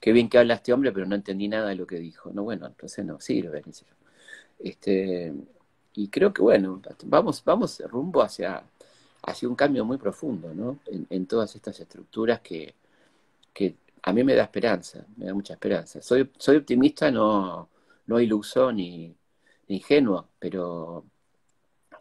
qué 0.01 0.12
bien 0.12 0.29
que 0.29 0.38
habla 0.38 0.55
este 0.55 0.73
hombre, 0.73 0.92
pero 0.92 1.07
no 1.07 1.14
entendí 1.14 1.49
nada 1.49 1.68
de 1.71 1.77
lo 1.77 1.87
que 1.87 1.99
dijo. 1.99 2.31
No, 2.33 2.44
bueno, 2.44 2.66
entonces 2.66 3.05
no 3.05 3.21
sirve, 3.21 3.62
Este, 4.59 5.33
y 5.94 6.09
creo 6.09 6.33
que 6.33 6.42
bueno, 6.42 6.81
vamos, 7.07 7.42
vamos 7.44 7.81
rumbo 7.81 8.23
hacia 8.23 8.62
ha 9.23 9.35
sido 9.35 9.51
un 9.51 9.57
cambio 9.57 9.85
muy 9.85 9.99
profundo, 9.99 10.55
¿no? 10.55 10.79
En, 11.11 11.27
todas 11.27 11.55
estas 11.55 11.79
estructuras 11.81 12.40
que, 12.40 12.75
que, 13.53 13.77
a 14.03 14.12
mí 14.12 14.25
me 14.25 14.35
da 14.35 14.44
esperanza, 14.44 15.05
me 15.16 15.27
da 15.27 15.35
mucha 15.35 15.55
esperanza. 15.55 16.01
Soy, 16.01 16.31
soy 16.38 16.57
optimista, 16.57 17.11
no, 17.11 17.68
no 18.07 18.21
iluso 18.21 18.73
ni, 18.73 19.14
ingenuo, 19.68 20.28
pero 20.39 21.05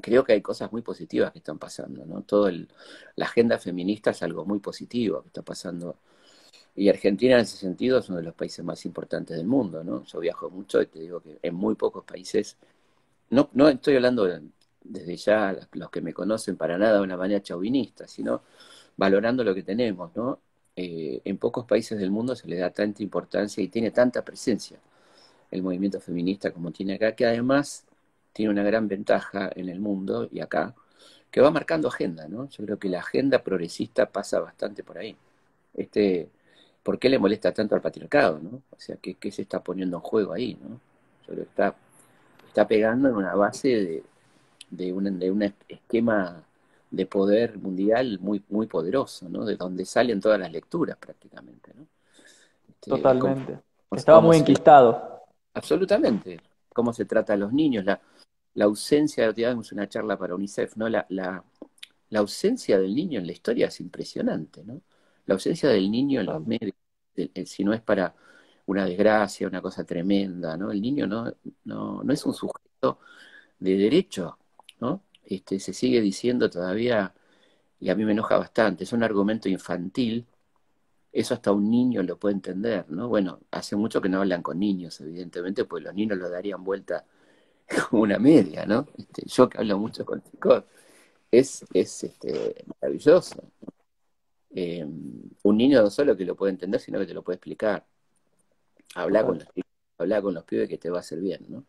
creo 0.01 0.23
que 0.23 0.33
hay 0.33 0.41
cosas 0.41 0.71
muy 0.71 0.81
positivas 0.81 1.31
que 1.31 1.39
están 1.39 1.59
pasando, 1.59 2.05
¿no? 2.05 2.21
Todo 2.23 2.49
la 2.49 3.25
agenda 3.25 3.57
feminista 3.59 4.11
es 4.11 4.23
algo 4.23 4.45
muy 4.45 4.59
positivo 4.59 5.21
que 5.21 5.27
está 5.27 5.41
pasando. 5.41 5.97
Y 6.75 6.89
Argentina 6.89 7.35
en 7.35 7.41
ese 7.41 7.57
sentido 7.57 7.99
es 7.99 8.09
uno 8.09 8.19
de 8.19 8.23
los 8.25 8.35
países 8.35 8.63
más 8.63 8.85
importantes 8.85 9.37
del 9.37 9.47
mundo, 9.47 9.83
¿no? 9.83 10.03
Yo 10.05 10.19
viajo 10.19 10.49
mucho 10.49 10.81
y 10.81 10.87
te 10.87 10.99
digo 10.99 11.19
que 11.21 11.39
en 11.41 11.55
muy 11.55 11.75
pocos 11.75 12.03
países, 12.03 12.57
no, 13.31 13.49
no 13.53 13.69
estoy 13.69 13.95
hablando 13.95 14.25
de, 14.25 14.41
desde 14.83 15.17
ya 15.17 15.57
los 15.73 15.89
que 15.89 16.01
me 16.01 16.13
conocen 16.13 16.57
para 16.57 16.77
nada 16.77 16.97
de 16.97 17.03
una 17.03 17.17
manera 17.17 17.41
chauvinista, 17.41 18.07
sino 18.07 18.41
valorando 18.97 19.43
lo 19.43 19.55
que 19.55 19.63
tenemos, 19.63 20.15
¿no? 20.15 20.39
Eh, 20.75 21.21
en 21.25 21.37
pocos 21.37 21.65
países 21.65 21.97
del 21.99 22.11
mundo 22.11 22.35
se 22.35 22.47
le 22.47 22.57
da 22.57 22.69
tanta 22.71 23.03
importancia 23.03 23.63
y 23.63 23.67
tiene 23.67 23.91
tanta 23.91 24.23
presencia 24.23 24.79
el 25.51 25.63
movimiento 25.63 25.99
feminista 25.99 26.51
como 26.51 26.71
tiene 26.71 26.95
acá, 26.95 27.15
que 27.15 27.25
además 27.25 27.85
tiene 28.38 28.51
una 28.51 28.61
gran 28.61 28.88
ventaja 28.88 29.49
en 29.55 29.67
el 29.67 29.79
mundo 29.79 30.29
y 30.31 30.41
acá, 30.41 30.75
que 31.31 31.41
va 31.41 31.49
marcando 31.49 31.88
agenda, 31.88 32.27
¿no? 32.27 32.47
Yo 32.49 32.63
creo 32.65 32.77
que 32.77 32.88
la 32.88 32.99
agenda 32.99 33.41
progresista 33.41 34.05
pasa 34.05 34.39
bastante 34.39 34.83
por 34.83 34.99
ahí. 34.99 35.17
Este, 35.73 36.29
¿Por 36.83 36.99
qué 36.99 37.09
le 37.09 37.17
molesta 37.17 37.51
tanto 37.51 37.73
al 37.73 37.81
patriarcado, 37.81 38.38
¿no? 38.38 38.61
O 38.69 38.79
sea, 38.79 38.95
¿qué, 38.97 39.15
qué 39.15 39.31
se 39.31 39.41
está 39.41 39.63
poniendo 39.63 39.97
en 39.97 40.03
juego 40.03 40.33
ahí, 40.33 40.55
¿no? 40.61 40.79
Yo 41.27 41.41
está, 41.41 41.73
está 42.47 42.67
pegando 42.67 43.09
en 43.09 43.15
una 43.15 43.33
base 43.33 43.69
de, 43.69 44.03
de, 44.69 44.93
un, 44.93 45.17
de 45.17 45.31
un 45.31 45.51
esquema 45.67 46.43
de 46.91 47.05
poder 47.07 47.57
mundial 47.57 48.19
muy, 48.21 48.43
muy 48.49 48.67
poderoso, 48.67 49.27
¿no? 49.29 49.45
De 49.45 49.55
donde 49.55 49.83
salen 49.83 50.21
todas 50.21 50.39
las 50.39 50.51
lecturas 50.51 50.95
prácticamente, 50.97 51.71
¿no? 51.75 51.88
Este, 52.69 52.91
Totalmente. 52.91 53.57
Estaba 53.89 54.21
muy 54.21 54.38
enquistado. 54.38 55.23
Absolutamente. 55.55 56.39
Cómo 56.71 56.93
se 56.93 57.05
trata 57.05 57.33
a 57.33 57.38
los 57.38 57.51
niños, 57.51 57.83
la, 57.83 57.99
la 58.58 58.66
ausencia, 58.66 59.32
digamos, 59.34 59.72
una 59.72 59.88
charla 59.88 60.18
para 60.18 60.34
UNICEF, 60.36 60.78
¿no? 60.78 60.89
La, 60.89 61.05
la, 61.10 61.43
la, 62.10 62.20
ausencia 62.20 62.80
del 62.80 62.95
niño 62.95 63.20
en 63.20 63.28
la 63.28 63.34
historia 63.34 63.68
es 63.68 63.80
impresionante, 63.82 64.64
¿no? 64.64 64.82
La 65.28 65.36
ausencia 65.36 65.70
del 65.70 65.91
niño 65.91 66.22
en 66.22 66.26
los 66.28 66.45
medios, 66.47 66.74
si 67.45 67.64
no 67.64 67.74
es 67.74 67.82
para 67.82 68.16
una 68.66 68.86
desgracia, 68.86 69.47
una 69.47 69.62
cosa 69.62 69.84
tremenda, 69.86 70.58
¿no? 70.58 70.72
El 70.72 70.82
niño 70.82 71.05
no, 71.08 71.32
no, 71.66 72.03
no 72.03 72.14
es 72.14 72.26
un 72.26 72.34
sujeto 72.34 72.99
de 73.60 73.78
derecho, 73.78 74.39
¿no? 74.80 75.03
Este, 75.24 75.60
se 75.60 75.74
sigue 75.74 76.01
diciendo 76.01 76.49
todavía, 76.49 77.14
y 77.80 77.89
a 77.89 77.95
mí 77.95 78.05
me 78.05 78.14
enoja 78.14 78.38
bastante, 78.38 78.86
es 78.86 78.93
un 78.93 79.03
argumento 79.03 79.49
infantil, 79.49 80.28
eso 81.12 81.34
hasta 81.36 81.51
un 81.51 81.70
niño 81.70 82.03
lo 82.03 82.18
puede 82.20 82.36
entender, 82.36 82.86
¿no? 82.89 83.08
Bueno, 83.10 83.39
hace 83.51 83.76
mucho 83.76 84.01
que 84.01 84.10
no 84.10 84.20
hablan 84.22 84.41
con 84.43 84.60
niños, 84.60 84.99
evidentemente, 85.01 85.66
pues 85.66 85.84
los 85.84 85.93
niños 85.93 86.18
lo 86.18 86.30
darían 86.30 86.64
vuelta 86.64 87.05
como 87.89 88.03
una 88.03 88.20
media, 88.20 88.65
¿no? 88.65 88.88
Este, 88.97 89.24
yo 89.26 89.49
que 89.49 89.57
hablo 89.57 89.78
mucho 89.78 90.05
con 90.05 90.22
chicos, 90.22 90.63
es, 91.32 91.65
es 91.74 92.03
este, 92.03 92.65
maravilloso. 92.82 93.43
Eh, 94.51 94.86
un 95.43 95.57
niño 95.57 95.82
no 95.82 95.89
solo 95.89 96.15
que 96.15 96.26
lo 96.26 96.36
puede 96.36 96.51
entender, 96.51 96.80
sino 96.80 96.99
que 96.99 97.05
te 97.05 97.13
lo 97.13 97.22
puede 97.22 97.36
explicar. 97.36 97.86
Habla 98.95 99.26
con 99.26 99.39
los 99.39 99.47
habla 99.99 100.22
con 100.22 100.34
los 100.34 100.43
pibes 100.43 100.70
que 100.70 100.78
te 100.78 100.89
va 100.89 100.97
a 100.97 100.99
hacer 101.01 101.20
bien, 101.20 101.45
¿no? 101.49 101.65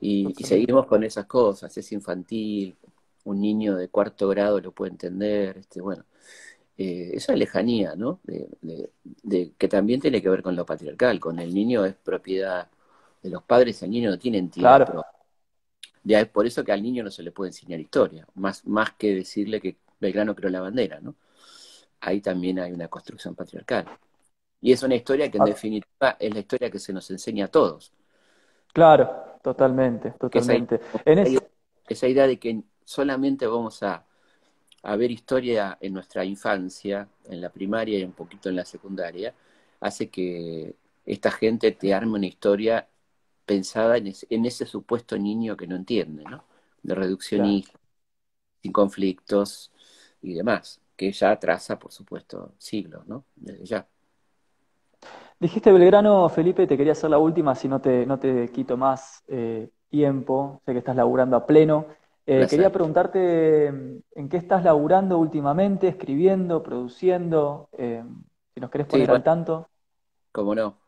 Y, 0.00 0.34
seguimos 0.44 0.86
con 0.86 1.02
esas 1.02 1.24
cosas, 1.26 1.74
es 1.78 1.92
infantil, 1.92 2.76
un 3.24 3.40
niño 3.40 3.76
de 3.76 3.88
cuarto 3.88 4.28
grado 4.28 4.60
lo 4.60 4.72
puede 4.72 4.92
entender, 4.92 5.56
este, 5.58 5.80
bueno, 5.80 6.04
eh, 6.76 7.12
esa 7.14 7.34
lejanía, 7.34 7.94
¿no? 7.96 8.20
De, 8.22 9.52
que 9.56 9.68
también 9.68 10.00
tiene 10.00 10.20
que 10.20 10.28
ver 10.28 10.42
con 10.42 10.56
lo 10.56 10.66
patriarcal, 10.66 11.20
con 11.20 11.38
el 11.38 11.54
niño 11.54 11.86
es 11.86 11.94
propiedad 11.94 12.68
de 13.22 13.30
los 13.30 13.42
padres, 13.44 13.82
el 13.82 13.90
niño 13.90 14.10
no 14.10 14.18
tiene 14.18 14.38
entidad. 14.38 14.84
Claro. 14.84 15.04
Ya 16.04 16.20
es 16.20 16.28
por 16.28 16.46
eso 16.46 16.62
que 16.62 16.72
al 16.72 16.82
niño 16.82 17.02
no 17.02 17.10
se 17.10 17.22
le 17.22 17.32
puede 17.32 17.48
enseñar 17.48 17.80
historia, 17.80 18.26
más, 18.34 18.66
más 18.66 18.92
que 18.92 19.14
decirle 19.14 19.60
que 19.60 19.78
Belgrano 19.98 20.36
creó 20.36 20.50
la 20.50 20.60
bandera, 20.60 21.00
¿no? 21.00 21.14
Ahí 22.00 22.20
también 22.20 22.58
hay 22.58 22.72
una 22.72 22.88
construcción 22.88 23.34
patriarcal. 23.34 23.86
Y 24.60 24.72
es 24.72 24.82
una 24.82 24.94
historia 24.94 25.30
que 25.30 25.38
en 25.38 25.44
definitiva 25.44 26.16
es 26.18 26.32
la 26.32 26.40
historia 26.40 26.70
que 26.70 26.78
se 26.78 26.92
nos 26.92 27.10
enseña 27.10 27.46
a 27.46 27.48
todos. 27.48 27.92
Claro, 28.72 29.38
totalmente, 29.42 30.10
totalmente. 30.12 30.80
Esa, 31.86 32.08
idea 32.08 32.26
de 32.26 32.38
que 32.38 32.62
solamente 32.84 33.46
vamos 33.46 33.82
a, 33.82 34.04
ver 34.98 35.10
historia 35.10 35.78
en 35.80 35.94
nuestra 35.94 36.24
infancia, 36.24 37.08
en 37.26 37.40
la 37.40 37.48
primaria 37.48 37.98
y 37.98 38.04
un 38.04 38.12
poquito 38.12 38.50
en 38.50 38.56
la 38.56 38.64
secundaria, 38.64 39.34
hace 39.80 40.10
que 40.10 40.74
esta 41.06 41.30
gente 41.30 41.72
te 41.72 41.94
arme 41.94 42.12
una 42.12 42.26
historia 42.26 42.88
pensada 43.44 43.96
en 43.96 44.46
ese, 44.46 44.66
supuesto 44.66 45.18
niño 45.18 45.56
que 45.56 45.66
no 45.66 45.76
entiende, 45.76 46.24
¿no? 46.24 46.44
De 46.82 46.94
reduccionismo, 46.94 47.78
sin 48.62 48.72
conflictos 48.72 49.72
y 50.22 50.34
demás, 50.34 50.80
que 50.96 51.12
ya 51.12 51.30
atrasa, 51.30 51.78
por 51.78 51.92
supuesto, 51.92 52.54
siglos, 52.58 53.06
¿no? 53.06 53.24
Desde 53.36 53.64
ya. 53.64 53.88
Dijiste 55.38 55.72
Belgrano, 55.72 56.28
Felipe, 56.28 56.66
te 56.66 56.76
quería 56.76 56.92
hacer 56.92 57.10
la 57.10 57.18
última, 57.18 57.54
si 57.54 57.68
no 57.68 57.80
te, 57.80 58.06
no 58.06 58.18
te 58.18 58.48
quito 58.48 58.76
más 58.76 59.22
eh, 59.28 59.68
tiempo, 59.90 60.62
sé 60.64 60.72
que 60.72 60.78
estás 60.78 60.96
laburando 60.96 61.36
a 61.36 61.46
pleno. 61.46 61.86
Eh, 62.26 62.46
quería 62.48 62.72
preguntarte 62.72 63.66
en 63.66 64.28
qué 64.30 64.36
estás 64.38 64.64
laburando 64.64 65.18
últimamente, 65.18 65.88
escribiendo, 65.88 66.62
produciendo, 66.62 67.68
eh, 67.72 68.02
si 68.54 68.60
nos 68.60 68.70
querés 68.70 68.86
poner 68.86 69.10
al 69.10 69.22
tanto. 69.22 69.68
Cómo 70.32 70.54
no, 70.54 70.78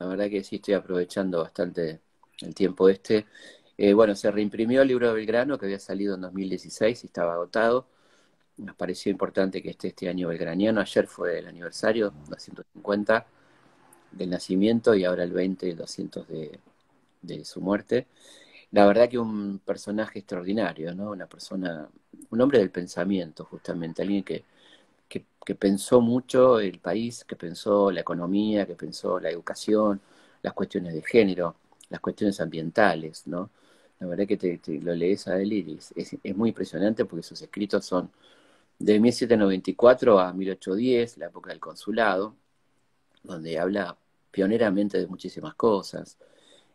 la 0.00 0.06
verdad 0.06 0.30
que 0.30 0.42
sí 0.42 0.56
estoy 0.56 0.74
aprovechando 0.74 1.42
bastante 1.42 2.00
el 2.40 2.54
tiempo 2.54 2.88
este. 2.88 3.26
bueno, 3.94 4.14
se 4.16 4.30
reimprimió 4.30 4.82
el 4.82 4.88
libro 4.88 5.08
de 5.08 5.14
Belgrano 5.14 5.58
que 5.58 5.66
había 5.66 5.78
salido 5.78 6.14
en 6.14 6.22
2016 6.22 7.04
y 7.04 7.06
estaba 7.06 7.34
agotado. 7.34 7.86
Nos 8.56 8.76
pareció 8.76 9.12
importante 9.12 9.62
que 9.62 9.70
esté 9.70 9.88
este 9.88 10.08
año 10.08 10.28
belgraniano. 10.28 10.80
Ayer 10.80 11.06
fue 11.06 11.38
el 11.38 11.46
aniversario, 11.48 12.12
250 12.28 13.26
del 14.12 14.30
nacimiento 14.30 14.94
y 14.94 15.04
ahora 15.04 15.24
el 15.24 15.32
20 15.32 15.66
y 15.66 15.70
el 15.70 15.76
200 15.76 16.28
de, 16.28 16.58
de 17.22 17.44
su 17.44 17.60
muerte. 17.60 18.06
La 18.72 18.86
verdad 18.86 19.08
que 19.08 19.18
un 19.18 19.60
personaje 19.64 20.20
extraordinario, 20.20 20.94
¿no? 20.94 21.10
Una 21.10 21.26
persona, 21.26 21.88
un 22.30 22.40
hombre 22.40 22.58
del 22.58 22.70
pensamiento, 22.70 23.44
justamente, 23.44 24.02
alguien 24.02 24.24
que, 24.24 24.44
que, 25.10 25.26
pensó 25.56 26.00
mucho 26.00 26.60
el 26.60 26.78
país, 26.78 27.24
que 27.24 27.36
pensó 27.36 27.90
la 27.90 28.00
economía, 28.02 28.66
que 28.66 28.76
pensó 28.76 29.18
la 29.20 29.30
educación, 29.30 30.00
las 30.42 30.54
cuestiones 30.54 30.94
de 30.94 31.02
género, 31.02 31.56
las 31.90 32.00
cuestiones 32.00 32.40
ambientales, 32.40 33.26
¿no? 33.26 33.50
La 34.00 34.06
verdad 34.06 34.26
que 34.26 34.36
te, 34.36 34.60
lo 34.80 34.94
lees 34.94 35.28
a 35.28 35.40
él 35.40 35.76
es, 35.76 35.92
muy 36.36 36.50
impresionante 36.50 37.04
porque 37.04 37.22
sus 37.24 37.42
escritos 37.42 37.84
son 37.84 38.10
de 38.78 39.00
1794 39.00 40.20
a 40.20 40.32
1810, 40.32 41.18
la 41.18 41.26
época 41.26 41.50
del 41.50 41.60
consulado, 41.60 42.36
donde 43.22 43.58
habla 43.58 43.96
pioneramente 44.30 44.98
de 44.98 45.06
muchísimas 45.06 45.54
cosas. 45.54 46.18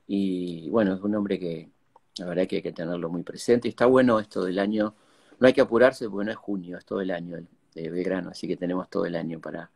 Y 0.07 0.69
bueno, 0.69 0.93
es 0.95 1.01
un 1.01 1.15
hombre 1.15 1.39
que 1.39 1.69
la 2.17 2.25
verdad 2.27 2.47
que 2.47 2.57
hay 2.57 2.61
que 2.61 2.71
tenerlo 2.73 3.09
muy 3.09 3.23
presente. 3.23 3.67
Y 3.67 3.71
está 3.71 3.85
bueno 3.87 4.19
esto 4.19 4.43
del 4.43 4.59
año, 4.59 4.95
no 5.39 5.47
hay 5.47 5.53
que 5.53 5.61
apurarse 5.61 6.09
porque 6.09 6.25
no 6.25 6.31
es 6.31 6.37
junio, 6.37 6.77
es 6.77 6.85
todo 6.85 7.01
el 7.01 7.11
año 7.11 7.37
de 7.75 7.89
Belgrano, 7.89 8.31
así 8.31 8.47
que 8.47 8.57
tenemos 8.57 8.89
todo 8.89 9.05
el 9.05 9.15
año 9.15 9.39
para 9.39 9.69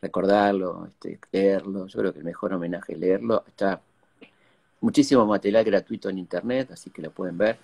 recordarlo, 0.00 0.86
este, 0.86 1.18
leerlo. 1.32 1.86
Yo 1.86 1.98
creo 1.98 2.12
que 2.12 2.20
el 2.20 2.24
mejor 2.24 2.52
homenaje 2.52 2.92
es 2.92 2.98
leerlo. 3.00 3.44
Está 3.48 3.80
muchísimo 4.80 5.26
material 5.26 5.64
gratuito 5.64 6.08
en 6.08 6.18
internet, 6.18 6.70
así 6.72 6.90
que 6.90 7.02
lo 7.02 7.10
pueden 7.10 7.38
ver. 7.38 7.58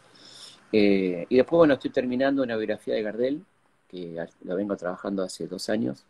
Eh, 0.72 1.26
y 1.28 1.36
después, 1.36 1.58
bueno, 1.58 1.74
estoy 1.74 1.90
terminando 1.90 2.42
una 2.42 2.56
biografía 2.56 2.94
de 2.94 3.02
Gardel, 3.02 3.44
que 3.88 4.26
lo 4.44 4.56
vengo 4.56 4.76
trabajando 4.76 5.22
hace 5.22 5.46
dos 5.46 5.68
años 5.68 6.04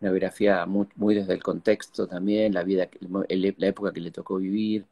una 0.00 0.10
biografía 0.10 0.66
muy, 0.66 1.14
desde 1.14 1.34
el 1.34 1.42
contexto 1.42 2.06
también, 2.06 2.52
la 2.52 2.62
vida, 2.62 2.88
la 3.00 3.66
época 3.66 3.92
que 3.92 4.00
le 4.00 4.10
tocó 4.10 4.36
vivir, 4.36 4.84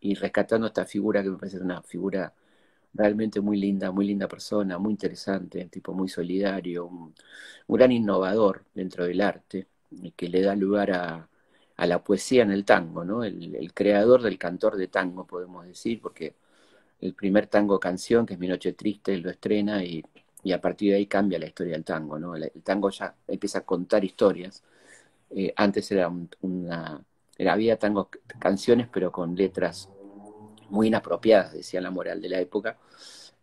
y 0.00 0.14
rescatando 0.14 0.66
esta 0.66 0.84
figura 0.84 1.22
que 1.22 1.30
me 1.30 1.36
parece 1.36 1.58
una 1.58 1.82
figura 1.82 2.32
realmente 2.94 3.40
muy 3.40 3.58
linda, 3.58 3.90
muy 3.92 4.06
linda 4.06 4.28
persona, 4.28 4.78
muy 4.78 4.92
interesante, 4.92 5.62
un 5.62 5.70
tipo 5.70 5.92
muy 5.94 6.08
solidario, 6.08 6.86
un, 6.86 7.14
gran 7.68 7.92
innovador 7.92 8.64
dentro 8.74 9.04
del 9.06 9.20
arte, 9.20 9.66
y 9.90 10.12
que 10.12 10.28
le 10.28 10.42
da 10.42 10.54
lugar 10.56 10.90
a, 10.92 11.28
la 11.86 12.02
poesía 12.04 12.42
en 12.42 12.50
el 12.50 12.64
tango, 12.64 13.04
¿no? 13.04 13.24
El, 13.24 13.72
creador 13.74 14.22
del 14.22 14.38
cantor 14.38 14.76
de 14.76 14.88
tango, 14.88 15.26
podemos 15.26 15.66
decir, 15.66 16.00
porque 16.00 16.34
el 17.00 17.14
primer 17.14 17.46
tango 17.46 17.78
canción, 17.80 18.26
que 18.26 18.34
es 18.34 18.40
Mi 18.40 18.48
Noche 18.48 18.72
Triste, 18.74 19.16
lo 19.18 19.30
estrena 19.30 19.84
y 19.84 20.04
y 20.42 20.52
a 20.52 20.60
partir 20.60 20.90
de 20.90 20.96
ahí 20.96 21.06
cambia 21.06 21.38
la 21.38 21.46
historia 21.46 21.74
del 21.74 21.84
tango, 21.84 22.18
¿no? 22.18 22.36
El, 22.36 22.50
tango 22.62 22.90
ya 22.90 23.14
empieza 23.26 23.60
a 23.60 23.66
contar 23.66 24.04
historias. 24.04 24.62
Eh, 25.30 25.52
antes 25.56 25.90
era 25.92 26.10
una, 26.40 27.04
había 27.48 27.78
tango, 27.78 28.08
canciones, 28.38 28.88
pero 28.92 29.12
con 29.12 29.34
letras 29.36 29.90
muy 30.70 30.88
inapropiadas, 30.88 31.52
decía 31.52 31.80
la 31.80 31.90
moral 31.90 32.20
de 32.20 32.28
la 32.28 32.40
época, 32.40 32.78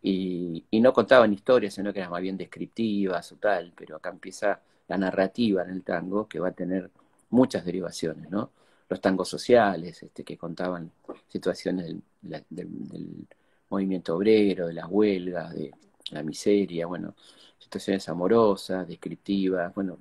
y, 0.02 0.64
no 0.80 0.92
contaban 0.92 1.32
historias, 1.32 1.74
sino 1.74 1.92
que 1.92 1.98
eran 2.00 2.10
más 2.12 2.22
bien 2.22 2.36
descriptivas 2.36 3.32
o 3.32 3.36
tal, 3.36 3.72
pero 3.76 3.96
acá 3.96 4.10
empieza 4.10 4.60
la 4.88 4.98
narrativa 4.98 5.62
en 5.62 5.70
el 5.70 5.82
tango, 5.82 6.28
que 6.28 6.38
va 6.38 6.48
a 6.48 6.52
tener 6.52 6.90
muchas 7.30 7.64
derivaciones, 7.64 8.30
¿no? 8.30 8.52
Los 8.88 9.00
tangos 9.00 9.28
sociales, 9.28 10.02
este, 10.02 10.22
que 10.24 10.36
contaban 10.38 10.92
situaciones 11.28 11.96
del 12.22 13.26
movimiento 13.68 14.16
obrero, 14.16 14.68
de 14.68 14.74
las 14.74 14.86
huelgas, 14.88 15.52
de, 15.54 15.72
la 16.10 16.22
miseria, 16.22 16.86
bueno, 16.86 17.14
situaciones 17.58 18.08
amorosas, 18.08 18.86
descriptivas, 18.86 19.74
bueno, 19.74 19.98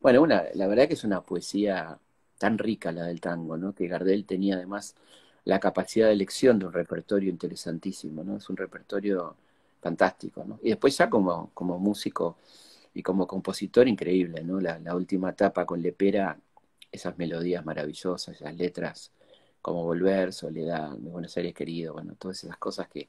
bueno, 0.00 0.22
una, 0.22 0.44
la 0.54 0.66
verdad 0.66 0.88
que 0.88 0.94
es 0.94 1.04
una 1.04 1.20
poesía 1.20 1.98
tan 2.38 2.58
rica 2.58 2.90
la 2.92 3.04
del 3.04 3.20
tango, 3.20 3.56
¿no? 3.56 3.74
Que 3.74 3.86
Gardel 3.86 4.24
tenía 4.24 4.56
además 4.56 4.96
la 5.44 5.60
capacidad 5.60 6.08
de 6.08 6.12
elección 6.12 6.58
de 6.58 6.66
un 6.66 6.72
repertorio 6.72 7.30
interesantísimo, 7.30 8.24
¿no? 8.24 8.36
Es 8.36 8.48
un 8.50 8.56
repertorio 8.56 9.36
fantástico, 9.80 10.44
¿no? 10.44 10.58
Y 10.62 10.70
después 10.70 10.96
ya 10.96 11.08
como, 11.10 11.50
como 11.54 11.78
músico 11.78 12.36
y 12.94 13.02
como 13.02 13.26
compositor 13.26 13.88
increíble, 13.88 14.42
¿no? 14.44 14.60
La, 14.60 14.94
última 14.94 15.30
etapa 15.30 15.66
con 15.66 15.80
Lepera, 15.82 16.38
esas 16.92 17.16
melodías 17.18 17.64
maravillosas, 17.64 18.36
esas 18.36 18.54
letras 18.56 19.12
como 19.62 19.84
Volver, 19.84 20.32
Soledad, 20.32 20.90
Mi 20.98 21.10
Buenos 21.10 21.36
Aires 21.36 21.54
querido, 21.54 21.94
bueno, 21.94 22.14
todas 22.18 22.42
esas 22.44 22.56
cosas 22.58 22.88
que, 22.88 23.08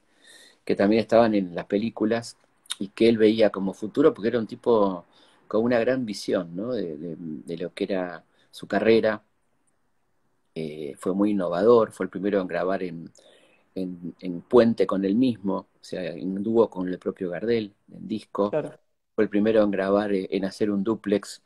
que 0.64 0.76
también 0.76 1.00
estaban 1.00 1.34
en 1.34 1.54
las 1.54 1.66
películas 1.66 2.36
y 2.78 2.88
que 2.88 3.08
él 3.08 3.18
veía 3.18 3.50
como 3.50 3.74
futuro 3.74 4.14
porque 4.14 4.28
era 4.28 4.38
un 4.38 4.46
tipo 4.46 5.04
con 5.48 5.64
una 5.64 5.78
gran 5.78 6.06
visión 6.06 6.56
¿no? 6.56 6.72
de, 6.72 7.16
lo 7.58 7.74
que 7.74 7.84
era 7.84 8.24
su 8.50 8.66
carrera. 8.66 9.22
Eh, 10.54 10.94
fue 10.98 11.14
muy 11.14 11.30
innovador, 11.30 11.92
fue 11.92 12.04
el 12.04 12.10
primero 12.10 12.40
en 12.40 12.46
grabar 12.46 12.82
en, 12.82 13.10
en, 13.74 14.40
puente 14.42 14.86
con 14.86 15.04
el 15.04 15.14
mismo, 15.14 15.54
o 15.54 15.84
sea, 15.84 16.12
en 16.12 16.42
dúo 16.42 16.68
con 16.68 16.88
el 16.88 16.98
propio 16.98 17.30
Gardel, 17.30 17.74
en 17.90 18.08
disco. 18.08 18.50
Fue 19.14 19.24
el 19.24 19.30
primero 19.30 19.62
en 19.62 19.70
grabar, 19.70 20.12
eh, 20.12 20.28
en 20.30 20.44
hacer 20.44 20.70
un 20.70 20.84
duplex 20.84 21.42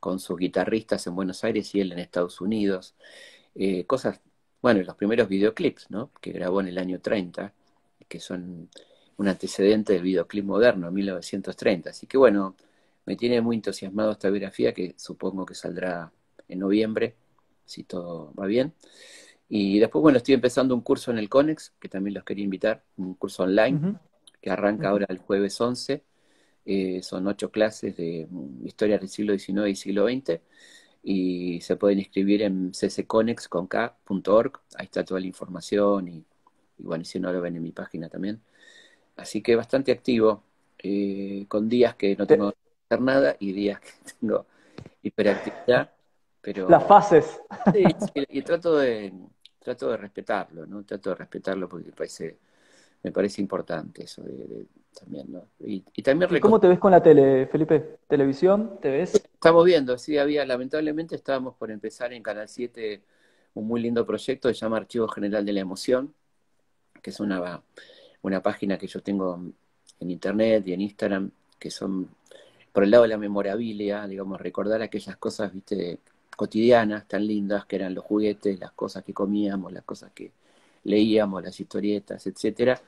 con 0.00 0.18
sus 0.20 0.38
guitarristas 0.38 1.06
en 1.06 1.14
Buenos 1.14 1.42
Aires 1.44 1.74
y 1.74 1.80
él 1.80 1.92
en 1.92 1.98
Estados 1.98 2.40
Unidos. 2.40 2.94
Eh, 3.54 3.84
cosas, 3.86 4.20
bueno, 4.62 4.82
los 4.82 4.96
primeros 4.96 5.28
videoclips, 5.28 5.90
¿no? 5.90 6.10
Que 6.20 6.32
grabó 6.32 6.60
en 6.60 6.68
el 6.68 6.78
año 6.78 7.00
30, 7.00 7.52
que 8.08 8.20
son 8.20 8.68
un 9.16 9.28
antecedente 9.28 9.94
del 9.94 10.02
videoclip 10.02 10.44
moderno, 10.44 10.90
1930. 10.90 11.90
Así 11.90 12.06
que 12.06 12.18
bueno, 12.18 12.56
me 13.06 13.16
tiene 13.16 13.40
muy 13.40 13.56
entusiasmado 13.56 14.12
esta 14.12 14.30
biografía 14.30 14.72
que 14.74 14.94
supongo 14.98 15.46
que 15.46 15.54
saldrá 15.54 16.12
en 16.48 16.58
noviembre, 16.58 17.16
si 17.66 17.84
todo 17.84 18.32
va 18.38 18.46
bien. 18.46 18.72
Y 19.48 19.78
después, 19.78 20.02
bueno, 20.02 20.18
estoy 20.18 20.34
empezando 20.34 20.74
un 20.74 20.80
curso 20.80 21.10
en 21.10 21.18
el 21.18 21.28
CONEX, 21.28 21.72
que 21.78 21.88
también 21.88 22.14
los 22.14 22.24
quería 22.24 22.44
invitar, 22.44 22.82
un 22.96 23.14
curso 23.14 23.44
online, 23.44 23.98
que 24.40 24.50
arranca 24.50 24.88
ahora 24.88 25.06
el 25.08 25.18
jueves 25.18 25.60
11. 25.60 26.02
Eh, 26.64 27.00
son 27.02 27.26
ocho 27.28 27.50
clases 27.50 27.96
de 27.96 28.26
historia 28.64 28.98
del 28.98 29.08
siglo 29.08 29.38
XIX 29.38 29.68
y 29.70 29.76
siglo 29.76 30.08
XX. 30.08 30.40
Y 31.02 31.60
se 31.60 31.76
pueden 31.76 32.00
inscribir 32.00 32.42
en 32.42 32.72
ccconex.org. 32.72 34.60
Ahí 34.76 34.84
está 34.86 35.04
toda 35.04 35.20
la 35.20 35.26
información. 35.26 36.08
Y, 36.08 36.24
y, 36.78 36.82
bueno, 36.82 37.04
si 37.04 37.20
no 37.20 37.32
lo 37.32 37.40
ven 37.40 37.56
en 37.56 37.62
mi 37.62 37.72
página 37.72 38.08
también. 38.08 38.40
Así 39.16 39.42
que 39.42 39.56
bastante 39.56 39.92
activo, 39.92 40.42
eh, 40.78 41.46
con 41.48 41.68
días 41.68 41.96
que 41.96 42.16
no 42.16 42.26
tengo 42.26 42.52
que 42.52 42.58
hacer 42.90 43.00
nada 43.02 43.36
y 43.40 43.52
días 43.52 43.80
que 43.80 43.90
tengo 44.20 44.46
hiperactividad. 45.02 45.95
Pero, 46.46 46.68
Las 46.68 46.86
fases. 46.86 47.40
Sí, 47.74 47.84
y 48.28 48.42
trato 48.42 48.76
de, 48.76 49.12
trato 49.58 49.90
de 49.90 49.96
respetarlo, 49.96 50.64
¿no? 50.64 50.84
Trato 50.84 51.10
de 51.10 51.16
respetarlo 51.16 51.68
porque 51.68 51.86
me 51.86 51.92
parece, 51.92 52.38
me 53.02 53.10
parece 53.10 53.40
importante 53.42 54.04
eso 54.04 54.22
de, 54.22 54.66
también, 54.96 55.32
¿no? 55.32 55.48
Y, 55.58 55.80
también 56.02 56.40
¿Cómo 56.40 56.60
te 56.60 56.68
ves 56.68 56.78
con 56.78 56.92
la 56.92 57.02
tele, 57.02 57.48
Felipe? 57.48 57.98
¿Televisión? 58.06 58.78
¿Te 58.80 58.90
ves? 58.90 59.16
Estamos 59.16 59.64
viendo, 59.64 59.98
sí, 59.98 60.18
había, 60.18 60.46
lamentablemente 60.46 61.16
estábamos 61.16 61.56
por 61.56 61.72
empezar 61.72 62.12
en 62.12 62.22
Canal 62.22 62.48
7 62.48 63.02
un 63.54 63.66
muy 63.66 63.80
lindo 63.80 64.06
proyecto 64.06 64.46
que 64.48 64.54
se 64.54 64.60
llama 64.60 64.76
Archivo 64.76 65.08
General 65.08 65.44
de 65.44 65.52
la 65.52 65.60
Emoción, 65.62 66.14
que 67.02 67.10
es 67.10 67.18
una, 67.18 67.60
una 68.22 68.40
página 68.40 68.78
que 68.78 68.86
yo 68.86 69.02
tengo 69.02 69.40
en 69.98 70.10
internet 70.12 70.62
y 70.68 70.74
en 70.74 70.80
Instagram, 70.80 71.28
que 71.58 71.72
son 71.72 72.08
por 72.72 72.84
el 72.84 72.92
lado 72.92 73.02
de 73.02 73.08
la 73.08 73.18
memorabilia, 73.18 74.06
digamos, 74.06 74.40
recordar 74.40 74.80
aquellas 74.80 75.16
cosas, 75.16 75.52
viste, 75.52 75.98
cotidianas 76.36 77.08
tan 77.08 77.26
lindas 77.26 77.66
que 77.66 77.76
eran 77.76 77.94
los 77.94 78.04
juguetes, 78.04 78.60
las 78.60 78.72
cosas 78.72 79.02
que 79.04 79.12
comíamos, 79.12 79.72
las 79.72 79.84
cosas 79.84 80.12
que 80.12 80.32
leíamos, 80.84 81.42
las 81.42 81.58
historietas, 81.60 82.26
etcétera. 82.26 82.80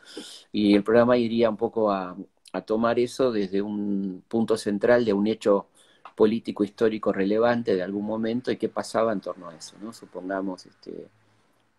Y 0.53 0.75
el 0.75 0.85
programa 0.85 1.17
iría 1.17 1.51
un 1.51 1.57
poco 1.57 1.91
a, 1.91 2.17
tomar 2.67 2.99
eso 2.99 3.31
desde 3.31 3.63
un 3.63 4.25
punto 4.27 4.57
central 4.57 5.05
de 5.05 5.13
un 5.13 5.27
hecho 5.29 5.69
político 6.17 6.65
histórico 6.65 7.13
relevante 7.13 7.77
de 7.77 7.83
algún 7.83 8.05
momento 8.05 8.51
y 8.51 8.57
qué 8.57 8.69
pasaba 8.69 9.13
en 9.13 9.21
torno 9.21 9.49
a 9.49 9.55
eso, 9.55 9.77
¿no? 9.81 9.93
Supongamos, 9.93 10.67
este, 10.67 11.09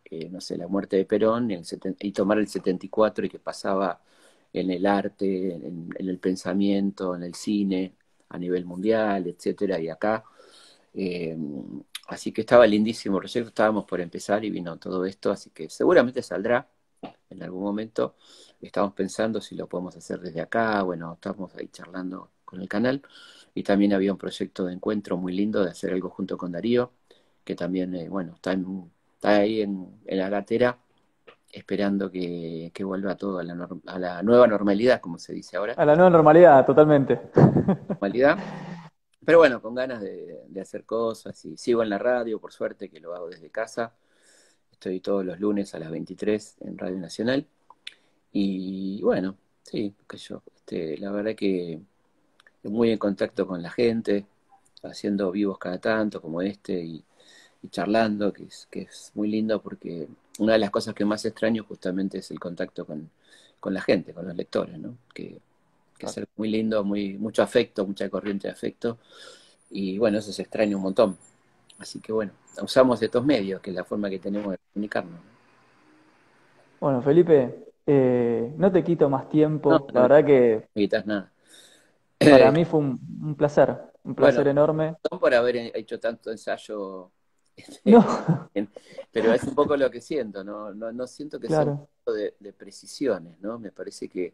eh, 0.06 0.30
no 0.30 0.40
sé, 0.40 0.58
la 0.58 0.68
muerte 0.68 0.96
de 0.98 1.06
Perón 1.06 1.50
y 1.52 2.12
tomar 2.14 2.38
el 2.40 2.48
74 2.48 3.26
y 3.26 3.30
qué 3.30 3.40
pasaba 3.40 4.00
en 4.54 4.72
el 4.72 4.86
arte, 4.86 5.56
en, 5.56 5.90
en, 5.98 6.10
el 6.10 6.18
pensamiento, 6.20 7.16
en 7.16 7.24
el 7.24 7.36
cine, 7.36 7.94
a 8.30 8.38
nivel 8.38 8.66
mundial, 8.66 9.28
etcétera, 9.28 9.80
y 9.80 9.90
acá 9.90 10.24
eh, 10.94 11.38
así 12.08 12.32
que 12.32 12.42
estaba 12.42 12.66
lindísimo 12.68 13.18
el 13.18 13.22
proyecto, 13.22 13.50
estábamos 13.50 13.86
por 13.86 14.02
empezar 14.02 14.44
y 14.44 14.50
vino 14.50 14.78
todo 14.78 15.06
esto, 15.06 15.32
así 15.32 15.50
que 15.52 15.70
seguramente 15.70 16.22
saldrá 16.22 16.68
en 17.30 17.44
algún 17.44 17.64
momento. 17.64 18.16
Estamos 18.62 18.94
pensando 18.94 19.40
si 19.42 19.56
lo 19.56 19.68
podemos 19.68 19.96
hacer 19.96 20.20
desde 20.20 20.42
acá, 20.42 20.82
bueno, 20.84 21.14
estamos 21.14 21.56
ahí 21.56 21.70
charlando 21.70 22.32
con 22.44 22.62
el 22.62 22.68
canal. 22.68 23.02
Y 23.54 23.64
también 23.64 23.94
había 23.94 24.12
un 24.12 24.18
proyecto 24.18 24.66
de 24.66 24.74
encuentro 24.74 25.18
muy 25.18 25.34
lindo 25.34 25.64
de 25.64 25.72
hacer 25.72 25.94
algo 25.94 26.10
junto 26.10 26.38
con 26.38 26.52
Darío, 26.52 26.92
que 27.44 27.56
también, 27.56 27.96
eh, 27.96 28.10
bueno, 28.10 28.34
está, 28.36 28.54
está 29.16 29.38
ahí 29.38 29.62
en, 29.62 30.00
la 30.06 30.30
gatera, 30.30 30.78
esperando 31.52 32.12
que, 32.12 32.72
vuelva 32.84 33.16
todo 33.16 33.40
a 33.40 33.44
la, 33.44 33.68
a 33.88 34.00
la 34.00 34.24
nueva 34.24 34.48
normalidad, 34.48 35.02
como 35.02 35.18
se 35.18 35.34
dice 35.34 35.58
ahora. 35.58 35.74
A 35.74 35.86
la 35.86 35.96
nueva 35.96 36.10
normalidad, 36.10 36.66
totalmente. 36.66 37.20
Normalidad. 37.88 38.38
Pero 39.30 39.38
bueno, 39.38 39.62
con 39.62 39.76
ganas 39.76 40.02
de, 40.02 40.60
hacer 40.60 40.86
cosas 40.86 41.46
y 41.46 41.56
sigo 41.56 41.84
en 41.84 41.90
la 41.92 42.00
radio, 42.00 42.40
por 42.40 42.52
suerte 42.52 42.90
que 42.90 43.00
lo 43.00 43.14
hago 43.14 43.30
desde 43.30 43.52
casa. 43.52 43.94
Estoy 44.72 45.02
todos 45.02 45.24
los 45.24 45.40
lunes 45.40 45.76
a 45.76 45.80
las 45.80 45.92
23 45.92 46.56
en 46.62 46.76
Radio 46.80 46.98
Nacional. 46.98 47.46
Y 48.32 49.00
bueno, 49.04 49.38
sí, 49.62 49.94
que 50.08 50.18
yo, 50.18 50.42
este, 50.56 50.98
la 50.98 51.12
verdad 51.12 51.36
que 51.36 51.80
muy 52.64 52.90
en 52.90 52.98
contacto 52.98 53.46
con 53.46 53.62
la 53.62 53.70
gente, 53.70 54.26
haciendo 54.82 55.30
vivos 55.30 55.60
cada 55.60 55.78
tanto 55.78 56.24
como 56.24 56.42
este 56.42 56.82
y, 56.82 57.04
charlando, 57.70 58.34
que 58.34 58.48
es, 58.82 59.12
muy 59.14 59.30
lindo 59.30 59.62
porque 59.62 60.08
una 60.40 60.54
de 60.54 60.60
las 60.60 60.72
cosas 60.72 60.96
que 60.96 61.06
más 61.06 61.24
extraño 61.26 61.64
justamente 61.66 62.18
es 62.18 62.32
el 62.32 62.40
contacto 62.40 62.84
con, 62.84 63.12
la 63.66 63.82
gente, 63.82 64.12
con 64.12 64.26
los 64.28 64.36
lectores, 64.36 64.80
¿no? 64.80 64.98
Que 66.00 66.06
es 66.06 66.28
muy 66.38 66.50
lindo, 66.50 66.84
muy, 66.84 67.18
mucho 67.18 67.44
afecto, 67.44 67.86
mucha 67.86 68.10
corriente 68.10 68.48
de 68.48 68.54
afecto. 68.54 68.98
Y 69.70 69.98
bueno, 70.00 70.18
eso 70.18 70.32
se 70.32 70.42
extraña 70.42 70.76
un 70.78 70.84
montón. 70.84 71.18
Así 71.78 72.00
que 72.00 72.12
bueno, 72.12 72.32
usamos 72.62 73.02
estos 73.02 73.24
medios, 73.24 73.62
que 73.62 73.70
es 73.70 73.76
la 73.76 73.84
forma 73.84 74.10
que 74.10 74.20
tenemos 74.20 74.52
de 74.52 74.58
comunicarnos. 74.74 75.20
Bueno, 76.80 77.02
Felipe, 77.02 77.68
eh, 77.86 78.54
no 78.58 78.72
te 78.72 78.84
quito 78.84 79.10
más 79.10 79.30
tiempo. 79.30 79.88
la 79.94 80.02
verdad 80.02 80.26
que. 80.26 80.68
No 80.74 80.80
quitas 80.80 81.06
nada. 81.06 81.32
Para 82.18 82.52
mí 82.52 82.66
fue 82.66 82.80
un, 82.80 83.36
placer, 83.36 83.78
un 84.04 84.16
placer 84.16 84.48
enorme. 84.48 84.96
No 85.12 85.20
por 85.20 85.34
haber 85.34 85.58
hecho 85.76 86.00
tanto 86.00 86.32
ensayo. 86.32 87.12
No. 87.84 88.50
pero 89.12 89.34
es 89.34 89.44
un 89.44 89.54
poco 89.54 89.76
lo 89.76 89.92
que 89.92 90.00
siento, 90.00 90.46
¿no? 90.46 90.74
No, 90.74 91.08
siento 91.08 91.42
que 91.42 91.50
sea 91.50 91.64
un 91.64 91.88
poco 92.06 92.14
de, 92.14 92.36
de 92.40 92.54
precisiones, 92.54 93.38
¿no? 93.42 93.60
Me 93.60 93.74
parece 93.74 94.08
que 94.08 94.34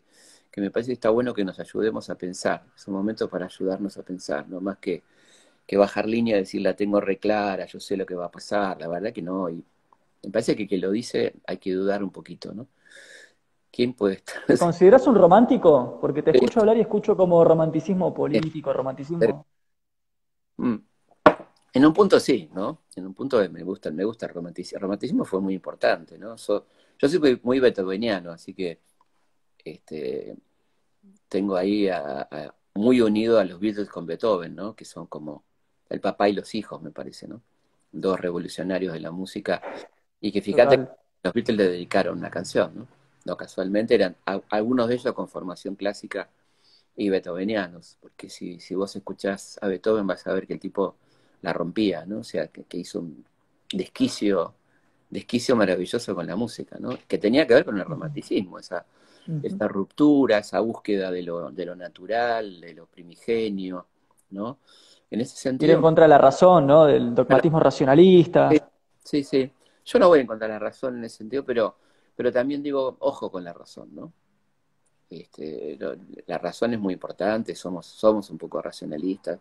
que 0.56 0.62
me 0.62 0.72
parece 0.72 0.92
que 0.92 0.94
está 0.94 1.10
bueno 1.10 1.34
que 1.34 1.44
nos 1.44 1.60
ayudemos 1.60 2.10
a 2.10 2.16
pensar. 2.16 2.64
Es 2.74 2.88
un 2.88 2.94
momento 2.94 3.28
para 3.28 3.44
ayudarnos 3.44 3.98
a 3.98 4.04
pensar, 4.04 4.48
no 4.48 4.62
más 4.62 4.78
que, 4.78 5.04
que 5.68 5.76
bajar 5.76 6.08
línea 6.08 6.38
y 6.38 6.40
decir 6.40 6.62
la 6.62 6.74
tengo 6.78 7.02
reclara, 7.02 7.66
yo 7.66 7.78
sé 7.82 7.98
lo 7.98 8.06
que 8.06 8.16
va 8.16 8.28
a 8.28 8.32
pasar, 8.32 8.80
la 8.80 8.88
verdad 8.88 9.12
que 9.12 9.22
no. 9.22 9.50
Y 9.50 9.62
me 10.24 10.30
parece 10.32 10.56
que 10.56 10.66
quien 10.66 10.80
lo 10.80 10.92
dice 10.92 11.34
hay 11.46 11.58
que 11.58 11.74
dudar 11.74 12.02
un 12.06 12.10
poquito, 12.10 12.54
¿no? 12.54 12.68
¿Quién 13.70 13.92
puede 13.96 14.16
estar? 14.16 14.46
¿Te 14.48 14.58
consideras 14.58 15.06
un 15.08 15.16
romántico? 15.16 15.98
Porque 16.00 16.22
te 16.22 16.32
escucho 16.32 16.62
hablar 16.62 16.78
y 16.78 16.80
escucho 16.80 17.18
como 17.18 17.44
romanticismo 17.44 18.14
político, 18.14 18.72
romanticismo. 18.72 19.46
Mm. 20.56 20.76
En 21.74 21.86
un 21.86 21.92
punto 21.92 22.18
sí, 22.18 22.50
¿no? 22.54 22.84
En 22.96 23.08
un 23.08 23.14
punto 23.14 23.42
me 23.50 23.62
gusta, 23.62 23.92
me 23.92 24.06
gusta 24.06 24.28
el 24.28 24.34
romanticismo. 24.34 24.78
El 24.78 24.84
romanticismo 24.84 25.26
fue 25.26 25.42
muy 25.42 25.54
importante, 25.54 26.18
¿no? 26.18 26.38
yo 26.38 27.10
soy 27.10 27.42
muy 27.44 27.60
beethoveniano, 27.60 28.32
así 28.32 28.54
que 28.54 28.80
este, 29.66 30.38
tengo 31.36 31.58
ahí 31.58 31.90
muy 32.76 33.02
unido 33.02 33.40
a 33.40 33.44
los 33.44 33.60
Beatles 33.60 33.90
con 33.90 34.06
Beethoven, 34.06 34.56
¿no? 34.56 34.74
Que 34.74 34.86
son 34.86 35.06
como 35.08 35.44
el 35.90 36.00
papá 36.00 36.30
y 36.30 36.34
los 36.34 36.56
hijos, 36.56 36.82
me 36.82 36.92
parece, 36.92 37.28
¿no? 37.28 37.42
Dos 37.92 38.18
revolucionarios 38.22 38.94
de 38.94 39.02
la 39.02 39.12
música. 39.12 39.62
Y 40.22 40.32
que 40.32 40.42
fíjate, 40.42 40.88
los 41.22 41.34
Beatles 41.34 41.58
le 41.58 41.68
dedicaron 41.68 42.18
una 42.18 42.30
canción, 42.30 42.72
¿no? 42.74 42.88
No 43.26 43.36
casualmente 43.36 43.96
eran 43.96 44.16
algunos 44.50 44.88
de 44.88 44.96
ellos 44.96 45.14
con 45.14 45.28
formación 45.28 45.76
clásica 45.76 46.30
y 46.96 47.10
beethovenianos, 47.10 47.98
porque 48.00 48.30
si, 48.30 48.62
si 48.62 48.74
vos 48.76 48.96
escuchás 48.96 49.60
a 49.62 49.68
Beethoven 49.68 50.08
vas 50.08 50.26
a 50.28 50.32
ver 50.32 50.48
que 50.48 50.54
el 50.54 50.60
tipo 50.62 50.96
la 51.42 51.52
rompía, 51.52 52.06
¿no? 52.06 52.20
O 52.20 52.24
sea, 52.24 52.48
que, 52.48 52.64
que 52.64 52.78
hizo 52.78 53.00
un 53.00 53.26
desquicio, 53.74 54.54
desquicio 55.10 55.58
maravilloso 55.58 56.16
con 56.16 56.28
la 56.28 56.38
música, 56.38 56.78
¿no? 56.80 56.98
Que 57.10 57.18
tenía 57.18 57.46
que 57.46 57.56
ver 57.56 57.66
con 57.66 57.78
el 57.78 57.84
romanticismo, 57.84 58.58
esa 58.58 58.86
esta 59.44 59.68
ruptura, 59.68 60.40
esa 60.40 60.60
búsqueda 60.60 61.12
de 61.12 61.24
lo, 61.24 61.52
de 61.52 61.66
lo 61.66 61.76
natural, 61.76 62.62
de 62.62 62.74
lo 62.74 62.86
primigenio, 62.86 63.88
¿no? 64.32 64.60
En 65.10 65.22
ese 65.22 65.36
sentido... 65.36 65.72
Ir 65.72 65.76
en 65.76 65.82
contra 65.82 66.06
de 66.06 66.10
la 66.10 66.18
razón, 66.18 66.68
¿no? 66.68 66.86
Del 66.86 67.14
dogmatismo 67.14 67.60
racionalista. 67.60 68.50
Sí, 69.04 69.24
sí, 69.24 69.52
Yo 69.86 70.00
no 70.00 70.08
voy 70.08 70.22
en 70.22 70.28
contra 70.28 70.48
de 70.48 70.54
la 70.54 70.60
razón 70.60 70.98
en 70.98 71.06
ese 71.06 71.18
sentido, 71.18 71.44
pero, 71.44 71.76
pero 72.16 72.32
también 72.32 72.62
digo, 72.62 72.98
ojo 73.00 73.32
con 73.32 73.44
la 73.44 73.54
razón, 73.54 73.90
¿no? 73.94 74.14
Este, 75.10 75.78
la 76.26 76.38
razón 76.38 76.74
es 76.74 76.80
muy 76.80 76.94
importante, 76.94 77.56
somos, 77.56 77.86
somos 77.86 78.30
un 78.32 78.38
poco 78.38 78.62
racionalistas, 78.62 79.40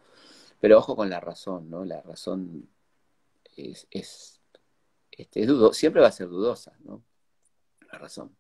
pero 0.61 0.79
ojo 0.79 0.95
con 0.95 1.09
la 1.09 1.21
razón, 1.21 1.71
¿no? 1.71 1.85
La 1.85 2.03
razón 2.03 2.69
es, 3.57 3.87
es, 3.91 4.41
este, 5.11 5.47
dudo, 5.47 5.73
siempre 5.73 6.03
va 6.03 6.09
a 6.09 6.13
ser 6.13 6.29
dudosa, 6.29 6.73
¿no? 6.85 7.03
La 7.91 7.99
razón 7.99 8.31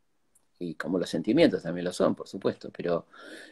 y 0.58 0.74
como 0.74 0.98
los 0.98 1.10
sentimientos 1.10 1.62
también 1.62 1.84
lo 1.84 1.92
son, 1.92 2.14
por 2.14 2.28
supuesto, 2.28 2.70
pero, 2.76 3.06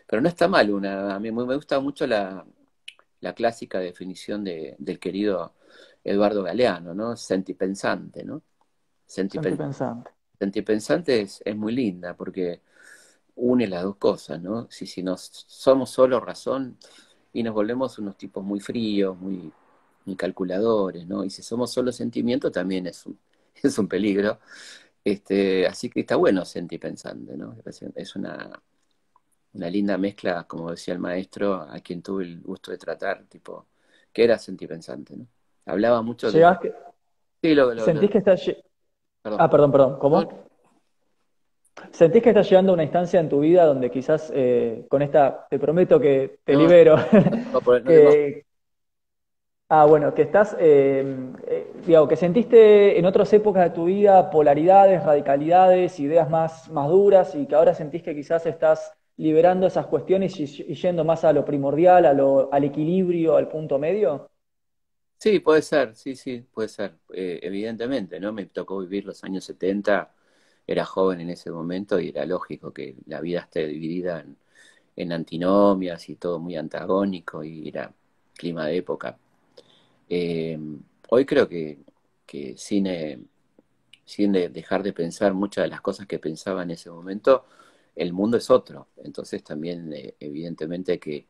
pero 0.06 0.22
no 0.22 0.28
está 0.28 0.48
mal. 0.48 0.70
Una, 0.70 1.14
a 1.14 1.20
mí 1.20 1.30
me 1.32 1.54
gusta 1.56 1.80
mucho 1.80 2.06
la, 2.06 2.44
la 3.20 3.34
clásica 3.34 3.78
definición 3.80 4.44
de, 4.44 4.76
del 4.78 4.98
querido 4.98 5.54
Eduardo 6.04 6.42
Galeano, 6.42 6.94
¿no? 6.94 7.16
Sentipensante, 7.16 8.24
¿no? 8.24 8.42
Sentipensante. 9.06 10.10
Sentipensante 10.38 11.20
es, 11.20 11.40
es 11.44 11.56
muy 11.56 11.72
linda 11.72 12.16
porque 12.16 12.60
une 13.36 13.66
las 13.68 13.82
dos 13.84 13.96
cosas, 13.96 14.40
¿no? 14.42 14.68
Si, 14.70 14.86
si 14.86 15.02
nos 15.02 15.22
somos 15.48 15.90
solo 15.90 16.20
razón 16.20 16.78
y 17.32 17.42
nos 17.42 17.54
volvemos 17.54 17.98
unos 17.98 18.16
tipos 18.16 18.44
muy 18.44 18.60
fríos, 18.60 19.18
muy, 19.18 19.52
muy 20.06 20.16
calculadores, 20.16 21.06
¿no? 21.06 21.24
Y 21.24 21.30
si 21.30 21.42
somos 21.42 21.72
solo 21.72 21.92
sentimiento 21.92 22.50
también 22.52 22.86
es 22.86 23.06
un, 23.06 23.18
es 23.62 23.78
un 23.78 23.88
peligro. 23.88 24.38
Este, 25.04 25.66
así 25.66 25.90
que 25.90 26.00
está 26.00 26.16
bueno 26.16 26.44
sentipensante, 26.44 27.36
¿no? 27.36 27.56
Es 27.96 28.14
una, 28.14 28.62
una 29.54 29.70
linda 29.70 29.98
mezcla, 29.98 30.44
como 30.44 30.70
decía 30.70 30.94
el 30.94 31.00
maestro, 31.00 31.54
a 31.54 31.80
quien 31.80 32.02
tuve 32.02 32.24
el 32.24 32.40
gusto 32.40 32.70
de 32.70 32.78
tratar, 32.78 33.24
tipo, 33.24 33.66
que 34.12 34.24
era 34.24 34.38
sentipensante, 34.38 35.16
¿no? 35.16 35.26
Hablaba 35.66 36.02
mucho 36.02 36.30
de... 36.30 36.44
Sí, 37.42 37.54
lo, 37.54 37.74
lo, 37.74 37.84
¿Sentís 37.84 38.10
que 38.10 38.18
estás... 38.18 38.40
Ah, 39.24 39.50
perdón, 39.50 39.72
perdón, 39.72 39.98
¿cómo? 39.98 40.46
¿Sentís 41.90 42.22
que 42.22 42.28
estás 42.28 42.48
llegando 42.48 42.72
a 42.72 42.74
una 42.74 42.84
instancia 42.84 43.18
en 43.18 43.28
tu 43.28 43.40
vida 43.40 43.64
donde 43.64 43.90
quizás 43.90 44.30
eh, 44.34 44.86
con 44.88 45.02
esta, 45.02 45.46
te 45.48 45.58
prometo 45.58 45.98
que 45.98 46.38
te 46.44 46.54
libero, 46.54 46.96
ah, 49.68 49.86
bueno, 49.86 50.14
que 50.14 50.22
estás, 50.22 50.56
eh, 50.58 51.61
eh, 51.82 51.86
digo, 51.86 52.08
que 52.08 52.16
sentiste 52.16 52.98
en 52.98 53.04
otras 53.04 53.32
épocas 53.32 53.64
de 53.64 53.70
tu 53.70 53.84
vida 53.86 54.30
polaridades, 54.30 55.02
radicalidades, 55.04 55.98
ideas 56.00 56.30
más, 56.30 56.70
más 56.70 56.88
duras 56.88 57.34
y 57.34 57.46
que 57.46 57.54
ahora 57.54 57.74
sentís 57.74 58.02
que 58.02 58.14
quizás 58.14 58.46
estás 58.46 58.92
liberando 59.16 59.66
esas 59.66 59.86
cuestiones 59.86 60.38
y, 60.40 60.46
yendo 60.46 61.04
más 61.04 61.24
a 61.24 61.32
lo 61.32 61.44
primordial, 61.44 62.06
a 62.06 62.12
lo, 62.12 62.52
al 62.52 62.64
equilibrio, 62.64 63.36
al 63.36 63.48
punto 63.48 63.78
medio? 63.78 64.28
Sí, 65.18 65.38
puede 65.38 65.62
ser, 65.62 65.94
sí, 65.94 66.16
sí, 66.16 66.44
puede 66.52 66.68
ser. 66.68 66.96
evidentemente, 67.10 68.18
¿no? 68.18 68.32
Me 68.32 68.46
tocó 68.46 68.78
vivir 68.78 69.04
los 69.04 69.22
años 69.22 69.44
70 69.44 70.12
era 70.66 70.84
joven 70.84 71.20
en 71.20 71.30
ese 71.30 71.50
momento 71.50 72.00
y 72.00 72.08
era 72.08 72.24
lógico 72.26 72.72
que 72.72 72.96
la 73.06 73.20
vida 73.20 73.40
esté 73.40 73.66
dividida 73.66 74.24
en, 74.96 75.12
antinomias 75.12 76.08
y 76.08 76.16
todo 76.16 76.38
muy 76.38 76.56
antagónico 76.56 77.42
y 77.44 77.68
era 77.68 77.92
clima 78.34 78.66
de 78.66 78.76
época. 78.76 79.18
Eh, 80.08 80.58
hoy 81.14 81.26
creo 81.26 81.46
que, 81.46 81.78
que 82.26 82.56
sin, 82.56 82.86
sin 84.04 84.32
dejar 84.32 84.82
de 84.82 84.94
pensar 84.94 85.34
muchas 85.34 85.64
de 85.64 85.68
las 85.68 85.82
cosas 85.82 86.06
que 86.06 86.18
pensaba 86.18 86.62
en 86.62 86.70
ese 86.70 86.90
momento, 86.90 87.44
el 87.94 88.14
mundo 88.14 88.38
es 88.38 88.48
otro. 88.50 88.88
Entonces 88.96 89.44
también 89.44 89.92
eh, 89.92 90.14
evidentemente 90.20 90.92
hay 90.92 90.98
que 90.98 91.26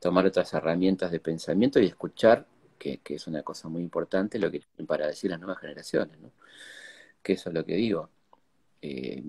tomar 0.00 0.24
otras 0.26 0.54
herramientas 0.54 1.10
de 1.12 1.20
pensamiento 1.20 1.78
y 1.78 1.86
escuchar, 1.86 2.46
que, 2.78 3.00
que, 3.00 3.16
es 3.16 3.26
una 3.26 3.42
cosa 3.42 3.68
muy 3.68 3.82
importante, 3.82 4.38
lo 4.38 4.50
que 4.50 4.60
tienen 4.60 4.86
para 4.86 5.06
decir 5.08 5.30
las 5.30 5.40
nuevas 5.40 5.58
generaciones, 5.58 6.18
¿no? 6.20 6.32
Que 7.22 7.34
eso 7.34 7.50
es 7.50 7.54
lo 7.54 7.64
que 7.66 7.74
digo. 7.74 8.08
Eh, 8.82 9.22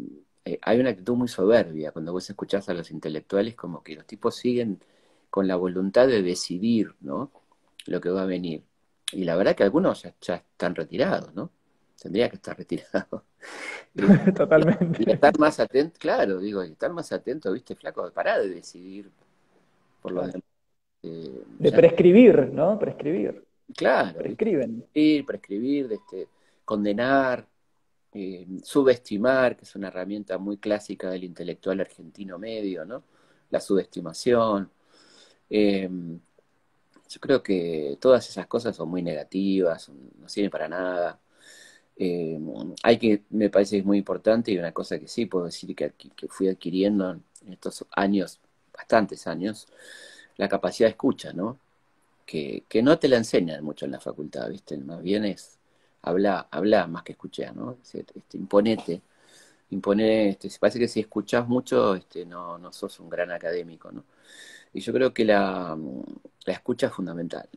eh, 0.46 0.60
hay 0.62 0.80
una 0.80 0.92
actitud 0.92 1.16
muy 1.16 1.28
soberbia 1.28 1.92
cuando 1.92 2.14
vos 2.14 2.30
escuchás 2.30 2.70
a 2.70 2.74
los 2.74 2.92
intelectuales 2.92 3.56
como 3.56 3.84
que 3.84 3.96
los 3.96 4.06
tipos 4.06 4.36
siguen 4.38 4.82
con 5.30 5.48
la 5.48 5.58
voluntad 5.58 6.08
de 6.08 6.24
decidir, 6.24 6.96
¿no? 7.02 7.32
Lo 7.88 8.00
que 8.02 8.10
va 8.12 8.24
a 8.24 8.26
venir. 8.26 8.69
Y 9.12 9.24
la 9.24 9.36
verdad 9.36 9.56
que 9.56 9.64
algunos 9.64 10.04
ya, 10.22 10.36
están 10.36 10.76
retirados, 10.76 11.34
¿no? 11.34 11.52
Tendría 12.02 12.30
que 12.30 12.36
estar 12.36 12.58
retirados. 12.58 13.24
Totalmente. 14.36 15.04
Y, 15.04 15.12
estar 15.12 15.38
más 15.40 15.60
atento, 15.60 15.98
claro, 16.00 16.40
digo, 16.40 16.62
estar 16.62 16.92
más 16.94 17.12
atento, 17.12 17.52
viste, 17.52 17.76
flaco, 17.76 18.10
parar 18.12 18.42
de 18.42 18.50
decidir 18.50 19.10
por 20.02 20.12
lo 20.12 20.22
demás. 20.22 20.44
Eh, 21.04 21.44
de 21.60 21.72
prescribir, 21.72 22.52
¿no? 22.52 22.78
Prescribir. 22.78 23.44
Claro. 23.76 24.20
Prescriben. 24.20 24.86
Ir, 24.94 25.26
prescribir, 25.26 25.88
de 25.88 25.96
este, 25.96 26.28
condenar, 26.66 27.48
eh, 28.14 28.46
subestimar, 28.64 29.56
que 29.56 29.66
es 29.66 29.76
una 29.76 29.88
herramienta 29.88 30.38
muy 30.38 30.58
clásica 30.58 31.10
del 31.10 31.24
intelectual 31.24 31.80
argentino 31.80 32.38
medio, 32.38 32.86
¿no? 32.86 33.04
La 33.50 33.60
subestimación. 33.60 34.70
Eh, 35.50 35.90
yo 37.10 37.20
creo 37.20 37.44
que 37.44 37.98
todas 38.00 38.30
esas 38.30 38.48
cosas 38.48 38.76
son 38.76 38.90
muy 38.90 39.02
negativas, 39.02 39.90
no 39.90 40.30
sirven 40.30 40.52
para 40.52 40.70
nada. 40.70 41.20
Eh, 41.98 42.40
hay 42.84 42.98
que, 43.00 43.24
me 43.32 43.50
parece 43.50 43.78
que 43.78 43.80
es 43.80 43.86
muy 43.86 43.98
importante 44.00 44.52
y 44.52 44.58
una 44.60 44.72
cosa 44.74 45.00
que 45.00 45.08
sí 45.08 45.26
puedo 45.26 45.46
decir 45.46 45.76
que, 45.76 45.94
fui 46.30 46.48
adquiriendo 46.50 47.12
en 47.46 47.54
estos 47.54 47.86
años, 47.92 48.40
bastantes 48.74 49.28
años, 49.28 49.68
la 50.38 50.48
capacidad 50.50 50.88
de 50.88 50.92
escucha, 50.92 51.34
¿no? 51.34 51.60
Que, 52.26 52.64
que 52.70 52.84
no 52.84 53.00
te 53.00 53.08
la 53.10 53.18
enseñan 53.18 53.64
mucho 53.64 53.86
en 53.86 53.92
la 53.92 54.00
facultad, 54.00 54.50
¿viste? 54.50 54.78
Más 54.78 55.02
bien 55.02 55.26
es 55.26 55.60
habla, 56.02 56.48
habla 56.52 56.88
más 56.88 57.04
que 57.04 57.14
escuchar, 57.14 57.56
¿no? 57.56 57.78
Este, 57.94 58.38
imponete, 58.38 59.02
imponete, 59.72 60.50
parece 60.60 60.80
que 60.80 60.88
si 60.88 61.02
escuchás 61.02 61.48
mucho, 61.48 61.96
este, 61.96 62.26
no, 62.26 62.58
no 62.58 62.72
sos 62.74 63.00
un 63.00 63.10
gran 63.10 63.32
académico, 63.32 63.92
¿no? 63.92 64.06
Y 64.74 64.82
yo 64.82 64.94
creo 64.94 65.14
que 65.14 65.26
la, 65.26 65.78
la 66.46 66.54
escucha 66.54 66.88
es 66.88 66.94
fundamental. 66.94 67.48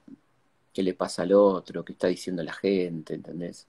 ¿Qué 0.73 0.83
le 0.83 0.95
pasa 0.95 1.23
al 1.23 1.33
otro? 1.33 1.85
¿Qué 1.85 1.93
está 1.93 2.07
diciendo 2.07 2.43
la 2.43 2.53
gente? 2.53 3.15
¿Entendés? 3.15 3.69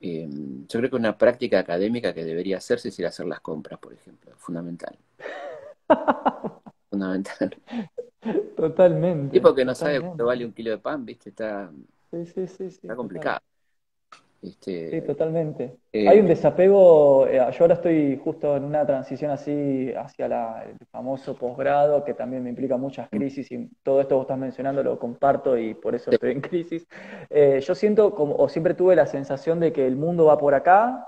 Em, 0.00 0.66
yo 0.66 0.78
creo 0.78 0.90
que 0.90 0.96
una 0.96 1.16
práctica 1.16 1.58
académica 1.58 2.12
que 2.12 2.24
debería 2.24 2.58
hacerse 2.58 2.88
es 2.88 2.98
ir 2.98 3.06
a 3.06 3.10
hacer 3.10 3.26
las 3.26 3.40
compras, 3.40 3.78
por 3.78 3.92
ejemplo. 3.92 4.32
Fundamental. 4.36 4.96
fundamental. 6.90 7.56
Totalmente. 8.56 9.32
Tipo 9.32 9.54
que 9.54 9.64
no 9.64 9.74
sabe 9.74 10.00
cuánto 10.00 10.26
vale 10.26 10.44
un 10.44 10.52
kilo 10.52 10.70
de 10.70 10.78
pan, 10.78 11.04
¿viste? 11.04 11.30
Está, 11.30 11.70
sí, 12.10 12.26
sí, 12.26 12.46
sí, 12.48 12.64
está 12.64 12.96
complicado. 12.96 13.40
Este, 14.46 14.90
sí, 14.90 15.00
totalmente. 15.02 15.76
Eh, 15.92 16.08
Hay 16.08 16.20
un 16.20 16.26
desapego, 16.26 17.26
eh, 17.26 17.36
yo 17.36 17.64
ahora 17.64 17.74
estoy 17.74 18.20
justo 18.22 18.56
en 18.56 18.64
una 18.64 18.86
transición 18.86 19.30
así 19.30 19.92
hacia 19.92 20.26
el 20.62 20.86
famoso 20.86 21.34
posgrado, 21.34 22.04
que 22.04 22.14
también 22.14 22.44
me 22.44 22.50
implica 22.50 22.76
muchas 22.76 23.06
mm. 23.10 23.16
crisis 23.16 23.50
y 23.50 23.68
todo 23.82 24.00
esto 24.00 24.10
que 24.10 24.14
vos 24.14 24.24
estás 24.24 24.38
mencionando 24.38 24.82
lo 24.82 24.98
comparto 24.98 25.58
y 25.58 25.74
por 25.74 25.94
eso 25.94 26.10
estoy 26.10 26.32
en 26.32 26.40
crisis. 26.40 26.86
Eh, 27.28 27.60
yo 27.60 27.74
siento, 27.74 28.14
como, 28.14 28.36
o 28.36 28.48
siempre 28.48 28.74
tuve 28.74 28.94
la 28.94 29.06
sensación 29.06 29.58
de 29.58 29.72
que 29.72 29.86
el 29.86 29.96
mundo 29.96 30.26
va 30.26 30.38
por 30.38 30.54
acá 30.54 31.06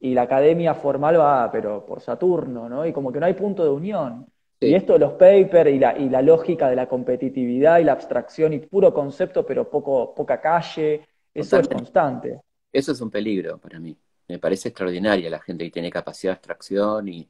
y 0.00 0.14
la 0.14 0.22
academia 0.22 0.74
formal 0.74 1.20
va, 1.20 1.50
pero 1.52 1.86
por 1.86 2.00
Saturno, 2.00 2.68
¿no? 2.68 2.86
Y 2.86 2.92
como 2.92 3.12
que 3.12 3.20
no 3.20 3.26
hay 3.26 3.34
punto 3.34 3.62
de 3.62 3.70
unión. 3.70 4.26
Y 4.58 4.74
esto 4.74 4.98
los 4.98 5.12
papers 5.12 5.70
y 5.70 5.78
la, 5.78 5.96
y 5.96 6.10
la 6.10 6.20
lógica 6.20 6.68
de 6.68 6.76
la 6.76 6.86
competitividad 6.86 7.78
y 7.78 7.84
la 7.84 7.92
abstracción 7.92 8.52
y 8.52 8.58
puro 8.58 8.92
concepto, 8.92 9.46
pero 9.46 9.70
poco, 9.70 10.14
poca 10.14 10.38
calle, 10.40 11.06
eso 11.32 11.58
es 11.58 11.68
constante. 11.68 12.40
Eso 12.72 12.92
es 12.92 13.00
un 13.00 13.10
peligro 13.10 13.58
para 13.58 13.78
mí. 13.80 13.96
Me 14.28 14.38
parece 14.38 14.68
extraordinaria 14.68 15.28
la 15.30 15.40
gente 15.40 15.64
que 15.64 15.70
tiene 15.70 15.90
capacidad 15.90 16.32
de 16.32 16.36
abstracción 16.36 17.08
y, 17.08 17.28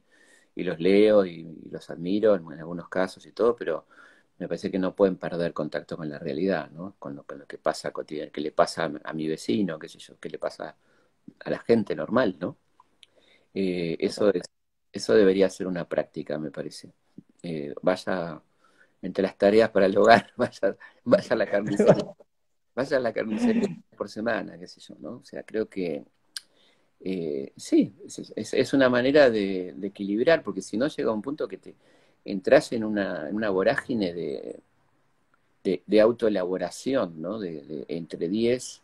los 0.55 0.79
leo 0.79 1.25
y, 1.25 1.43
los 1.71 1.89
admiro 1.89 2.35
en, 2.35 2.59
algunos 2.59 2.89
casos 2.89 3.25
y 3.25 3.31
todo, 3.31 3.55
pero 3.55 3.87
me 4.37 4.47
parece 4.47 4.69
que 4.71 4.79
no 4.79 4.95
pueden 4.95 5.17
perder 5.17 5.53
contacto 5.53 5.97
con 5.97 6.09
la 6.09 6.19
realidad, 6.19 6.69
¿no? 6.71 6.95
Con 6.99 7.15
lo, 7.15 7.25
que 7.25 7.57
pasa 7.57 7.91
cotidiano, 7.91 8.31
que 8.31 8.41
le 8.41 8.51
pasa 8.51 8.91
a, 9.03 9.13
mi 9.13 9.27
vecino, 9.27 9.79
qué 9.79 9.89
sé 9.89 9.99
yo, 9.99 10.19
qué 10.19 10.29
le 10.29 10.37
pasa 10.39 10.75
a 11.39 11.49
la 11.49 11.59
gente 11.59 11.95
normal, 11.95 12.37
¿no? 12.39 12.57
Eh, 13.53 13.97
eso 13.99 14.33
es, 14.33 14.43
eso 14.91 15.13
debería 15.13 15.49
ser 15.49 15.67
una 15.67 15.87
práctica, 15.87 16.37
me 16.39 16.51
parece. 16.51 16.93
Eh, 17.43 17.73
vaya 17.81 18.41
entre 19.01 19.23
las 19.23 19.37
tareas 19.37 19.69
para 19.71 19.87
el 19.87 19.97
hogar, 19.97 20.31
vaya, 20.37 20.77
vaya 21.03 21.33
a 21.33 21.35
la 21.35 21.47
carnicería 21.47 21.95
vaya 22.81 22.97
a 22.97 22.99
la 22.99 23.13
carnicería 23.13 23.69
por 23.95 24.09
semana, 24.09 24.57
qué 24.57 24.67
sé 24.67 24.81
yo, 24.81 24.95
¿no? 24.99 25.17
O 25.17 25.23
sea, 25.23 25.43
creo 25.43 25.69
que 25.69 26.03
eh, 26.99 27.51
sí, 27.55 27.93
es, 28.35 28.73
una 28.73 28.89
manera 28.89 29.29
de, 29.29 29.75
equilibrar, 29.81 30.43
porque 30.43 30.61
si 30.61 30.77
no 30.77 30.87
llega 30.87 31.11
un 31.11 31.21
punto 31.21 31.47
que 31.47 31.57
te 31.57 31.75
entras 32.25 32.71
en 32.73 32.83
una, 32.83 33.29
en 33.29 33.35
una 33.35 33.49
vorágine 33.49 34.13
de, 34.13 34.59
de, 35.85 36.01
autoelaboración, 36.01 37.21
¿no? 37.21 37.39
De, 37.39 37.85
entre 37.87 38.27
10 38.27 38.81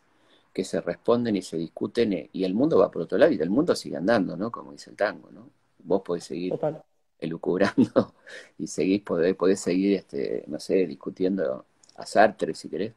que 0.52 0.64
se 0.64 0.80
responden 0.80 1.36
y 1.36 1.42
se 1.42 1.56
discuten 1.56 2.12
eh, 2.12 2.30
y 2.32 2.44
el 2.44 2.54
mundo 2.54 2.78
va 2.78 2.90
por 2.90 3.02
otro 3.02 3.18
lado 3.18 3.32
y 3.32 3.36
el 3.40 3.50
mundo 3.50 3.76
sigue 3.76 3.96
andando, 3.96 4.36
¿no? 4.36 4.50
Como 4.50 4.72
dice 4.72 4.90
el 4.90 4.96
tango, 4.96 5.30
¿no? 5.30 5.50
Vos 5.80 6.02
podés 6.02 6.24
seguir 6.24 6.58
elucubrando 7.20 8.14
y 8.58 8.66
seguís, 8.66 9.02
podés, 9.02 9.34
podés 9.36 9.60
seguir, 9.60 9.94
este, 9.96 10.44
no 10.46 10.58
sé, 10.58 10.86
discutiendo 10.86 11.64
a 11.96 12.06
Sartre 12.06 12.54
si 12.54 12.68
querés, 12.68 12.94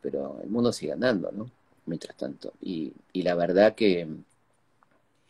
pero 0.00 0.40
el 0.42 0.50
mundo 0.50 0.72
sigue 0.72 0.92
andando, 0.92 1.30
¿no? 1.32 1.50
Mientras 1.86 2.16
tanto. 2.16 2.52
Y, 2.62 2.92
la 3.14 3.34
verdad 3.34 3.74
que, 3.74 4.06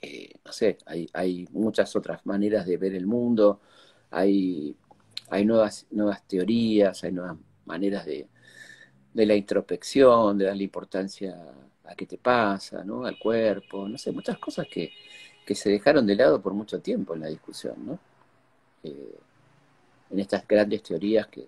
eh, 0.02 0.30
no 0.44 0.52
sé, 0.52 0.78
hay, 0.86 1.08
hay, 1.12 1.48
muchas 1.52 1.94
otras 1.96 2.24
maneras 2.26 2.66
de 2.66 2.76
ver 2.76 2.94
el 2.94 3.06
mundo, 3.06 3.60
hay, 4.10 4.74
hay 5.30 5.44
nuevas, 5.44 5.86
nuevas 5.90 6.22
teorías, 6.26 7.04
hay 7.04 7.12
nuevas 7.12 7.36
maneras 7.66 8.04
de, 8.06 8.28
de 9.14 9.26
la 9.26 9.34
introspección, 9.34 10.38
de 10.38 10.46
darle 10.46 10.64
importancia 10.64 11.36
a 11.84 11.94
qué 11.94 12.06
te 12.06 12.18
pasa, 12.18 12.84
¿no? 12.84 13.04
Al 13.04 13.18
cuerpo, 13.18 13.88
no 13.88 13.98
sé, 13.98 14.12
muchas 14.12 14.38
cosas 14.38 14.66
que, 14.70 14.92
que 15.46 15.54
se 15.54 15.70
dejaron 15.70 16.06
de 16.06 16.16
lado 16.16 16.40
por 16.40 16.54
mucho 16.54 16.80
tiempo 16.80 17.14
en 17.14 17.20
la 17.20 17.28
discusión, 17.28 17.74
¿no? 17.86 17.98
Eh, 18.84 19.18
en 20.10 20.20
estas 20.20 20.46
grandes 20.46 20.82
teorías 20.82 21.26
que, 21.28 21.46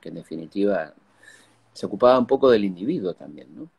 que 0.00 0.08
en 0.10 0.16
definitiva 0.16 0.92
se 1.72 1.86
ocupaba 1.86 2.18
un 2.18 2.26
poco 2.26 2.50
del 2.50 2.64
individuo 2.64 3.14
también, 3.14 3.54
¿no? 3.54 3.70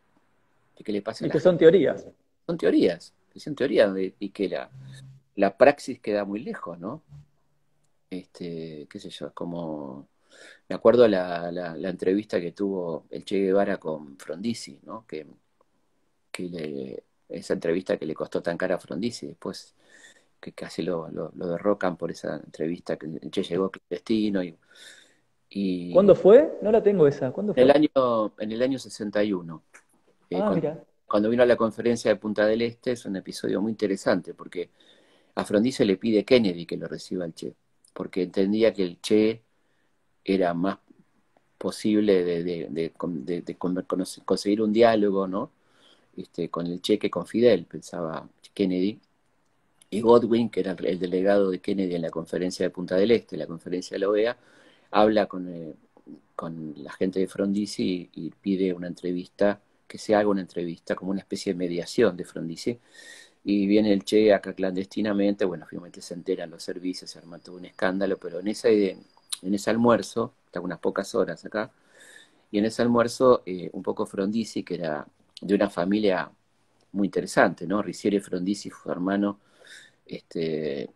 De 0.78 0.84
qué 0.84 0.92
le 0.92 1.02
pasa 1.02 1.26
a 1.26 1.30
que 1.30 1.40
son 1.40 1.58
teorías. 1.58 2.06
Son 2.46 2.58
teorías. 2.58 3.14
es 3.34 3.48
en 3.48 3.56
teoría, 3.56 3.94
y 4.20 4.30
que 4.30 4.50
la, 4.50 4.70
la 5.36 5.58
praxis 5.58 6.00
queda 6.00 6.26
muy 6.26 6.42
lejos, 6.42 6.80
¿no? 6.80 7.02
Este, 8.10 8.88
qué 8.90 9.00
sé 9.00 9.10
yo, 9.10 9.28
es 9.28 9.34
como, 9.34 10.08
me 10.70 10.76
acuerdo 10.76 11.08
la, 11.08 11.52
la, 11.52 11.90
entrevista 11.90 12.40
que 12.40 12.52
tuvo 12.52 13.06
el 13.10 13.26
Che 13.26 13.40
Guevara 13.40 13.78
con 13.78 14.18
Frondizi, 14.18 14.80
¿no? 14.84 15.06
Que, 15.08 15.26
que 16.32 17.04
esa 17.30 17.54
entrevista 17.54 17.98
que 17.98 18.06
le 18.06 18.14
costó 18.14 18.42
tan 18.42 18.58
cara 18.58 18.76
a 18.76 18.80
Frondizi, 18.80 19.28
después 19.28 19.74
que 20.40 20.52
casi 20.52 20.84
lo, 20.84 21.10
lo, 21.10 21.32
derrocan 21.32 21.96
por 21.98 22.12
esa 22.12 22.36
entrevista 22.36 22.98
que 22.98 23.08
el 23.08 23.32
Che 23.32 23.44
llegó 23.44 23.72
clandestino 23.72 24.44
y, 24.44 24.58
y 25.56 25.94
¿Cuándo 25.94 26.16
fue? 26.16 26.58
No 26.64 26.72
la 26.72 26.82
tengo 26.82 27.08
esa. 27.08 27.32
¿Cuándo 27.32 27.54
fue? 27.54 27.62
En 27.62 27.70
el 27.70 27.76
año, 27.76 28.34
en 28.40 28.52
el 28.52 28.62
año 28.62 28.80
61. 28.80 29.62
Eh, 30.32 30.36
ah, 30.36 30.48
cuando, 30.48 30.86
cuando, 31.06 31.30
vino 31.30 31.44
a 31.44 31.46
la 31.46 31.56
conferencia 31.56 32.10
de 32.10 32.16
Punta 32.18 32.48
del 32.48 32.64
Este, 32.64 32.94
es 32.94 33.06
un 33.06 33.16
episodio 33.18 33.62
muy 33.62 33.72
interesante 33.72 34.34
porque 34.34 34.72
a 35.36 35.46
Frondizi 35.46 35.86
le 35.86 35.98
pide 35.98 36.26
Kennedy 36.26 36.66
que 36.66 36.76
lo 36.76 36.88
reciba 36.88 37.26
el 37.26 37.36
Che, 37.36 37.54
porque 37.94 38.24
entendía 38.24 38.74
que 38.74 38.84
el 38.84 39.00
Che 39.00 39.44
era 40.26 40.56
más 40.56 40.80
posible 41.60 42.24
de, 42.24 42.92
conseguir 44.26 44.62
un 44.62 44.74
diálogo 44.74 45.28
¿no? 45.28 45.52
Este, 46.18 46.50
con 46.50 46.66
el 46.66 46.82
Che 46.82 46.98
que 46.98 47.12
con 47.12 47.28
Fidel, 47.28 47.66
pensaba 47.66 48.28
Kennedy. 48.56 49.00
Y 49.92 50.02
Godwin, 50.02 50.50
que 50.50 50.62
era 50.62 50.72
el 50.72 50.98
delegado 50.98 51.52
de 51.52 51.60
Kennedy 51.60 51.94
en 51.94 52.02
la 52.02 52.10
conferencia 52.10 52.66
de 52.66 52.72
Punta 52.72 52.96
del 52.96 53.12
Este, 53.12 53.38
la 53.38 53.46
conferencia 53.46 53.94
de 53.94 54.00
la 54.00 54.10
OEA, 54.10 54.38
habla 54.94 55.26
con, 55.26 55.50
eh, 55.50 55.76
con 56.36 56.74
la 56.78 56.92
gente 56.94 57.20
de 57.20 57.28
Frondizi 57.28 58.10
y, 58.14 58.30
pide 58.32 58.74
una 58.74 58.88
entrevista, 58.88 59.62
que 59.88 59.98
se 59.98 60.16
haga 60.16 60.30
una 60.30 60.42
entrevista 60.42 60.96
como 60.96 61.12
una 61.12 61.20
especie 61.20 61.54
de 61.54 61.60
mediación 61.60 62.18
de 62.18 62.26
Frondizi 62.26 62.80
y 63.44 63.68
viene 63.68 63.94
el 63.94 64.04
Che 64.06 64.34
acá 64.34 64.54
clandestinamente, 64.54 65.46
bueno, 65.46 65.66
finalmente 65.68 66.02
se 66.02 66.14
enteran 66.14 66.50
los 66.50 66.64
servicios, 66.64 67.12
se 67.12 67.20
arma 67.20 67.40
todo 67.40 67.58
un 67.58 67.66
escándalo, 67.66 68.18
pero 68.18 68.40
en, 68.40 68.48
esa, 68.48 68.70
en 68.70 69.04
ese 69.42 69.70
almuerzo, 69.70 70.34
está 70.46 70.62
unas 70.62 70.80
pocas 70.80 71.14
horas 71.16 71.44
acá, 71.46 71.72
y 72.52 72.60
en 72.60 72.66
ese 72.66 72.82
almuerzo 72.82 73.44
eh, 73.46 73.70
un 73.74 73.84
poco 73.84 74.06
Frondizi, 74.06 74.64
que 74.64 74.76
era 74.76 75.08
de 75.42 75.56
una 75.56 75.70
familia 75.70 76.32
muy 76.94 77.08
interesante, 77.08 77.68
¿no? 77.68 77.82
Riciere 77.82 78.22
Frondizi, 78.22 78.70
su 78.70 78.92
hermano, 78.92 79.40
este, 80.06 80.90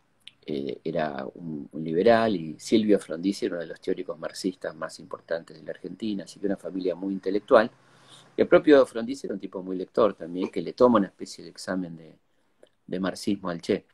eh, 0.50 0.80
era 0.82 1.28
un, 1.36 1.70
liberal, 1.74 2.36
y 2.36 2.56
Silvio 2.58 3.00
Frondizi 3.00 3.46
era 3.48 3.56
uno 3.56 3.62
de 3.64 3.68
los 3.68 3.82
teóricos 3.82 4.18
marxistas 4.18 4.74
más 4.76 4.98
importantes 5.00 5.58
de 5.58 5.64
la 5.64 5.72
Argentina, 5.72 6.24
así 6.24 6.40
que 6.40 6.46
una 6.46 6.56
familia 6.56 6.96
muy 6.96 7.14
intelectual. 7.14 7.70
Y 8.38 8.42
el 8.42 8.48
propio 8.48 8.86
Frondizi 8.86 9.28
era 9.28 9.34
un 9.34 9.42
tipo 9.42 9.62
muy 9.62 9.76
lector 9.76 10.14
también, 10.14 10.50
que 10.50 10.62
le 10.62 10.72
toma 10.72 11.00
una 11.00 11.08
especie 11.08 11.44
de 11.44 11.50
examen 11.50 11.98
de, 11.98 12.16
de 12.86 13.00
marxismo 13.00 13.50
al 13.50 13.62
Che. 13.62 13.86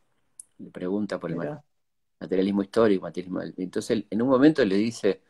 Le 0.60 0.70
pregunta 0.70 1.20
por 1.20 1.32
el 1.32 1.38
materialismo 2.20 2.62
histórico, 2.62 3.04
materialismo. 3.04 3.42
Entonces, 3.58 4.04
en 4.10 4.22
un 4.22 4.30
momento 4.30 4.64
le 4.64 4.76
dice, 4.76 5.22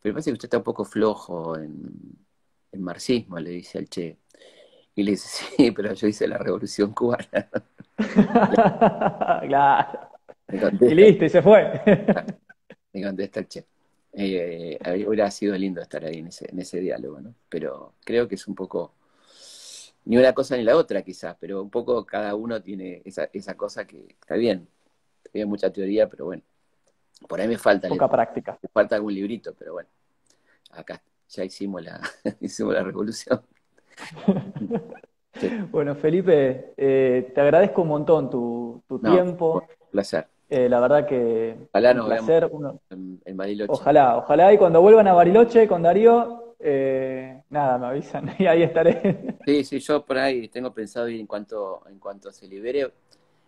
pero 0.00 0.14
parece 0.14 0.30
que 0.30 0.34
usted 0.34 0.46
está 0.46 0.58
un 0.58 0.64
poco 0.64 0.84
flojo 0.84 1.56
en, 1.56 2.16
marxismo, 2.78 3.40
le 3.40 3.50
dice 3.50 3.78
al 3.78 3.88
Che. 3.88 4.16
Y 4.94 5.02
le 5.02 5.12
dice, 5.12 5.28
sí, 5.56 5.70
pero 5.72 5.92
yo 5.92 6.06
hice 6.06 6.28
la 6.28 6.38
revolución 6.38 6.92
cubana. 6.92 7.48
claro. 9.48 10.07
Y 10.48 10.94
listo, 10.94 11.24
y 11.24 11.28
se 11.28 11.42
fue. 11.42 11.80
me 12.92 13.02
contesta 13.02 13.40
el 13.40 13.48
Che. 13.48 13.66
Eh, 14.12 14.78
hubiera 15.06 15.30
sido 15.30 15.56
lindo 15.56 15.80
estar 15.80 16.04
ahí 16.04 16.18
en 16.18 16.28
ese, 16.28 16.50
en 16.50 16.58
ese 16.58 16.80
diálogo, 16.80 17.20
¿no? 17.20 17.34
Pero 17.48 17.94
creo 18.04 18.26
que 18.26 18.34
es 18.34 18.48
un 18.48 18.54
poco 18.54 18.94
ni 20.08 20.16
una 20.16 20.32
cosa 20.32 20.56
ni 20.56 20.62
la 20.62 20.76
otra 20.76 21.02
quizás, 21.02 21.36
pero 21.38 21.62
un 21.62 21.68
poco 21.68 22.04
cada 22.06 22.34
uno 22.34 22.62
tiene 22.62 23.02
esa, 23.04 23.28
esa 23.32 23.56
cosa 23.56 23.86
que 23.86 24.06
está 24.08 24.36
bien, 24.36 24.66
tiene 25.30 25.44
mucha 25.44 25.70
teoría, 25.70 26.08
pero 26.08 26.24
bueno, 26.24 26.42
por 27.28 27.40
ahí 27.40 27.46
me 27.46 27.58
falta. 27.58 27.88
Poca 27.88 28.08
práctica. 28.08 28.58
Me 28.62 28.70
falta 28.70 28.96
algún 28.96 29.14
librito, 29.14 29.54
pero 29.54 29.74
bueno, 29.74 29.90
acá 30.70 31.02
ya 31.28 31.44
hicimos 31.44 31.82
la, 31.82 32.00
hicimos 32.40 32.74
la 32.74 32.82
revolución. 32.82 33.42
Bueno, 35.70 35.94
Felipe, 35.94 36.74
eh, 36.76 37.30
te 37.32 37.40
agradezco 37.40 37.82
un 37.82 37.88
montón 37.88 38.28
tu, 38.28 38.82
tu 38.88 38.98
tiempo. 38.98 39.62
Un 39.62 39.90
placer. 39.92 40.26
Eh, 40.50 40.68
la 40.68 40.80
verdad 40.80 41.06
que 41.06 41.56
ojalá 41.72 41.92
un 41.92 42.04
placer. 42.04 42.50
en 42.90 43.36
Bariloche. 43.36 43.72
Ojalá, 43.72 44.16
ojalá 44.16 44.52
y 44.52 44.58
cuando 44.58 44.80
vuelvan 44.80 45.06
a 45.08 45.12
Bariloche 45.12 45.68
con 45.68 45.82
Darío, 45.82 46.54
eh, 46.58 47.42
nada, 47.50 47.78
me 47.78 47.86
avisan 47.86 48.34
y 48.38 48.46
ahí 48.46 48.62
estaré. 48.62 49.36
Sí, 49.44 49.64
sí, 49.64 49.78
yo 49.80 50.04
por 50.04 50.18
ahí 50.18 50.48
tengo 50.48 50.72
pensado 50.72 51.08
ir 51.08 51.20
en 51.20 51.26
cuanto, 51.26 51.82
en 51.88 51.98
cuanto 51.98 52.30
se 52.32 52.46
libere, 52.46 52.92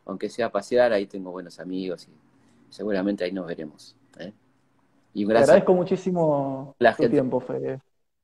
aunque 0.06 0.28
sea 0.28 0.46
a 0.46 0.52
pasear, 0.52 0.92
ahí 0.92 1.06
tengo 1.06 1.30
buenos 1.30 1.58
amigos 1.60 2.08
y 2.08 2.72
seguramente 2.72 3.24
ahí 3.24 3.32
nos 3.32 3.46
veremos. 3.46 3.96
¿eh? 4.18 4.32
Y 5.14 5.26
Te 5.26 5.36
agradezco 5.36 5.74
muchísimo 5.74 6.74
la 6.78 6.94
tu 6.96 7.08
tiempo, 7.08 7.40
Fede. 7.40 7.80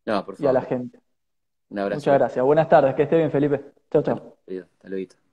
No, 0.07 0.24
por 0.24 0.37
favor. 0.37 0.45
Y 0.55 0.59
a 0.59 0.61
la 0.61 0.66
gente. 0.66 1.01
Un 1.68 1.79
abrazo. 1.81 2.01
Muchas 2.01 2.14
gracias. 2.14 2.45
Buenas 2.45 2.68
tardes, 2.68 2.95
que 2.95 3.03
esté 3.03 3.16
bien, 3.16 3.31
Felipe. 3.31 3.61
Chao, 3.91 4.03
chao. 4.03 4.37
Hasta 4.47 4.89
luego. 4.89 5.26